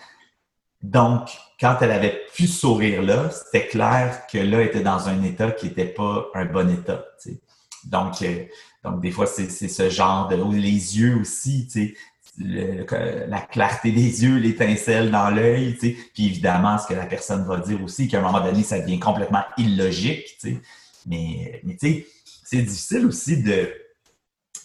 Donc, 0.82 1.30
quand 1.60 1.76
elle 1.80 1.92
avait 1.92 2.22
pu 2.34 2.46
sourire 2.46 3.02
là, 3.02 3.30
c'était 3.30 3.68
clair 3.68 4.26
que 4.26 4.38
là, 4.38 4.60
elle 4.60 4.66
était 4.66 4.80
dans 4.80 5.08
un 5.08 5.22
état 5.22 5.50
qui 5.52 5.66
n'était 5.66 5.86
pas 5.86 6.26
un 6.34 6.44
bon 6.44 6.68
état. 6.70 7.04
Tu. 7.22 7.40
Donc, 7.84 8.22
euh, 8.22 8.44
donc, 8.84 9.00
des 9.00 9.10
fois, 9.10 9.26
c'est 9.26 9.48
ce 9.48 9.88
genre 9.88 10.28
de... 10.28 10.36
Les 10.56 10.98
yeux 10.98 11.16
aussi, 11.20 11.68
tu 11.70 11.88
sais, 11.88 11.94
la 12.38 13.40
clarté 13.40 13.92
des 13.92 14.24
yeux, 14.24 14.38
l'étincelle 14.38 15.10
dans 15.10 15.30
l'œil, 15.30 15.74
tu 15.74 15.88
sais. 15.88 15.96
Puis 16.14 16.26
évidemment, 16.26 16.78
ce 16.78 16.86
que 16.86 16.94
la 16.94 17.06
personne 17.06 17.44
va 17.44 17.58
dire 17.58 17.82
aussi, 17.82 18.08
qu'à 18.08 18.18
un 18.18 18.22
moment 18.22 18.40
donné, 18.40 18.62
ça 18.62 18.80
devient 18.80 18.98
complètement 18.98 19.44
illogique, 19.58 20.36
tu 20.40 20.50
sais. 20.50 20.60
Mais, 21.06 21.60
mais 21.64 21.74
tu 21.74 21.88
sais, 21.88 22.06
c'est 22.44 22.62
difficile 22.62 23.06
aussi 23.06 23.42
de, 23.42 23.72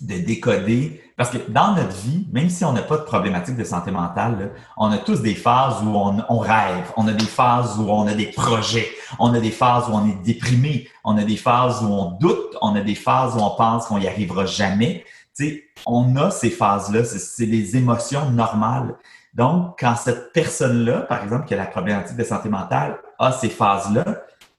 de 0.01 0.17
décoder. 0.17 1.01
Parce 1.15 1.29
que 1.31 1.38
dans 1.49 1.73
notre 1.73 1.95
vie, 1.95 2.27
même 2.31 2.49
si 2.49 2.63
on 2.63 2.73
n'a 2.73 2.83
pas 2.83 2.97
de 2.97 3.03
problématique 3.03 3.55
de 3.55 3.63
santé 3.63 3.89
mentale, 3.89 4.51
on 4.77 4.91
a 4.91 4.97
tous 4.97 5.21
des 5.21 5.33
phases 5.33 5.81
où 5.83 5.89
on, 5.89 6.23
on, 6.29 6.38
rêve, 6.38 6.91
on 6.95 7.07
a 7.07 7.13
des 7.13 7.25
phases 7.25 7.79
où 7.79 7.89
on 7.89 8.05
a 8.07 8.13
des 8.13 8.27
projets, 8.27 8.88
on 9.17 9.33
a 9.33 9.39
des 9.39 9.51
phases 9.51 9.86
où 9.89 9.93
on 9.93 10.07
est 10.07 10.23
déprimé, 10.23 10.88
on 11.03 11.17
a 11.17 11.23
des 11.23 11.38
phases 11.38 11.81
où 11.81 11.88
on 11.88 12.12
doute, 12.19 12.55
on 12.62 12.75
a 12.75 12.81
des 12.81 12.95
phases 12.95 13.36
où 13.36 13.39
on 13.39 13.55
pense 13.55 13.88
qu'on 13.88 13.97
n'y 13.99 14.07
arrivera 14.07 14.45
jamais. 14.45 15.05
Tu 15.36 15.45
sais, 15.45 15.63
on 15.86 16.15
a 16.17 16.29
ces 16.29 16.51
phases-là, 16.51 17.03
c'est 17.03 17.47
des 17.47 17.77
émotions 17.77 18.29
normales. 18.29 18.95
Donc, 19.33 19.77
quand 19.79 19.95
cette 19.95 20.33
personne-là, 20.33 21.01
par 21.01 21.23
exemple, 21.23 21.45
qui 21.45 21.53
a 21.53 21.57
la 21.57 21.65
problématique 21.65 22.17
de 22.17 22.23
santé 22.23 22.49
mentale, 22.49 22.97
a 23.19 23.31
ces 23.31 23.49
phases-là, 23.49 24.05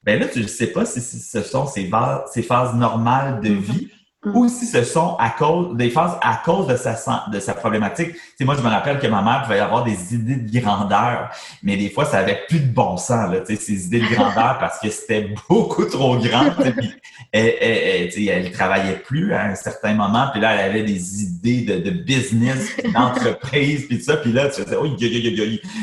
ben 0.04 0.20
là, 0.20 0.26
tu 0.26 0.40
ne 0.40 0.46
sais 0.46 0.68
pas 0.68 0.84
si 0.84 1.00
ce 1.00 1.42
sont 1.42 1.66
ces, 1.66 1.90
ces 2.32 2.42
phases 2.42 2.74
normales 2.74 3.40
de 3.40 3.50
mm-hmm. 3.50 3.60
vie 3.60 3.88
Mm. 4.24 4.36
ou 4.36 4.48
si 4.48 4.66
ce 4.66 4.82
sont 4.82 5.14
à 5.20 5.30
cause 5.30 5.76
des 5.76 5.90
phases 5.90 6.18
à 6.22 6.40
cause 6.44 6.66
de 6.66 6.74
sa 6.74 6.96
de 7.30 7.38
sa 7.38 7.54
problématique. 7.54 8.16
Tu 8.36 8.44
moi 8.44 8.56
je 8.56 8.62
me 8.62 8.68
rappelle 8.68 8.98
que 8.98 9.06
ma 9.06 9.22
mère 9.22 9.44
pouvait 9.44 9.60
avoir 9.60 9.84
des 9.84 10.12
idées 10.12 10.34
de 10.34 10.60
grandeur, 10.60 11.30
mais 11.62 11.76
des 11.76 11.88
fois 11.88 12.04
ça 12.04 12.18
avait 12.18 12.40
plus 12.48 12.58
de 12.58 12.66
bon 12.66 12.96
sens 12.96 13.32
là, 13.32 13.44
ces 13.44 13.86
idées 13.86 14.00
de 14.00 14.12
grandeur 14.12 14.56
parce 14.60 14.80
que 14.80 14.90
c'était 14.90 15.32
beaucoup 15.48 15.84
trop 15.84 16.16
grand. 16.16 16.50
Puis 16.50 16.90
elle, 17.30 17.54
elle, 17.60 18.10
elle, 18.16 18.28
elle, 18.28 18.50
travaillait 18.50 18.96
plus 18.96 19.32
à 19.32 19.44
un 19.44 19.54
certain 19.54 19.94
moment, 19.94 20.30
puis 20.32 20.40
là 20.40 20.52
elle 20.52 20.70
avait 20.70 20.82
des 20.82 21.22
idées 21.22 21.60
de, 21.60 21.78
de 21.78 21.90
business, 21.90 22.76
d'entreprise, 22.92 23.86
puis 23.86 23.98
tout 23.98 24.04
ça, 24.04 24.16
puis 24.16 24.32
là 24.32 24.48
tu 24.48 24.64
faisais 24.64 24.76
oh, 24.76 24.88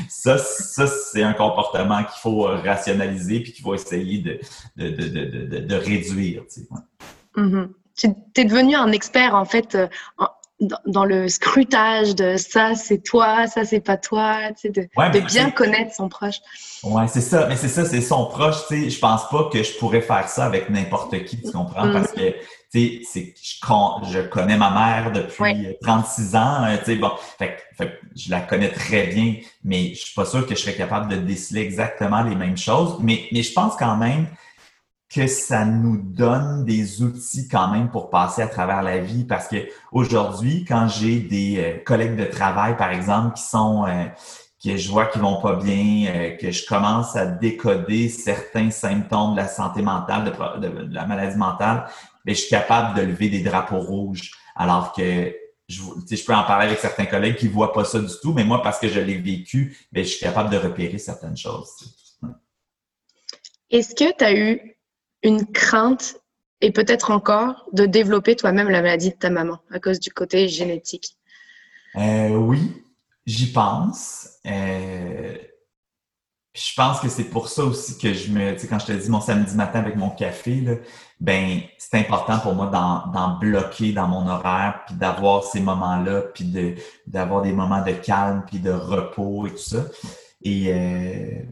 ça 0.09 0.37
ça 0.37 0.87
c'est 0.87 1.23
un 1.23 1.33
comportement 1.33 1.99
qu'il 1.99 2.19
faut 2.21 2.41
rationaliser 2.41 3.39
puis 3.39 3.53
qu'il 3.53 3.63
faut 3.63 3.75
essayer 3.75 4.17
de 4.17 4.39
de, 4.75 4.89
de, 4.89 5.07
de, 5.07 5.59
de 5.59 5.75
réduire. 5.75 6.41
Tu 6.53 6.63
sais. 6.63 6.67
Mm-hmm 7.37 7.69
tu 7.95 8.07
es 8.35 8.45
devenu 8.45 8.75
un 8.75 8.91
expert 8.91 9.35
en 9.35 9.45
fait 9.45 9.75
euh, 9.75 9.87
dans, 10.85 11.03
le 11.03 11.27
scrutage 11.27 12.15
de 12.15 12.37
ça 12.37 12.75
c'est 12.75 12.99
toi, 12.99 13.47
ça 13.47 13.65
c'est 13.65 13.81
pas 13.81 13.97
toi, 13.97 14.37
tu 14.49 14.61
sais, 14.61 14.69
de, 14.69 14.87
bien 15.27 15.51
connaître 15.51 15.93
son 15.93 16.07
proche. 16.07 16.37
Ouais, 16.83 17.07
c'est 17.07 17.21
ça, 17.21 17.47
mais 17.47 17.55
c'est 17.55 17.67
ça, 17.67 17.85
c'est 17.85 18.01
son 18.01 18.25
proche, 18.25 18.67
tu 18.67 18.83
sais, 18.83 18.89
je 18.89 18.99
pense 18.99 19.27
pas 19.29 19.49
que 19.51 19.61
je 19.63 19.77
pourrais 19.77 20.01
faire 20.01 20.27
ça 20.29 20.45
avec 20.45 20.69
n'importe 20.69 21.25
qui, 21.25 21.41
tu 21.41 21.51
comprends, 21.51 21.91
parce 21.91 22.11
que 22.13 22.35
tu 22.71 23.03
sais, 23.03 23.33
je, 23.41 24.11
je 24.11 24.19
connais 24.21 24.57
ma 24.57 24.71
mère 24.71 25.11
depuis 25.11 25.75
36 25.81 26.35
ans, 26.35 26.63
euh, 26.65 26.77
tu 26.77 26.85
sais, 26.85 26.95
bon, 26.95 27.11
fait, 27.37 27.57
fait, 27.77 27.99
je 28.15 28.31
la 28.31 28.39
connais 28.39 28.69
très 28.69 29.07
bien, 29.07 29.35
mais 29.63 29.89
je 29.89 29.99
suis 30.05 30.13
pas 30.13 30.25
sûr 30.25 30.47
que 30.47 30.55
je 30.55 30.61
serais 30.61 30.75
capable 30.75 31.11
de 31.11 31.17
déceler 31.17 31.61
exactement 31.61 32.23
les 32.23 32.35
mêmes 32.35 32.57
choses, 32.57 32.97
mais, 33.01 33.25
mais 33.31 33.43
je 33.43 33.51
pense 33.51 33.75
quand 33.75 33.97
même 33.97 34.27
que 35.09 35.27
ça 35.27 35.65
nous 35.65 35.97
donne 35.97 36.65
des 36.65 37.01
outils 37.03 37.47
quand 37.47 37.69
même 37.69 37.89
pour 37.89 38.09
passer 38.09 38.41
à 38.41 38.47
travers 38.47 38.81
la 38.81 38.97
vie 38.97 39.23
parce 39.23 39.47
que 39.47 39.57
aujourd'hui, 39.91 40.65
quand 40.67 40.87
j'ai 40.87 41.19
des 41.19 41.57
euh, 41.57 41.83
collègues 41.83 42.15
de 42.15 42.25
travail, 42.25 42.75
par 42.75 42.91
exemple, 42.91 43.35
qui 43.35 43.43
sont 43.43 43.85
euh, 43.85 44.05
que 44.63 44.77
je 44.77 44.89
vois 44.89 45.05
qui 45.05 45.19
vont 45.19 45.39
pas 45.41 45.55
bien, 45.57 46.07
euh, 46.07 46.37
que 46.37 46.51
je 46.51 46.65
commence 46.65 47.15
à 47.15 47.27
décoder 47.27 48.09
certains 48.09 48.71
symptômes 48.71 49.33
de 49.33 49.37
la 49.37 49.47
santé 49.47 49.81
mentale, 49.81 50.25
de, 50.59 50.93
la 50.93 51.05
maladie 51.05 51.37
mentale, 51.37 51.85
bien, 52.25 52.33
je 52.33 52.39
suis 52.39 52.49
capable 52.49 52.97
de 52.99 53.05
lever 53.05 53.29
des 53.29 53.41
drapeaux 53.41 53.79
rouges. 53.79 54.31
Alors 54.55 54.91
que 54.93 55.35
je, 55.67 55.81
je 56.09 56.25
peux 56.25 56.33
en 56.33 56.43
parler 56.43 56.67
avec 56.67 56.79
certains 56.79 57.05
collègues 57.05 57.35
qui 57.35 57.47
voient 57.47 57.73
pas 57.73 57.85
ça 57.85 57.99
du 57.99 58.13
tout, 58.21 58.33
mais 58.33 58.43
moi, 58.43 58.61
parce 58.63 58.79
que 58.79 58.87
je 58.87 58.99
l'ai 58.99 59.17
vécu, 59.17 59.77
bien, 59.91 60.03
je 60.03 60.09
suis 60.09 60.19
capable 60.19 60.49
de 60.49 60.57
repérer 60.57 60.97
certaines 60.97 61.37
choses. 61.37 61.69
Est-ce 63.69 63.93
que 63.93 64.15
tu 64.15 64.23
as 64.23 64.33
eu 64.33 64.74
une 65.25 65.45
crainte 65.45 66.17
et 66.61 66.71
peut-être 66.71 67.11
encore 67.11 67.65
de 67.73 67.85
développer 67.85 68.35
toi-même 68.35 68.69
la 68.69 68.81
maladie 68.81 69.09
de 69.09 69.15
ta 69.15 69.29
maman 69.29 69.59
à 69.71 69.79
cause 69.79 69.99
du 69.99 70.11
côté 70.11 70.47
génétique? 70.47 71.17
Euh, 71.95 72.29
oui, 72.29 72.83
j'y 73.25 73.51
pense. 73.51 74.29
Euh, 74.45 75.35
je 76.53 76.73
pense 76.75 76.99
que 77.01 77.09
c'est 77.09 77.25
pour 77.25 77.49
ça 77.49 77.63
aussi 77.65 77.97
que 77.97 78.13
je 78.13 78.31
me, 78.31 78.53
tu 78.53 78.59
sais, 78.59 78.67
quand 78.67 78.79
je 78.79 78.85
te 78.85 78.91
dis 78.93 79.09
mon 79.09 79.19
samedi 79.19 79.55
matin 79.55 79.79
avec 79.79 79.95
mon 79.95 80.09
café, 80.09 80.63
ben 81.19 81.61
c'est 81.77 81.97
important 81.97 82.39
pour 82.39 82.53
moi 82.53 82.67
d'en 82.67 83.37
bloquer 83.39 83.91
dans 83.91 84.07
mon 84.07 84.27
horaire, 84.27 84.83
puis 84.85 84.95
d'avoir 84.95 85.43
ces 85.43 85.59
moments-là, 85.59 86.21
puis 86.33 86.77
d'avoir 87.07 87.41
des 87.41 87.51
moments 87.51 87.83
de 87.83 87.91
calme, 87.91 88.43
puis 88.47 88.59
de 88.59 88.71
repos 88.71 89.47
et 89.47 89.51
tout 89.51 89.57
ça. 89.57 89.85
Et, 90.43 90.71
euh, 90.71 91.43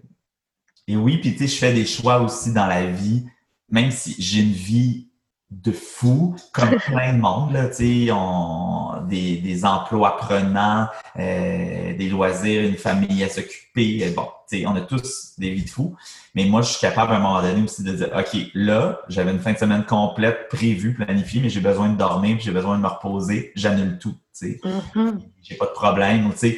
et 0.88 0.96
oui, 0.96 1.18
puis 1.18 1.34
tu 1.34 1.40
sais, 1.40 1.48
je 1.48 1.58
fais 1.58 1.74
des 1.74 1.86
choix 1.86 2.22
aussi 2.22 2.54
dans 2.54 2.68
la 2.68 2.86
vie 2.86 3.26
même 3.74 3.90
si 3.90 4.16
j'ai 4.20 4.42
une 4.42 4.52
vie 4.52 5.08
de 5.50 5.72
fou, 5.72 6.36
comme 6.52 6.70
plein 6.86 7.14
de 7.14 7.20
monde, 7.20 7.52
là, 7.54 7.70
on, 8.16 9.02
des, 9.08 9.38
des 9.38 9.66
emplois 9.66 10.16
prenants, 10.18 10.88
euh, 11.18 11.98
des 11.98 12.08
loisirs, 12.08 12.64
une 12.64 12.78
famille 12.78 13.24
à 13.24 13.30
s'occuper. 13.30 14.06
Euh, 14.06 14.12
bon, 14.16 14.28
on 14.68 14.76
a 14.76 14.82
tous 14.82 15.34
des 15.40 15.50
vies 15.50 15.64
de 15.64 15.70
fou. 15.70 15.96
Mais 16.36 16.46
moi, 16.46 16.62
je 16.62 16.70
suis 16.70 16.80
capable 16.80 17.14
à 17.14 17.16
un 17.16 17.20
moment 17.20 17.42
donné 17.42 17.64
aussi 17.64 17.84
de 17.84 17.94
dire, 17.94 18.10
OK, 18.16 18.40
là, 18.54 19.02
j'avais 19.10 19.32
une 19.32 19.40
fin 19.40 19.54
de 19.54 19.58
semaine 19.58 19.86
complète 19.86 20.50
prévue, 20.50 20.94
planifiée, 20.94 21.42
mais 21.42 21.50
j'ai 21.50 21.62
besoin 21.62 21.90
de 21.90 21.98
dormir, 21.98 22.38
j'ai 22.40 22.52
besoin 22.52 22.78
de 22.78 22.84
me 22.84 22.88
reposer, 22.88 23.52
j'annule 23.56 23.98
tout. 23.98 24.16
tu 24.38 24.60
sais. 24.62 24.62
Mm-hmm. 24.64 25.20
J'ai 25.42 25.56
pas 25.56 25.66
de 25.66 25.72
problème. 25.72 26.30
Tu 26.34 26.38
sais, 26.38 26.58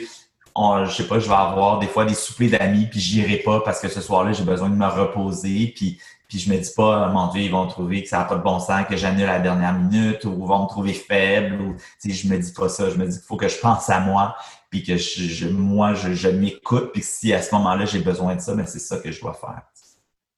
je 0.57 0.91
sais 0.91 1.07
pas, 1.07 1.19
je 1.19 1.27
vais 1.27 1.35
avoir 1.35 1.79
des 1.79 1.87
fois 1.87 2.05
des 2.05 2.13
soupers 2.13 2.49
d'amis, 2.49 2.87
puis 2.87 2.99
j'irai 2.99 3.37
pas 3.37 3.61
parce 3.61 3.79
que 3.79 3.87
ce 3.87 4.01
soir-là, 4.01 4.33
j'ai 4.33 4.43
besoin 4.43 4.69
de 4.69 4.75
me 4.75 4.87
reposer. 4.87 5.73
Puis 5.75 5.99
puis 6.35 6.43
je 6.43 6.51
me 6.51 6.59
dis 6.59 6.71
pas, 6.75 7.07
mon 7.07 7.27
Dieu, 7.27 7.43
ils 7.43 7.51
vont 7.51 7.65
trouver 7.65 8.03
que 8.03 8.09
ça 8.09 8.17
n'a 8.19 8.25
pas 8.25 8.35
de 8.35 8.43
bon 8.43 8.59
sens, 8.59 8.85
que 8.89 8.97
j'annule 8.97 9.23
à 9.29 9.37
la 9.37 9.39
dernière 9.39 9.73
minute, 9.73 10.25
ou 10.25 10.45
vont 10.45 10.63
me 10.63 10.67
trouver 10.67 10.91
faible, 10.93 11.61
ou 11.61 11.77
je 12.03 12.27
me 12.27 12.37
dis 12.37 12.51
pas 12.51 12.67
ça. 12.67 12.89
Je 12.89 12.97
me 12.97 13.07
dis 13.07 13.17
qu'il 13.17 13.25
faut 13.25 13.37
que 13.37 13.47
je 13.47 13.57
pense 13.57 13.89
à 13.89 14.01
moi, 14.01 14.35
puis 14.69 14.83
que 14.83 14.97
je, 14.97 15.47
moi, 15.47 15.93
je, 15.93 16.27
m'écoute, 16.27 16.91
puis 16.91 17.01
si 17.01 17.31
à 17.33 17.41
ce 17.41 17.55
moment-là, 17.55 17.85
j'ai 17.85 17.99
besoin 17.99 18.35
de 18.35 18.41
ça, 18.41 18.53
mais 18.53 18.63
ben, 18.63 18.67
c'est 18.67 18.79
ça 18.79 18.97
que 18.97 19.13
je 19.13 19.21
dois 19.21 19.33
faire. 19.33 19.61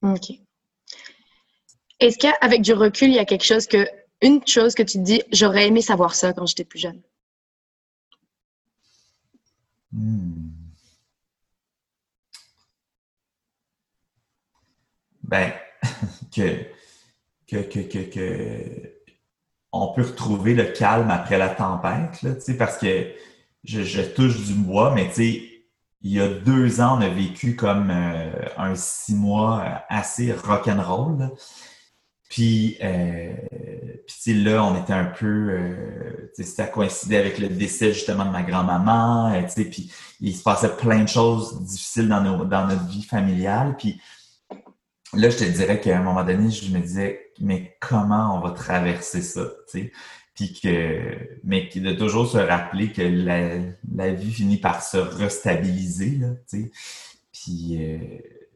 OK. 0.03 0.38
Est-ce 1.99 2.19
qu'avec 2.19 2.62
du 2.62 2.73
recul, 2.73 3.07
il 3.07 3.15
y 3.15 3.19
a 3.19 3.25
quelque 3.25 3.45
chose 3.45 3.65
que, 3.65 3.88
une 4.21 4.45
chose 4.45 4.75
que 4.75 4.83
tu 4.83 4.99
te 4.99 5.03
dis, 5.03 5.23
j'aurais 5.31 5.65
aimé 5.65 5.81
savoir 5.81 6.13
ça 6.13 6.31
quand 6.31 6.45
j'étais 6.45 6.63
plus 6.63 6.77
jeune? 6.77 7.01
Hmm. 9.91 10.51
Ben, 15.23 15.53
que, 16.35 16.65
que, 17.47 17.57
que, 17.57 17.99
que, 18.09 18.97
on 19.71 19.93
peut 19.93 20.03
retrouver 20.03 20.53
le 20.53 20.65
calme 20.65 21.11
après 21.11 21.37
la 21.37 21.49
tempête, 21.49 22.21
là, 22.23 22.31
parce 22.57 22.77
que 22.77 23.07
je, 23.63 24.01
touche 24.01 24.45
du 24.45 24.53
bois, 24.53 24.93
mais 24.93 25.09
il 26.01 26.11
y 26.11 26.21
a 26.21 26.27
deux 26.27 26.79
ans, 26.79 26.97
on 26.97 27.01
a 27.01 27.09
vécu 27.09 27.55
comme 27.55 27.89
euh, 27.91 28.31
un 28.57 28.75
six 28.75 29.15
mois 29.15 29.83
assez 29.89 30.31
rock'n'roll. 30.31 31.31
Puis, 32.29 32.77
euh, 32.83 33.33
puis 34.05 34.43
là, 34.43 34.63
on 34.63 34.81
était 34.81 34.93
un 34.93 35.05
peu, 35.05 35.25
euh, 35.25 36.31
ça 36.43 36.65
coïncidait 36.65 37.17
avec 37.17 37.39
le 37.39 37.47
décès 37.47 37.93
justement 37.93 38.25
de 38.25 38.31
ma 38.31 38.43
grand-maman, 38.43 39.33
euh, 39.33 39.63
puis 39.63 39.91
il 40.19 40.35
se 40.35 40.43
passait 40.43 40.75
plein 40.75 41.03
de 41.03 41.09
choses 41.09 41.61
difficiles 41.63 42.09
dans, 42.09 42.21
dans 42.21 42.67
notre 42.67 42.85
vie 42.87 43.03
familiale. 43.03 43.75
Puis 43.77 44.02
là, 45.13 45.29
je 45.29 45.37
te 45.37 45.43
dirais 45.43 45.79
qu'à 45.79 45.97
un 45.97 46.03
moment 46.03 46.23
donné, 46.23 46.49
je 46.49 46.71
me 46.71 46.79
disais, 46.79 47.31
mais 47.39 47.77
comment 47.79 48.37
on 48.37 48.41
va 48.41 48.51
traverser 48.51 49.21
ça, 49.21 49.45
tu 49.69 49.79
sais? 49.79 49.91
Puis 50.35 50.53
que, 50.62 51.39
mais 51.43 51.69
de 51.73 51.93
toujours 51.93 52.27
se 52.27 52.37
rappeler 52.37 52.91
que 52.91 53.01
la, 53.01 53.58
la 53.91 54.12
vie 54.12 54.31
finit 54.31 54.58
par 54.58 54.83
se 54.83 54.97
restabiliser, 54.97 56.17
là, 56.17 56.27
tu 56.49 56.63
sais? 56.63 56.71
Puis, 57.31 57.77
euh, 57.79 57.97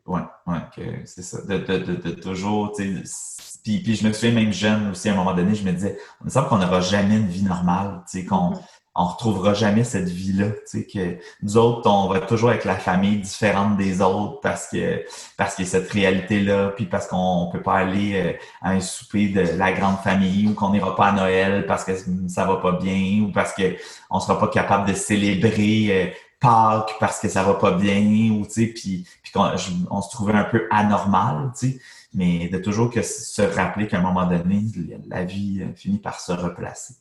ouais, 0.06 0.22
ouais, 0.48 1.04
c'est 1.06 1.24
ça, 1.24 1.42
de, 1.42 1.58
de, 1.58 1.78
de, 1.78 1.96
de, 1.96 2.12
toujours, 2.12 2.74
tu 2.76 3.04
sais, 3.06 3.60
puis, 3.64 3.80
puis 3.80 3.96
je 3.96 4.08
me 4.08 4.14
souviens 4.14 4.34
même 4.34 4.54
jeune 4.54 4.92
aussi, 4.92 5.10
à 5.10 5.14
un 5.14 5.16
moment 5.16 5.34
donné, 5.36 5.54
je 5.56 5.64
me 5.64 5.72
disais, 5.72 5.98
on 6.22 6.26
me 6.26 6.30
semble 6.30 6.50
qu'on 6.50 6.58
n'aura 6.58 6.82
jamais 6.82 7.18
une 7.18 7.28
vie 7.28 7.44
normale, 7.44 8.04
tu 8.10 8.20
sais, 8.20 8.26
qu'on, 8.26 8.54
on 8.94 9.06
retrouvera 9.06 9.54
jamais 9.54 9.84
cette 9.84 10.10
vie-là. 10.10 10.48
Tu 10.50 10.56
sais, 10.66 10.86
que 10.86 11.18
nous 11.44 11.58
autres, 11.58 11.90
on 11.90 12.10
va 12.10 12.20
toujours 12.20 12.52
être 12.52 12.66
la 12.66 12.76
famille 12.76 13.18
différente 13.18 13.78
des 13.78 14.02
autres 14.02 14.42
parce 14.42 14.68
que 14.68 15.06
parce 15.38 15.56
que 15.56 15.64
cette 15.64 15.90
réalité-là, 15.90 16.70
puis 16.76 16.86
parce 16.86 17.08
qu'on 17.08 17.50
peut 17.52 17.62
pas 17.62 17.76
aller 17.76 18.14
euh, 18.16 18.34
à 18.62 18.72
un 18.72 18.82
souper 18.82 19.30
de 19.30 19.42
la 19.58 19.72
grande 19.72 19.98
famille 20.00 20.48
ou 20.48 20.54
qu'on 20.54 20.72
n'ira 20.72 20.96
pas 20.96 21.08
à 21.08 21.12
Noël 21.14 21.66
parce 21.68 21.86
que 21.86 21.94
ça 22.28 22.46
va 22.46 22.58
pas 22.58 22.74
bien 22.74 23.24
ou 23.24 23.32
parce 23.32 23.54
que 23.54 23.76
on 24.10 24.20
sera 24.20 24.38
pas 24.38 24.50
capable 24.50 24.90
de 24.90 24.94
célébrer 24.94 25.88
euh, 25.92 26.12
Pâques 26.42 26.96
parce 27.00 27.20
que 27.20 27.30
ça 27.30 27.44
va 27.44 27.54
pas 27.54 27.72
bien 27.72 28.32
ou 28.32 28.46
tu 28.46 28.52
sais, 28.52 28.66
puis, 28.66 29.08
puis 29.22 29.32
qu'on 29.32 29.52
on 29.92 30.02
se 30.02 30.10
trouvait 30.10 30.34
un 30.34 30.44
peu 30.44 30.68
anormal, 30.72 31.52
tu 31.58 31.74
sais. 31.74 31.80
Mais 32.14 32.50
de 32.50 32.58
toujours 32.58 32.90
que 32.90 33.04
se 33.04 33.42
rappeler 33.44 33.88
qu'à 33.88 34.00
un 34.00 34.02
moment 34.02 34.26
donné, 34.26 34.64
la 35.08 35.24
vie 35.24 35.62
euh, 35.62 35.74
finit 35.76 36.00
par 36.00 36.20
se 36.20 36.32
replacer. 36.32 36.96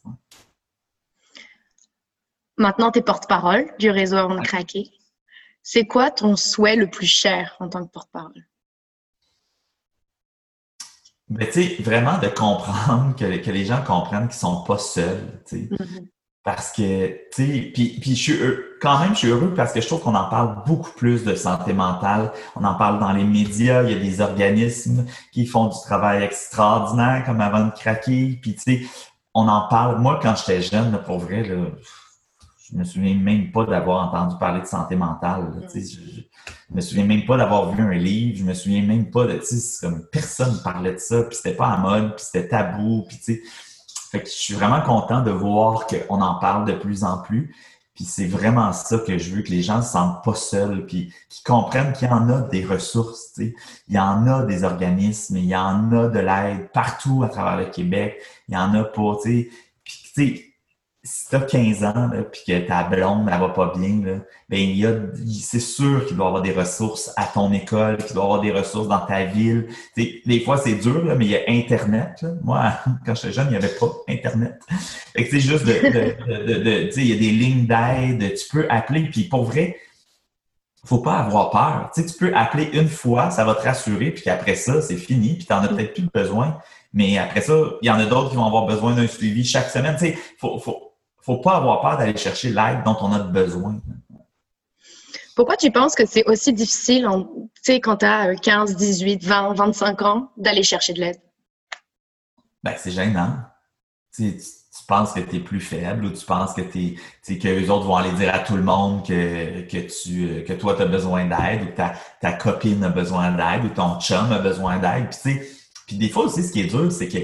Maintenant, 2.60 2.90
tu 2.90 2.98
es 2.98 3.02
porte-parole 3.02 3.72
du 3.78 3.88
réseau 3.88 4.18
Avant 4.18 4.34
de 4.34 4.46
craquer. 4.46 4.90
C'est 5.62 5.86
quoi 5.86 6.10
ton 6.10 6.36
souhait 6.36 6.76
le 6.76 6.90
plus 6.90 7.06
cher 7.06 7.56
en 7.58 7.70
tant 7.70 7.86
que 7.86 7.90
porte-parole? 7.90 8.46
Ben, 11.30 11.46
tu 11.46 11.62
sais, 11.62 11.82
vraiment 11.82 12.18
de 12.18 12.28
comprendre, 12.28 13.16
que, 13.16 13.38
que 13.38 13.50
les 13.50 13.64
gens 13.64 13.82
comprennent 13.82 14.28
qu'ils 14.28 14.38
sont 14.38 14.62
pas 14.64 14.76
seuls, 14.76 15.40
tu 15.48 15.56
sais. 15.56 15.62
Mm-hmm. 15.70 16.08
Parce 16.44 16.72
que, 16.72 17.08
tu 17.34 17.46
sais, 17.46 17.70
puis, 17.72 17.98
puis 17.98 18.14
je 18.14 18.22
suis 18.22 18.38
quand 18.82 18.98
même, 18.98 19.14
je 19.14 19.20
suis 19.20 19.28
heureux 19.28 19.54
parce 19.54 19.72
que 19.72 19.80
je 19.80 19.86
trouve 19.86 20.02
qu'on 20.02 20.14
en 20.14 20.28
parle 20.28 20.62
beaucoup 20.66 20.92
plus 20.92 21.24
de 21.24 21.34
santé 21.34 21.72
mentale. 21.72 22.30
On 22.56 22.64
en 22.64 22.74
parle 22.74 22.98
dans 22.98 23.12
les 23.12 23.24
médias. 23.24 23.84
Il 23.84 23.90
y 23.90 23.94
a 23.94 23.98
des 23.98 24.20
organismes 24.20 25.06
qui 25.32 25.46
font 25.46 25.68
du 25.68 25.78
travail 25.86 26.24
extraordinaire 26.24 27.24
comme 27.24 27.40
avant 27.40 27.64
de 27.66 27.70
craquer. 27.70 28.38
Puis, 28.42 28.54
tu 28.54 28.60
sais, 28.60 28.82
on 29.32 29.48
en 29.48 29.66
parle. 29.68 29.98
Moi, 29.98 30.18
quand 30.22 30.34
j'étais 30.36 30.60
jeune, 30.60 31.00
pour 31.06 31.20
vrai, 31.20 31.42
là, 31.42 31.56
je 32.72 32.78
me 32.78 32.84
souviens 32.84 33.14
même 33.14 33.50
pas 33.50 33.64
d'avoir 33.64 34.08
entendu 34.08 34.36
parler 34.38 34.60
de 34.60 34.66
santé 34.66 34.96
mentale. 34.96 35.52
je, 35.74 35.80
je, 35.80 36.22
me 36.70 36.80
souviens 36.80 37.04
même 37.04 37.24
pas 37.24 37.36
d'avoir 37.36 37.72
vu 37.72 37.82
un 37.82 37.98
livre. 37.98 38.38
Je 38.38 38.44
me 38.44 38.54
souviens 38.54 38.82
même 38.82 39.10
pas 39.10 39.26
de, 39.26 39.38
tu 39.38 39.56
sais, 39.56 39.86
comme 39.86 40.06
personne 40.12 40.60
parlait 40.62 40.94
de 40.94 40.98
ça. 40.98 41.22
Puis 41.24 41.36
c'était 41.36 41.56
pas 41.56 41.68
à 41.68 41.78
mode. 41.78 42.16
Puis 42.16 42.24
c'était 42.26 42.48
tabou. 42.48 43.04
Puis, 43.08 43.18
tu 43.18 43.24
sais, 43.34 43.42
fait 44.10 44.22
que 44.22 44.28
je 44.28 44.34
suis 44.34 44.54
vraiment 44.54 44.80
content 44.82 45.22
de 45.22 45.30
voir 45.30 45.86
qu'on 45.86 46.20
en 46.20 46.34
parle 46.36 46.64
de 46.66 46.72
plus 46.72 47.04
en 47.04 47.18
plus. 47.18 47.54
Puis 47.94 48.04
c'est 48.04 48.26
vraiment 48.26 48.72
ça 48.72 48.98
que 48.98 49.18
je 49.18 49.34
veux, 49.34 49.42
que 49.42 49.50
les 49.50 49.62
gens 49.62 49.78
ne 49.78 49.82
se 49.82 49.90
sentent 49.90 50.24
pas 50.24 50.34
seuls, 50.34 50.86
puis 50.86 51.12
qu'ils 51.28 51.44
comprennent 51.44 51.92
qu'il 51.92 52.08
y 52.08 52.10
en 52.10 52.28
a 52.30 52.40
des 52.40 52.64
ressources, 52.64 53.34
tu 53.34 53.48
sais. 53.48 53.54
il 53.88 53.94
y 53.94 53.98
en 53.98 54.26
a 54.26 54.44
des 54.44 54.64
organismes, 54.64 55.36
il 55.36 55.44
y 55.44 55.54
en 55.54 55.92
a 55.92 56.08
de 56.08 56.18
l'aide 56.18 56.70
partout 56.72 57.22
à 57.24 57.28
travers 57.28 57.58
le 57.58 57.66
Québec, 57.66 58.18
il 58.48 58.54
y 58.54 58.56
en 58.56 58.72
a 58.74 58.84
pas, 58.84 59.16
tu 59.22 59.28
sais. 59.28 59.50
Puis 59.84 60.02
tu 60.02 60.10
sais, 60.14 60.49
si 61.02 61.28
tu 61.28 61.36
as 61.36 61.40
15 61.40 61.84
ans 61.84 62.10
puis 62.30 62.42
que 62.46 62.58
ta 62.66 62.84
blonde 62.84 63.28
elle 63.32 63.40
va 63.40 63.48
pas 63.48 63.72
bien, 63.74 64.04
là, 64.04 64.18
ben 64.50 64.60
il 64.60 64.76
y 64.76 64.86
a 64.86 64.94
c'est 65.42 65.60
sûr 65.60 66.04
qu'il 66.06 66.16
doit 66.16 66.26
y 66.26 66.28
avoir 66.28 66.42
des 66.42 66.52
ressources 66.52 67.10
à 67.16 67.24
ton 67.24 67.52
école, 67.52 67.96
qu'il 67.96 68.14
doit 68.14 68.24
y 68.24 68.26
avoir 68.26 68.40
des 68.42 68.52
ressources 68.52 68.88
dans 68.88 69.06
ta 69.06 69.24
ville. 69.24 69.68
T'sais, 69.96 70.20
des 70.26 70.40
fois 70.40 70.58
c'est 70.58 70.74
dur, 70.74 71.04
là, 71.04 71.14
mais 71.14 71.24
il 71.24 71.30
y 71.30 71.36
a 71.36 71.42
Internet. 71.48 72.24
Moi, 72.42 72.72
quand 73.06 73.14
j'étais 73.14 73.32
jeune, 73.32 73.46
il 73.46 73.52
n'y 73.52 73.56
avait 73.56 73.68
pas 73.68 73.90
Internet. 74.08 74.60
Fait 74.68 75.24
que 75.24 75.30
c'est 75.30 75.40
juste 75.40 75.64
de, 75.64 75.72
de, 75.72 76.52
de, 76.52 76.62
de 76.62 77.00
il 77.00 77.06
y 77.06 77.12
a 77.12 77.16
des 77.16 77.30
lignes 77.30 77.66
d'aide, 77.66 78.34
tu 78.34 78.48
peux 78.50 78.66
appeler, 78.68 79.08
puis 79.10 79.24
pour 79.24 79.44
vrai, 79.44 79.78
faut 80.84 80.98
pas 80.98 81.18
avoir 81.18 81.50
peur. 81.50 81.90
tu 81.94 82.02
peux 82.18 82.34
appeler 82.34 82.70
une 82.72 82.88
fois, 82.88 83.30
ça 83.30 83.44
va 83.44 83.54
te 83.54 83.62
rassurer, 83.62 84.10
puis 84.10 84.22
qu'après 84.22 84.54
ça, 84.54 84.82
c'est 84.82 84.96
fini, 84.96 85.34
puis 85.34 85.46
tu 85.46 85.52
n'en 85.52 85.60
as 85.60 85.68
peut-être 85.68 85.94
plus 85.94 86.08
besoin. 86.12 86.58
Mais 86.92 87.18
après 87.18 87.40
ça, 87.40 87.54
il 87.82 87.86
y 87.86 87.90
en 87.90 87.98
a 87.98 88.06
d'autres 88.06 88.30
qui 88.30 88.36
vont 88.36 88.46
avoir 88.46 88.66
besoin 88.66 88.94
d'un 88.94 89.06
suivi 89.06 89.44
chaque 89.44 89.70
semaine. 89.70 89.96
Tu 89.98 90.18
faut, 90.38 90.58
faut, 90.58 90.89
faut 91.22 91.38
pas 91.38 91.56
avoir 91.56 91.80
peur 91.80 91.98
d'aller 91.98 92.16
chercher 92.16 92.50
l'aide 92.50 92.82
dont 92.84 92.96
on 93.00 93.12
a 93.12 93.18
besoin. 93.18 93.80
Pourquoi 95.36 95.56
tu 95.56 95.70
penses 95.70 95.94
que 95.94 96.06
c'est 96.06 96.24
aussi 96.26 96.52
difficile, 96.52 97.08
sais, 97.62 97.80
quand 97.80 97.98
tu 97.98 98.06
as 98.06 98.34
15, 98.34 98.76
18, 98.76 99.24
20, 99.24 99.54
25 99.54 100.02
ans, 100.02 100.30
d'aller 100.36 100.62
chercher 100.62 100.92
de 100.92 101.00
l'aide? 101.00 101.20
Ben, 102.62 102.74
c'est 102.76 102.90
gênant. 102.90 103.38
Tu, 104.14 104.36
tu, 104.36 104.84
penses 104.86 105.12
que 105.12 105.20
tu 105.20 105.36
es 105.36 105.40
plus 105.40 105.60
faible 105.60 106.04
ou 106.04 106.10
tu 106.10 106.26
penses 106.26 106.52
que, 106.52 106.62
que 106.62 107.48
les 107.48 107.70
autres 107.70 107.86
vont 107.86 107.96
aller 107.96 108.12
dire 108.12 108.34
à 108.34 108.40
tout 108.40 108.56
le 108.56 108.62
monde 108.62 109.06
que, 109.06 109.60
que, 109.62 109.78
tu, 109.78 110.44
que 110.44 110.52
toi, 110.54 110.74
tu 110.74 110.82
as 110.82 110.86
besoin 110.86 111.26
d'aide 111.26 111.62
ou 111.62 111.66
que 111.66 111.76
ta, 111.76 111.94
ta 112.20 112.32
copine 112.32 112.82
a 112.82 112.88
besoin 112.88 113.30
d'aide 113.30 113.64
ou 113.64 113.68
ton 113.68 114.00
chum 114.00 114.32
a 114.32 114.40
besoin 114.40 114.78
d'aide. 114.78 115.10
Puis, 115.22 115.40
puis 115.86 115.96
des 115.96 116.08
fois 116.08 116.24
aussi, 116.24 116.42
ce 116.42 116.52
qui 116.52 116.60
est 116.60 116.66
dur, 116.66 116.90
c'est 116.90 117.08
que 117.08 117.18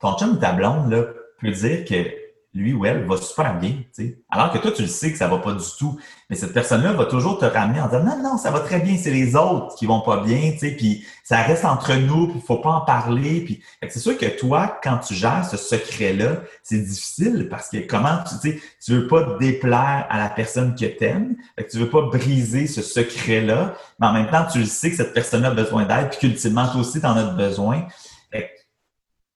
ton 0.00 0.18
chum 0.18 0.32
ou 0.32 0.36
ta 0.36 0.52
blonde 0.52 0.90
là, 0.90 1.04
peut 1.40 1.50
dire 1.52 1.84
que 1.84 2.25
lui 2.56 2.72
ou 2.72 2.86
elle 2.86 3.04
va 3.04 3.16
super 3.18 3.58
bien, 3.58 3.70
tu 3.70 3.86
sais. 3.92 4.18
Alors 4.30 4.50
que 4.50 4.58
toi, 4.58 4.72
tu 4.72 4.82
le 4.82 4.88
sais 4.88 5.12
que 5.12 5.18
ça 5.18 5.28
va 5.28 5.38
pas 5.38 5.52
du 5.52 5.64
tout. 5.78 5.98
Mais 6.30 6.36
cette 6.36 6.52
personne-là 6.52 6.92
va 6.92 7.04
toujours 7.04 7.38
te 7.38 7.44
ramener 7.44 7.80
en 7.80 7.86
disant 7.86 8.02
non, 8.02 8.22
non, 8.22 8.38
ça 8.38 8.50
va 8.50 8.60
très 8.60 8.80
bien, 8.80 8.96
c'est 8.96 9.10
les 9.10 9.36
autres 9.36 9.76
qui 9.76 9.86
vont 9.86 10.00
pas 10.00 10.22
bien, 10.24 10.52
tu 10.52 10.58
sais, 10.58 10.70
puis 10.70 11.04
ça 11.22 11.42
reste 11.42 11.64
entre 11.64 11.94
nous, 11.94 12.28
puis 12.28 12.40
faut 12.40 12.56
pas 12.56 12.70
en 12.70 12.80
parler. 12.80 13.42
Puis 13.42 13.62
c'est 13.88 13.98
sûr 13.98 14.16
que 14.16 14.26
toi, 14.26 14.80
quand 14.82 14.98
tu 14.98 15.14
gères 15.14 15.46
ce 15.48 15.56
secret-là, 15.56 16.40
c'est 16.62 16.78
difficile 16.78 17.48
parce 17.50 17.68
que 17.68 17.78
comment 17.86 18.18
tu 18.28 18.34
sais, 18.36 18.60
tu 18.84 18.92
veux 18.92 19.06
pas 19.06 19.36
déplaire 19.38 20.06
à 20.08 20.18
la 20.18 20.28
personne 20.28 20.74
que 20.74 20.86
t'aimes, 20.86 21.36
que 21.56 21.62
tu 21.62 21.78
veux 21.78 21.90
pas 21.90 22.02
briser 22.02 22.66
ce 22.66 22.82
secret-là, 22.82 23.74
mais 24.00 24.06
en 24.06 24.12
même 24.12 24.30
temps, 24.30 24.46
tu 24.50 24.60
le 24.60 24.66
sais 24.66 24.90
que 24.90 24.96
cette 24.96 25.12
personne-là 25.12 25.48
a 25.48 25.54
besoin 25.54 25.84
d'aide, 25.84 26.08
puis 26.10 26.18
qu'ultimement, 26.20 26.66
toi 26.68 26.80
aussi, 26.80 27.00
tu 27.00 27.06
en 27.06 27.16
as 27.16 27.24
besoin. 27.24 27.86
Fait 28.32 28.50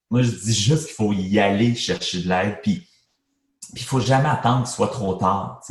moi, 0.09 0.23
je 0.23 0.31
dis 0.31 0.53
juste 0.53 0.87
qu'il 0.87 0.95
faut 0.95 1.13
y 1.13 1.39
aller 1.39 1.73
chercher 1.73 2.23
de 2.23 2.27
l'aide, 2.27 2.59
puis 2.61 2.85
puis 3.73 3.83
il 3.83 3.87
faut 3.87 3.99
jamais 3.99 4.29
attendre 4.29 4.63
qu'il 4.63 4.73
soit 4.73 4.89
trop 4.89 5.13
tard. 5.15 5.61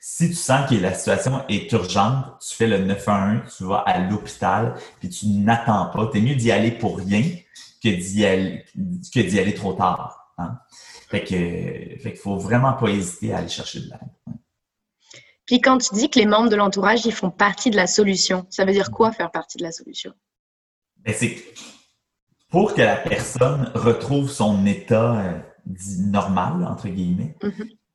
Si 0.00 0.28
tu 0.28 0.34
sens 0.34 0.68
que 0.68 0.74
la 0.74 0.92
situation 0.92 1.42
est 1.48 1.70
urgente, 1.72 2.24
tu 2.46 2.54
fais 2.54 2.66
le 2.66 2.78
911, 2.84 3.56
tu 3.56 3.64
vas 3.64 3.78
à 3.78 3.98
l'hôpital, 3.98 4.74
puis 5.00 5.08
tu 5.08 5.26
n'attends 5.28 5.86
pas. 5.86 6.08
Tu 6.12 6.18
es 6.18 6.20
mieux 6.20 6.34
d'y 6.34 6.52
aller 6.52 6.70
pour 6.70 6.98
rien 6.98 7.22
que 7.82 7.88
d'y 7.88 8.26
aller, 8.26 8.64
que 8.74 9.20
d'y 9.20 9.40
aller 9.40 9.54
trop 9.54 9.72
tard. 9.72 10.32
Hein? 10.38 10.58
Fait 11.08 11.22
que, 11.22 12.02
fait 12.02 12.12
qu'il 12.12 12.20
faut 12.20 12.36
vraiment 12.36 12.74
pas 12.74 12.88
hésiter 12.88 13.32
à 13.32 13.38
aller 13.38 13.48
chercher 13.48 13.80
de 13.80 13.86
l'aide. 13.86 14.36
Puis 15.46 15.60
quand 15.60 15.78
tu 15.78 15.94
dis 15.94 16.10
que 16.10 16.18
les 16.18 16.26
membres 16.26 16.50
de 16.50 16.56
l'entourage, 16.56 17.06
ils 17.06 17.12
font 17.12 17.30
partie 17.30 17.70
de 17.70 17.76
la 17.76 17.86
solution, 17.86 18.46
ça 18.50 18.64
veut 18.64 18.72
dire 18.72 18.90
quoi 18.90 19.12
faire 19.12 19.30
partie 19.30 19.58
de 19.58 19.62
la 19.62 19.72
solution? 19.72 20.12
Ben 20.98 21.14
c'est 21.16 21.36
pour 22.50 22.74
que 22.74 22.82
la 22.82 22.96
personne 22.96 23.70
retrouve 23.74 24.30
son 24.30 24.66
état 24.66 25.44
dit 25.66 26.00
normal, 26.02 26.64
entre 26.64 26.88
guillemets, 26.88 27.36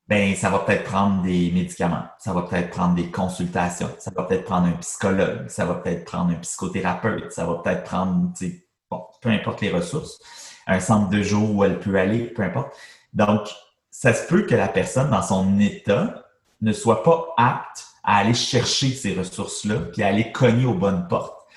ben 0.08 0.36
ça 0.36 0.50
va 0.50 0.60
peut-être 0.60 0.84
prendre 0.84 1.22
des 1.24 1.52
médicaments, 1.52 2.04
ça 2.20 2.34
va 2.34 2.42
peut-être 2.44 2.70
prendre 2.70 2.96
des 2.96 3.10
consultations, 3.10 3.90
ça 3.98 4.12
va 4.16 4.24
peut-être 4.24 4.44
prendre 4.46 4.68
un 4.68 4.74
psychologue, 4.74 5.48
ça 5.48 5.66
va 5.66 5.76
peut-être 5.76 6.06
prendre 6.06 6.32
un 6.32 6.36
psychothérapeute, 6.36 7.32
ça 7.32 7.46
va 7.46 7.56
peut-être 7.56 7.84
prendre, 7.84 8.30
bon, 8.90 9.04
peu 9.22 9.30
importe 9.30 9.62
les 9.62 9.72
ressources, 9.72 10.20
un 10.68 10.80
centre 10.80 11.10
de 11.10 11.24
jour 11.24 11.56
où 11.56 11.64
elle 11.64 11.80
peut 11.80 11.98
aller, 11.98 12.26
peu 12.26 12.44
importe. 12.44 12.76
Donc, 13.14 13.50
ça 13.90 14.14
se 14.14 14.28
peut 14.28 14.46
que 14.46 14.56
la 14.56 14.68
personne, 14.68 15.10
dans 15.10 15.22
son 15.22 15.60
état, 15.60 16.26
ne 16.62 16.74
soit 16.74 17.04
pas 17.04 17.34
apte 17.38 17.88
à 18.04 18.18
aller 18.18 18.34
chercher 18.34 18.90
ces 18.94 19.14
ressources-là, 19.14 19.78
puis 19.94 20.04
à 20.04 20.08
aller 20.08 20.32
cogner 20.32 20.66
aux 20.66 20.74
bonnes 20.74 21.08
portes. 21.08 21.48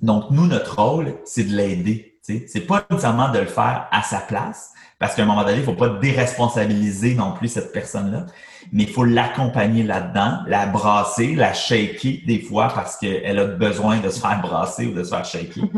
Donc, 0.00 0.30
nous, 0.30 0.46
notre 0.46 0.80
rôle, 0.80 1.18
c'est 1.24 1.44
de 1.44 1.56
l'aider. 1.56 2.07
C'est 2.46 2.66
pas 2.66 2.84
nécessairement 2.90 3.30
de 3.30 3.38
le 3.38 3.46
faire 3.46 3.88
à 3.90 4.02
sa 4.02 4.18
place, 4.18 4.72
parce 4.98 5.14
qu'à 5.14 5.22
un 5.22 5.26
moment 5.26 5.44
donné, 5.44 5.58
il 5.58 5.64
faut 5.64 5.74
pas 5.74 5.88
déresponsabiliser 5.88 7.14
non 7.14 7.32
plus 7.32 7.48
cette 7.48 7.72
personne-là, 7.72 8.26
mais 8.72 8.82
il 8.84 8.90
faut 8.90 9.04
l'accompagner 9.04 9.82
là-dedans, 9.82 10.40
la 10.46 10.66
brasser, 10.66 11.34
la 11.34 11.54
shaker 11.54 12.26
des 12.26 12.40
fois 12.40 12.68
parce 12.74 12.96
qu'elle 12.96 13.38
a 13.38 13.44
besoin 13.44 13.98
de 13.98 14.10
se 14.10 14.20
faire 14.20 14.40
brasser 14.40 14.86
ou 14.86 14.92
de 14.92 15.04
se 15.04 15.10
faire 15.10 15.24
shaker. 15.24 15.64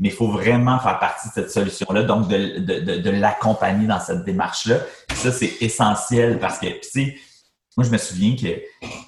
Mais 0.00 0.10
il 0.10 0.14
faut 0.14 0.28
vraiment 0.28 0.78
faire 0.78 1.00
partie 1.00 1.26
de 1.26 1.32
cette 1.32 1.50
solution-là, 1.50 2.04
donc 2.04 2.28
de, 2.28 2.60
de, 2.60 2.98
de, 3.00 3.10
l'accompagner 3.10 3.88
dans 3.88 3.98
cette 3.98 4.22
démarche-là. 4.22 4.76
Ça, 5.12 5.32
c'est 5.32 5.60
essentiel 5.60 6.38
parce 6.38 6.60
que, 6.60 6.66
tu 6.66 6.88
sais, 6.88 7.16
moi, 7.76 7.84
je 7.84 7.90
me 7.90 7.98
souviens 7.98 8.36
que 8.36 8.60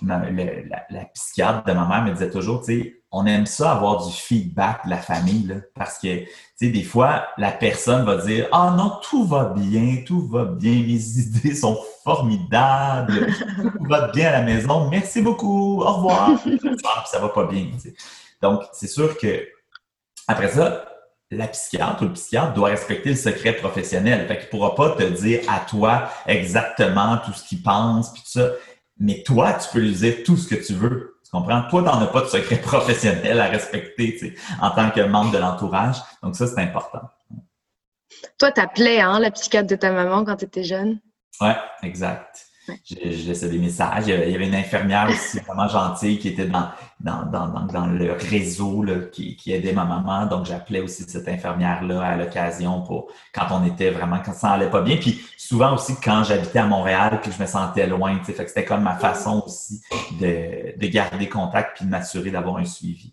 la, 0.04 0.20
la, 0.90 1.04
psychiatre 1.14 1.64
de 1.64 1.72
ma 1.72 1.86
mère 1.86 2.04
me 2.04 2.12
disait 2.12 2.30
toujours, 2.30 2.62
tu 2.62 2.82
sais, 2.82 2.99
on 3.12 3.26
aime 3.26 3.46
ça 3.46 3.72
avoir 3.72 4.06
du 4.06 4.12
feedback 4.12 4.84
de 4.84 4.90
la 4.90 4.98
famille, 4.98 5.46
là, 5.46 5.56
parce 5.74 5.98
que, 5.98 6.24
tu 6.24 6.28
sais, 6.54 6.68
des 6.68 6.82
fois, 6.82 7.26
la 7.38 7.50
personne 7.50 8.04
va 8.04 8.16
dire, 8.18 8.46
ah 8.52 8.74
non, 8.76 8.98
tout 9.02 9.26
va 9.26 9.46
bien, 9.46 10.02
tout 10.06 10.26
va 10.28 10.44
bien, 10.44 10.72
mes 10.72 11.18
idées 11.18 11.54
sont 11.54 11.78
formidables, 12.04 13.26
tout 13.56 13.84
va 13.88 14.08
bien 14.08 14.28
à 14.28 14.32
la 14.32 14.42
maison, 14.42 14.88
merci 14.88 15.22
beaucoup, 15.22 15.82
au 15.82 15.92
revoir. 15.92 16.30
ça 17.06 17.18
va 17.18 17.28
pas 17.30 17.46
bien. 17.46 17.66
Donc, 18.40 18.62
c'est 18.72 18.86
sûr 18.88 19.18
que, 19.18 19.48
après 20.28 20.48
ça, 20.48 20.84
la 21.32 21.46
psychiatre 21.48 22.02
ou 22.02 22.06
le 22.06 22.12
psychiatre 22.12 22.54
doit 22.54 22.70
respecter 22.70 23.10
le 23.10 23.16
secret 23.16 23.54
professionnel. 23.54 24.26
Fait 24.26 24.38
qu'il 24.38 24.48
pourra 24.48 24.74
pas 24.74 24.90
te 24.90 25.02
dire 25.02 25.40
à 25.48 25.60
toi 25.60 26.10
exactement 26.26 27.18
tout 27.18 27.32
ce 27.32 27.44
qu'il 27.44 27.62
pense, 27.62 28.12
puis 28.12 28.22
tout 28.22 28.30
ça. 28.30 28.50
Mais 28.98 29.22
toi, 29.22 29.54
tu 29.54 29.68
peux 29.72 29.80
lui 29.80 29.94
dire 29.94 30.22
tout 30.24 30.36
ce 30.36 30.48
que 30.48 30.56
tu 30.56 30.74
veux. 30.74 31.09
Tu 31.30 31.38
comprends? 31.38 31.62
Toi, 31.68 31.82
tu 31.82 31.86
n'en 31.86 32.02
as 32.02 32.06
pas 32.08 32.22
de 32.22 32.26
secret 32.26 32.56
professionnel 32.62 33.40
à 33.40 33.46
respecter 33.46 34.16
tu 34.18 34.18
sais, 34.18 34.34
en 34.60 34.70
tant 34.70 34.90
que 34.90 35.00
membre 35.00 35.30
de 35.30 35.38
l'entourage. 35.38 35.96
Donc 36.22 36.34
ça, 36.34 36.48
c'est 36.48 36.60
important. 36.60 37.08
Toi, 38.38 38.50
t'appelais 38.50 39.00
hein, 39.00 39.20
la 39.20 39.30
psychiatre 39.30 39.68
de 39.68 39.76
ta 39.76 39.92
maman 39.92 40.24
quand 40.24 40.36
tu 40.36 40.44
étais 40.44 40.64
jeune? 40.64 40.98
Ouais, 41.40 41.56
exact. 41.82 42.49
Je, 42.84 43.28
laissais 43.28 43.48
des 43.48 43.58
messages. 43.58 44.04
Il 44.06 44.10
y 44.10 44.34
avait 44.34 44.46
une 44.46 44.54
infirmière 44.54 45.08
aussi 45.08 45.38
vraiment 45.40 45.68
gentille 45.68 46.18
qui 46.18 46.28
était 46.28 46.46
dans, 46.46 46.70
dans, 47.00 47.24
dans, 47.24 47.86
le 47.86 48.12
réseau 48.12 48.82
là, 48.82 48.94
qui, 49.12 49.36
aidait 49.46 49.72
ma 49.72 49.84
maman. 49.84 50.26
Donc, 50.26 50.46
j'appelais 50.46 50.80
aussi 50.80 51.04
cette 51.06 51.28
infirmière-là 51.28 52.02
à 52.02 52.16
l'occasion 52.16 52.82
pour 52.82 53.08
quand 53.34 53.46
on 53.50 53.64
était 53.64 53.90
vraiment, 53.90 54.20
quand 54.24 54.34
ça 54.34 54.50
allait 54.50 54.70
pas 54.70 54.82
bien. 54.82 54.96
Puis 54.96 55.20
souvent 55.36 55.74
aussi 55.74 55.94
quand 56.02 56.24
j'habitais 56.24 56.60
à 56.60 56.66
Montréal, 56.66 57.20
que 57.22 57.30
je 57.30 57.40
me 57.40 57.46
sentais 57.46 57.86
loin. 57.86 58.18
Fait 58.22 58.32
que 58.32 58.46
c'était 58.46 58.64
comme 58.64 58.82
ma 58.82 58.96
façon 58.96 59.42
aussi 59.46 59.80
de, 60.20 60.78
de 60.78 60.86
garder 60.86 61.28
contact 61.28 61.76
puis 61.76 61.86
de 61.86 61.90
m'assurer 61.90 62.30
d'avoir 62.30 62.58
un 62.58 62.64
suivi. 62.64 63.12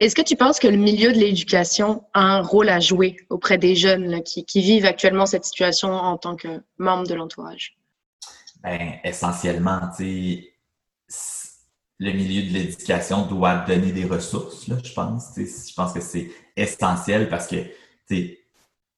Est-ce 0.00 0.14
que 0.14 0.22
tu 0.22 0.34
penses 0.34 0.58
que 0.58 0.66
le 0.66 0.78
milieu 0.78 1.12
de 1.12 1.18
l'éducation 1.18 2.04
a 2.14 2.20
un 2.20 2.40
rôle 2.40 2.70
à 2.70 2.80
jouer 2.80 3.18
auprès 3.28 3.58
des 3.58 3.76
jeunes 3.76 4.22
qui, 4.22 4.46
qui, 4.46 4.62
vivent 4.62 4.86
actuellement 4.86 5.26
cette 5.26 5.44
situation 5.44 5.90
en 5.90 6.16
tant 6.16 6.36
que 6.36 6.62
membres 6.78 7.06
de 7.06 7.12
l'entourage? 7.12 7.76
Ben, 8.62 8.98
essentiellement, 9.04 9.90
tu 9.96 10.46
le 11.98 12.12
milieu 12.12 12.48
de 12.48 12.54
l'éducation 12.54 13.26
doit 13.26 13.58
donner 13.66 13.92
des 13.92 14.06
ressources, 14.06 14.66
là, 14.68 14.76
je 14.82 14.92
pense. 14.92 15.32
Je 15.36 15.74
pense 15.74 15.92
que 15.92 16.00
c'est 16.00 16.30
essentiel 16.56 17.28
parce 17.28 17.46
que 17.46 17.56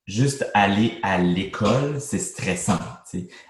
juste 0.06 0.50
aller 0.52 0.98
à 1.02 1.18
l'école, 1.18 2.00
c'est 2.00 2.18
stressant, 2.18 2.78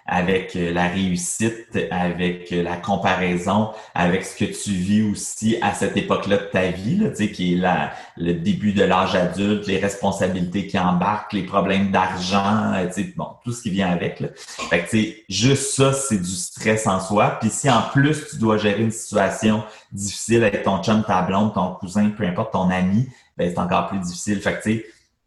avec 0.07 0.55
euh, 0.55 0.72
la 0.72 0.88
réussite, 0.88 1.78
avec 1.90 2.53
euh, 2.53 2.62
la 2.62 2.76
comparaison, 2.76 3.70
avec 3.94 4.26
ce 4.26 4.36
que 4.36 4.44
tu 4.44 4.70
vis 4.70 5.03
aussi 5.11 5.57
à 5.62 5.72
cette 5.72 5.96
époque-là 5.96 6.36
de 6.36 6.48
ta 6.53 6.68
vie, 6.68 6.96
là, 6.96 7.11
qui 7.11 7.55
est 7.55 7.57
la, 7.57 7.92
le 8.18 8.34
début 8.34 8.72
de 8.72 8.82
l'âge 8.82 9.14
adulte, 9.14 9.66
les 9.66 9.78
responsabilités 9.78 10.66
qui 10.66 10.78
embarquent, 10.78 11.32
les 11.32 11.44
problèmes 11.44 11.90
d'argent, 11.90 12.74
euh, 12.74 12.86
bon, 13.16 13.28
tout 13.44 13.53
ce 13.53 13.62
qui 13.62 13.70
vient 13.70 13.90
avec. 13.90 14.20
Là. 14.20 14.28
Fait 14.68 14.84
que, 14.84 14.96
juste 15.32 15.74
ça, 15.74 15.94
c'est 15.94 16.18
du 16.18 16.34
stress 16.34 16.86
en 16.86 17.00
soi. 17.00 17.38
Puis 17.40 17.48
si 17.48 17.70
en 17.70 17.82
plus 17.92 18.26
tu 18.30 18.36
dois 18.36 18.59
gérer 18.59 18.82
une 18.82 18.90
situation 18.90 19.64
difficile 19.90 20.44
avec 20.44 20.64
ton 20.64 20.82
chum, 20.82 21.03
ta 21.03 21.22
blonde, 21.22 21.55
ton 21.55 21.74
cousin, 21.74 22.11
peu 22.11 22.24
importe 22.24 22.53
ton 22.53 22.68
ami, 22.68 23.09
ben 23.38 23.50
c'est 23.50 23.59
encore 23.59 23.88
plus 23.88 24.00
difficile. 24.00 24.40
Fait 24.40 24.61
que, 24.61 24.84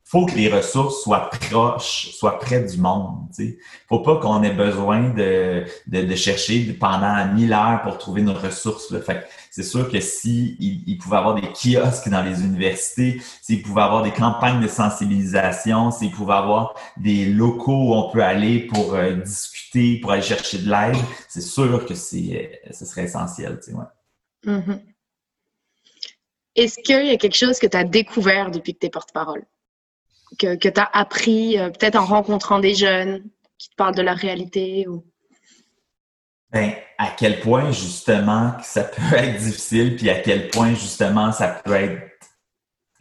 faut 0.08 0.28
que 0.28 0.36
les 0.36 0.50
ressources 0.50 1.02
soient 1.02 1.32
proches, 1.32 2.12
soient 2.12 2.38
près 2.38 2.64
du 2.64 2.78
monde. 2.78 3.28
Il 3.40 3.58
faut 3.90 4.00
pas 4.00 4.18
qu'on 4.18 4.44
ait 4.44 4.54
besoin 4.54 5.10
de, 5.10 5.66
de, 5.88 6.02
de, 6.04 6.16
chercher 6.16 6.62
pendant 6.74 7.26
mille 7.34 7.52
heures 7.52 7.82
pour 7.82 7.98
trouver 7.98 8.22
nos 8.22 8.36
ressources. 8.36 8.92
Là. 8.92 9.02
Fait 9.02 9.28
c'est 9.50 9.64
sûr 9.64 9.90
que 9.90 10.00
si 10.02 10.58
il, 10.60 10.98
pouvait 11.00 11.18
avoir 11.18 11.34
des 11.34 11.48
kiosques 11.48 12.10
dans 12.10 12.22
les 12.22 12.44
universités, 12.44 13.20
s'il 13.42 13.64
pouvait 13.64 13.82
avoir 13.82 14.04
des 14.04 14.12
campagnes 14.12 14.62
de 14.62 14.68
sensibilisation, 14.68 15.90
s'il 15.92 16.12
pouvait 16.12 16.34
avoir 16.34 16.76
des 16.98 17.26
locaux 17.26 17.72
où 17.72 17.94
on 17.96 18.12
peut 18.12 18.22
aller 18.22 18.68
pour 18.68 18.94
euh, 18.94 19.12
discuter, 19.16 20.00
pour 20.02 20.12
aller 20.12 20.22
chercher 20.22 20.60
de 20.60 20.70
l'aide, 20.70 21.02
c'est 21.30 21.42
sûr 21.42 21.86
que 21.86 21.96
c'est 21.96 22.60
euh, 22.68 22.74
ce 22.74 22.86
serait 22.86 23.06
essentiel. 23.06 23.60
Ouais. 23.70 24.52
Mm-hmm. 24.52 24.82
Est-ce 26.58 26.80
qu'il 26.82 27.08
y 27.08 27.12
a 27.12 27.18
quelque 27.18 27.38
chose 27.38 27.58
que 27.58 27.68
tu 27.68 27.76
as 27.78 27.86
découvert 27.86 28.52
depuis 28.52 28.74
que 28.74 28.80
tu 28.80 28.86
es 28.88 28.90
porte-parole? 28.90 29.46
Que, 30.40 30.56
que 30.56 30.70
tu 30.70 30.80
as 30.80 30.90
appris 30.94 31.58
euh, 31.58 31.70
peut-être 31.70 31.96
en 31.96 32.06
rencontrant 32.06 32.60
des 32.60 32.76
jeunes 32.76 33.24
qui 33.58 33.70
te 33.70 33.76
parlent 33.76 33.96
de 33.96 34.02
la 34.02 34.14
réalité 34.14 34.88
ou... 34.88 35.06
Ben, 36.52 36.74
à 36.98 37.08
quel 37.18 37.40
point 37.40 37.72
justement 37.72 38.54
ça 38.62 38.84
peut 38.84 39.02
être 39.18 39.38
difficile, 39.38 39.96
puis 39.96 40.10
à 40.10 40.20
quel 40.20 40.50
point 40.50 40.74
justement 40.74 41.32
ça 41.32 41.48
peut 41.48 41.74
être 41.74 42.15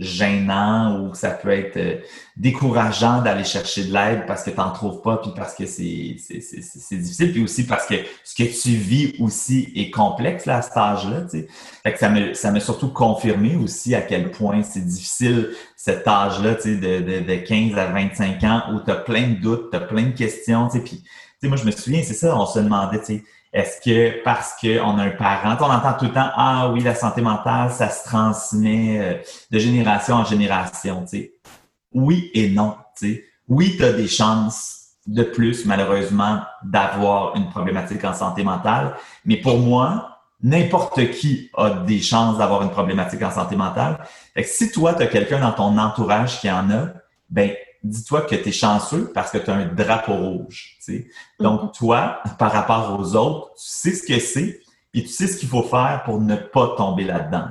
gênant 0.01 1.01
ou 1.01 1.15
ça 1.15 1.31
peut 1.31 1.51
être 1.51 1.77
euh, 1.77 2.01
décourageant 2.37 3.23
d'aller 3.23 3.45
chercher 3.45 3.85
de 3.85 3.93
l'aide 3.93 4.27
parce 4.27 4.43
que 4.43 4.51
tu 4.51 4.57
n'en 4.57 4.73
trouves 4.73 5.03
pas, 5.03 5.19
puis 5.19 5.31
parce 5.37 5.55
que 5.55 5.67
c'est 5.67 5.85
difficile, 5.87 7.33
puis 7.33 7.45
aussi 7.45 7.65
parce 7.65 7.87
que 7.87 7.95
ce 8.25 8.35
que 8.35 8.43
tu 8.43 8.71
vis 8.71 9.15
aussi 9.21 9.73
est 9.77 9.91
complexe 9.91 10.47
là, 10.47 10.59
à 10.59 10.63
cet 10.63 10.77
âge-là. 10.77 11.23
Tu 11.31 11.47
sais. 11.85 11.97
ça 11.97 12.09
m'a 12.09 12.35
ça 12.35 12.61
surtout 12.61 12.89
confirmé 12.89 13.55
aussi 13.55 13.95
à 13.95 14.03
quel 14.03 14.33
point 14.33 14.65
c'est 14.65 14.85
difficile 14.85 15.51
cet 15.77 16.09
âge-là, 16.09 16.55
de, 16.55 16.75
de, 16.75 17.21
de 17.21 17.35
15 17.37 17.79
à 17.79 17.87
25 17.87 18.45
ans, 18.45 18.63
où 18.73 18.81
tu 18.81 18.91
as 18.91 18.97
plein 18.97 19.29
de 19.29 19.35
doutes, 19.35 19.71
tu 19.71 19.77
as 19.77 19.81
plein 19.81 20.05
de 20.05 20.17
questions. 20.17 20.69
Puis, 20.69 21.03
tu 21.03 21.09
sais, 21.41 21.49
moi, 21.49 21.57
je 21.57 21.67
me 21.67 21.71
souviens, 21.71 22.03
c'est 22.03 22.15
ça, 22.15 22.37
on 22.37 22.47
se 22.47 22.59
demandait, 22.59 23.01
tu 23.01 23.05
sais, 23.05 23.25
est-ce 23.55 23.81
que 23.81 24.23
parce 24.25 24.55
qu'on 24.61 24.99
a 24.99 25.05
un 25.05 25.11
parent, 25.11 25.57
on 25.61 25.71
entend 25.71 25.93
tout 25.93 26.07
le 26.07 26.13
temps, 26.13 26.29
ah 26.35 26.71
oui, 26.73 26.81
la 26.81 26.97
santé 26.97 27.23
mentale, 27.23 27.71
ça 27.71 27.89
se 27.89 28.05
transmet 28.05 28.99
euh, 29.01 29.15
de 29.53 29.59
génération 29.61 30.17
en 30.17 30.25
génération, 30.25 31.03
tu 31.03 31.19
sais. 31.19 31.33
Oui 31.93 32.33
et 32.35 32.51
non, 32.51 32.77
tu 32.99 33.07
sais. 33.07 33.25
Oui, 33.47 33.77
tu 33.77 33.85
as 33.85 33.93
des 33.93 34.09
chances 34.09 34.81
de 35.07 35.23
plus, 35.23 35.67
malheureusement, 35.67 36.41
d'avoir 36.65 37.37
une 37.37 37.49
problématique 37.49 38.05
en 38.05 38.13
santé 38.15 38.43
mentale, 38.43 38.97
mais 39.25 39.37
pour 39.37 39.59
moi, 39.59 40.19
n'importe 40.43 41.13
qui 41.13 41.51
a 41.57 41.71
des 41.71 42.01
chances 42.01 42.39
d'avoir 42.39 42.63
une 42.63 42.71
problématique 42.71 43.23
en 43.23 43.31
santé 43.31 43.55
mentale. 43.55 43.99
Fait 44.35 44.43
si 44.43 44.73
toi, 44.73 44.95
tu 44.95 45.03
as 45.05 45.07
quelqu'un 45.07 45.39
dans 45.39 45.53
ton 45.53 45.79
entourage 45.79 46.41
qui 46.41 46.51
en 46.51 46.71
a, 46.71 46.89
ben 47.31 47.53
dis-toi 47.85 48.23
que 48.23 48.35
tu 48.35 48.49
es 48.49 48.53
chanceux 48.53 49.13
parce 49.15 49.31
que 49.31 49.39
tu 49.39 49.51
as 49.51 49.55
un 49.55 49.67
drapeau 49.67 50.15
rouge. 50.15 50.79
Donc, 51.39 51.63
mm-hmm. 51.63 51.79
toi, 51.79 52.23
par 52.39 52.51
rapport 52.51 52.99
aux 52.99 53.15
autres, 53.15 53.51
tu 53.55 53.63
sais 53.67 53.95
ce 53.95 54.03
que 54.03 54.19
c'est 54.19 54.61
et 54.95 55.03
tu 55.03 55.09
sais 55.09 55.27
ce 55.27 55.37
qu'il 55.37 55.49
faut 55.49 55.63
faire 55.63 56.03
pour 56.05 56.21
ne 56.21 56.37
pas 56.37 56.75
tomber 56.77 57.05
là-dedans. 57.05 57.49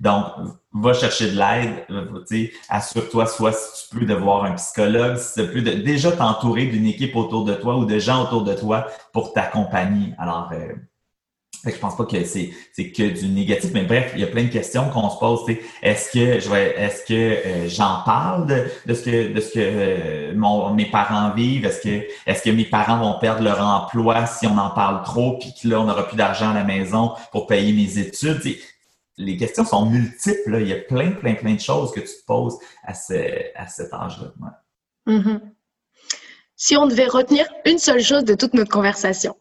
Donc, 0.00 0.24
va 0.72 0.94
chercher 0.94 1.30
de 1.30 1.38
l'aide, 1.38 1.84
euh, 1.90 2.46
assure-toi 2.68 3.26
soit 3.26 3.52
si 3.52 3.88
tu 3.88 3.98
peux 3.98 4.06
de 4.06 4.14
voir 4.14 4.44
un 4.44 4.52
psychologue, 4.52 5.16
si 5.16 5.34
tu 5.34 5.46
peux 5.46 5.62
de, 5.62 5.72
déjà 5.72 6.12
t'entourer 6.12 6.66
d'une 6.66 6.86
équipe 6.86 7.14
autour 7.16 7.44
de 7.44 7.54
toi 7.54 7.76
ou 7.76 7.84
de 7.84 7.98
gens 7.98 8.24
autour 8.24 8.44
de 8.44 8.54
toi 8.54 8.86
pour 9.12 9.32
t'accompagner. 9.34 10.14
Alors, 10.18 10.50
euh, 10.52 10.72
fait 11.62 11.70
que 11.70 11.76
je 11.76 11.80
pense 11.80 11.96
pas 11.96 12.06
que 12.06 12.24
c'est 12.24 12.52
que 12.76 13.20
du 13.20 13.28
négatif, 13.28 13.70
mais 13.74 13.82
bref, 13.82 14.12
il 14.14 14.20
y 14.20 14.24
a 14.24 14.28
plein 14.28 14.44
de 14.44 14.48
questions 14.48 14.88
qu'on 14.88 15.10
se 15.10 15.18
pose. 15.18 15.40
Est-ce 15.82 16.10
que 16.10 16.40
je 16.40 16.48
vais, 16.48 16.74
est-ce 16.78 17.04
que 17.04 17.14
euh, 17.14 17.68
j'en 17.68 18.02
parle 18.04 18.46
de, 18.46 18.64
de, 18.86 18.94
ce 18.94 19.02
que 19.02 19.32
de 19.32 19.40
ce 19.40 19.52
que 19.52 19.60
euh, 19.60 20.32
mon, 20.34 20.72
mes 20.72 20.90
parents 20.90 21.34
vivent? 21.34 21.66
Est-ce 21.66 21.82
que 21.82 22.06
est-ce 22.26 22.42
que 22.42 22.50
mes 22.50 22.64
parents 22.64 22.98
vont 22.98 23.18
perdre 23.18 23.42
leur 23.42 23.60
emploi 23.60 24.24
si 24.24 24.46
on 24.46 24.56
en 24.56 24.70
parle 24.70 25.02
trop, 25.02 25.38
puis 25.38 25.52
que 25.52 25.68
là 25.68 25.80
on 25.80 25.84
n'aura 25.84 26.08
plus 26.08 26.16
d'argent 26.16 26.50
à 26.50 26.54
la 26.54 26.64
maison 26.64 27.12
pour 27.30 27.46
payer 27.46 27.74
mes 27.74 27.98
études? 27.98 28.40
Les 29.18 29.36
questions 29.36 29.66
sont 29.66 29.84
multiples. 29.84 30.52
Là. 30.52 30.60
Il 30.60 30.68
y 30.68 30.72
a 30.72 30.76
plein 30.76 31.10
plein 31.10 31.34
plein 31.34 31.54
de 31.54 31.60
choses 31.60 31.92
que 31.92 32.00
tu 32.00 32.06
te 32.06 32.24
poses 32.26 32.58
à 32.84 32.94
ce 32.94 33.14
à 33.54 33.66
cet 33.66 33.92
âge-là. 33.92 34.32
Mm-hmm. 35.06 35.40
Si 36.56 36.76
on 36.78 36.86
devait 36.86 37.06
retenir 37.06 37.46
une 37.66 37.78
seule 37.78 38.02
chose 38.02 38.24
de 38.24 38.34
toute 38.34 38.54
notre 38.54 38.70
conversation, 38.70 39.36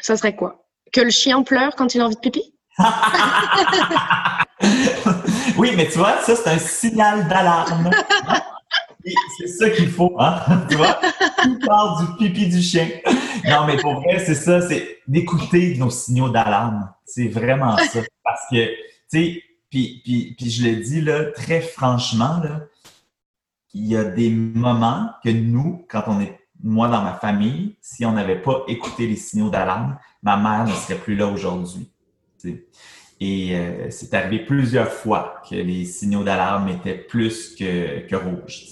ça 0.00 0.16
serait 0.16 0.36
quoi? 0.36 0.65
Que 0.96 1.02
le 1.02 1.10
chien 1.10 1.42
pleure 1.42 1.76
quand 1.76 1.94
il 1.94 2.00
a 2.00 2.06
envie 2.06 2.14
de 2.14 2.20
pipi? 2.20 2.54
oui, 5.58 5.72
mais 5.76 5.88
tu 5.88 5.98
vois, 5.98 6.22
ça, 6.22 6.34
c'est 6.34 6.48
un 6.48 6.58
signal 6.58 7.28
d'alarme. 7.28 7.90
c'est 9.38 9.46
ça 9.46 9.68
qu'il 9.68 9.90
faut, 9.90 10.16
hein? 10.18 10.40
Tu 10.70 10.76
vois? 10.76 10.98
Tout 11.42 11.58
part 11.66 12.00
du 12.00 12.06
pipi 12.16 12.48
du 12.48 12.62
chien. 12.62 12.88
Non, 13.44 13.66
mais 13.66 13.76
pour 13.76 14.00
vrai, 14.00 14.24
c'est 14.24 14.34
ça, 14.34 14.66
c'est 14.66 15.00
d'écouter 15.06 15.76
nos 15.76 15.90
signaux 15.90 16.30
d'alarme. 16.30 16.90
C'est 17.04 17.28
vraiment 17.28 17.76
ça. 17.76 18.00
Parce 18.24 18.48
que, 18.50 18.66
tu 18.66 18.74
sais, 19.08 19.42
puis, 19.68 20.00
puis, 20.02 20.34
puis 20.38 20.50
je 20.50 20.66
le 20.66 20.76
dis 20.76 21.02
là, 21.02 21.26
très 21.32 21.60
franchement, 21.60 22.40
là, 22.42 22.62
il 23.74 23.86
y 23.86 23.96
a 23.96 24.04
des 24.04 24.30
moments 24.30 25.10
que 25.22 25.28
nous, 25.28 25.84
quand 25.90 26.04
on 26.06 26.20
est 26.20 26.38
moi, 26.62 26.88
dans 26.88 27.02
ma 27.02 27.14
famille, 27.14 27.76
si 27.80 28.04
on 28.04 28.12
n'avait 28.12 28.40
pas 28.40 28.62
écouté 28.68 29.06
les 29.06 29.16
signaux 29.16 29.50
d'alarme, 29.50 29.98
ma 30.26 30.36
mère 30.36 30.66
ne 30.66 30.72
serait 30.72 30.96
plus 30.98 31.14
là 31.14 31.28
aujourd'hui. 31.28 31.88
Et 33.20 33.54
euh, 33.54 33.86
c'est 33.90 34.12
arrivé 34.12 34.44
plusieurs 34.44 34.88
fois 34.90 35.36
que 35.48 35.54
les 35.54 35.84
signaux 35.84 36.24
d'alarme 36.24 36.68
étaient 36.68 36.98
plus 36.98 37.54
que, 37.54 38.00
que 38.08 38.16
rouges. 38.16 38.64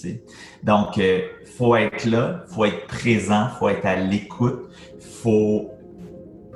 Donc, 0.63 0.97
euh, 0.97 1.21
faut 1.57 1.75
être 1.77 2.05
là, 2.05 2.43
faut 2.49 2.65
être 2.65 2.85
présent, 2.87 3.47
faut 3.57 3.69
être 3.69 3.85
à 3.85 3.95
l'écoute, 3.95 4.69
faut 4.99 5.71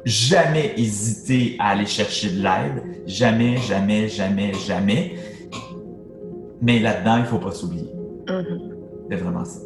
jamais 0.03 0.73
hésiter 0.75 1.55
à 1.59 1.69
aller 1.69 1.85
chercher 1.85 2.31
de 2.31 2.43
l'aide, 2.43 3.03
jamais, 3.07 3.55
jamais, 3.57 4.09
jamais, 4.09 4.53
jamais. 4.53 5.15
Mais 6.61 6.79
là-dedans, 6.79 7.19
il 7.19 7.25
faut 7.25 7.39
pas 7.39 7.51
s'oublier. 7.51 7.89
Mm-hmm. 8.27 8.73
C'est 9.09 9.15
vraiment 9.15 9.45
ça. 9.45 9.61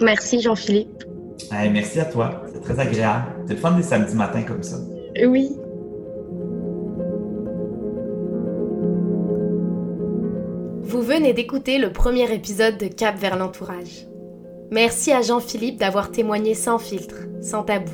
Merci 0.00 0.40
Jean-Philippe. 0.40 1.04
merci 1.50 1.98
à 1.98 2.04
toi. 2.04 2.44
C'est 2.52 2.60
très 2.60 2.78
agréable. 2.78 3.35
C'est 3.46 3.54
le 3.54 3.60
fun 3.60 3.72
des 3.72 3.82
samedis 3.82 4.14
matins 4.14 4.42
comme 4.42 4.62
ça. 4.62 4.76
Oui. 5.24 5.56
Vous 10.82 11.02
venez 11.02 11.32
d'écouter 11.32 11.78
le 11.78 11.92
premier 11.92 12.32
épisode 12.32 12.76
de 12.78 12.86
Cap 12.86 13.16
vers 13.16 13.36
l'entourage. 13.36 14.06
Merci 14.70 15.12
à 15.12 15.22
Jean-Philippe 15.22 15.78
d'avoir 15.78 16.10
témoigné 16.10 16.54
sans 16.54 16.78
filtre, 16.78 17.26
sans 17.40 17.62
tabou. 17.62 17.92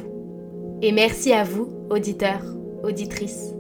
Et 0.81 0.93
merci 0.93 1.33
à 1.33 1.45
vous, 1.45 1.69
auditeurs, 1.91 2.45
auditrices. 2.83 3.55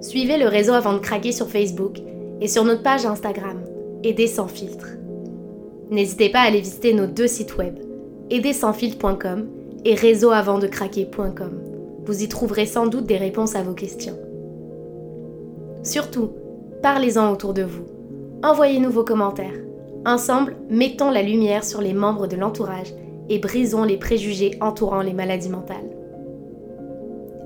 Suivez 0.00 0.38
le 0.38 0.46
réseau 0.46 0.72
avant 0.72 0.94
de 0.94 0.98
craquer 0.98 1.32
sur 1.32 1.48
Facebook 1.48 1.98
et 2.40 2.48
sur 2.48 2.64
notre 2.64 2.82
page 2.82 3.04
Instagram, 3.04 3.62
Aider 4.04 4.26
sans 4.26 4.48
filtre. 4.48 4.88
N'hésitez 5.90 6.28
pas 6.28 6.40
à 6.40 6.46
aller 6.46 6.60
visiter 6.60 6.94
nos 6.94 7.06
deux 7.06 7.28
sites 7.28 7.56
web, 7.56 7.78
aidersansfiltre.com 8.30 9.61
et 9.84 9.94
réseauavantdecraquer.com. 9.94 11.60
Vous 12.04 12.22
y 12.22 12.28
trouverez 12.28 12.66
sans 12.66 12.86
doute 12.86 13.06
des 13.06 13.16
réponses 13.16 13.54
à 13.54 13.62
vos 13.62 13.74
questions. 13.74 14.18
Surtout, 15.82 16.30
parlez-en 16.82 17.32
autour 17.32 17.54
de 17.54 17.62
vous. 17.62 17.84
Envoyez-nous 18.42 18.90
vos 18.90 19.04
commentaires. 19.04 19.60
Ensemble, 20.04 20.56
mettons 20.68 21.10
la 21.10 21.22
lumière 21.22 21.64
sur 21.64 21.80
les 21.80 21.92
membres 21.92 22.26
de 22.26 22.36
l'entourage 22.36 22.92
et 23.28 23.38
brisons 23.38 23.84
les 23.84 23.96
préjugés 23.96 24.58
entourant 24.60 25.00
les 25.00 25.12
maladies 25.12 25.48
mentales. 25.48 25.90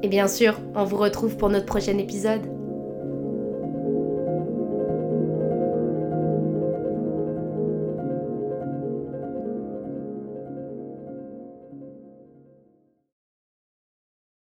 Et 0.02 0.08
bien 0.08 0.28
sûr, 0.28 0.54
on 0.74 0.84
vous 0.84 0.96
retrouve 0.96 1.36
pour 1.36 1.50
notre 1.50 1.66
prochain 1.66 1.98
épisode. 1.98 2.55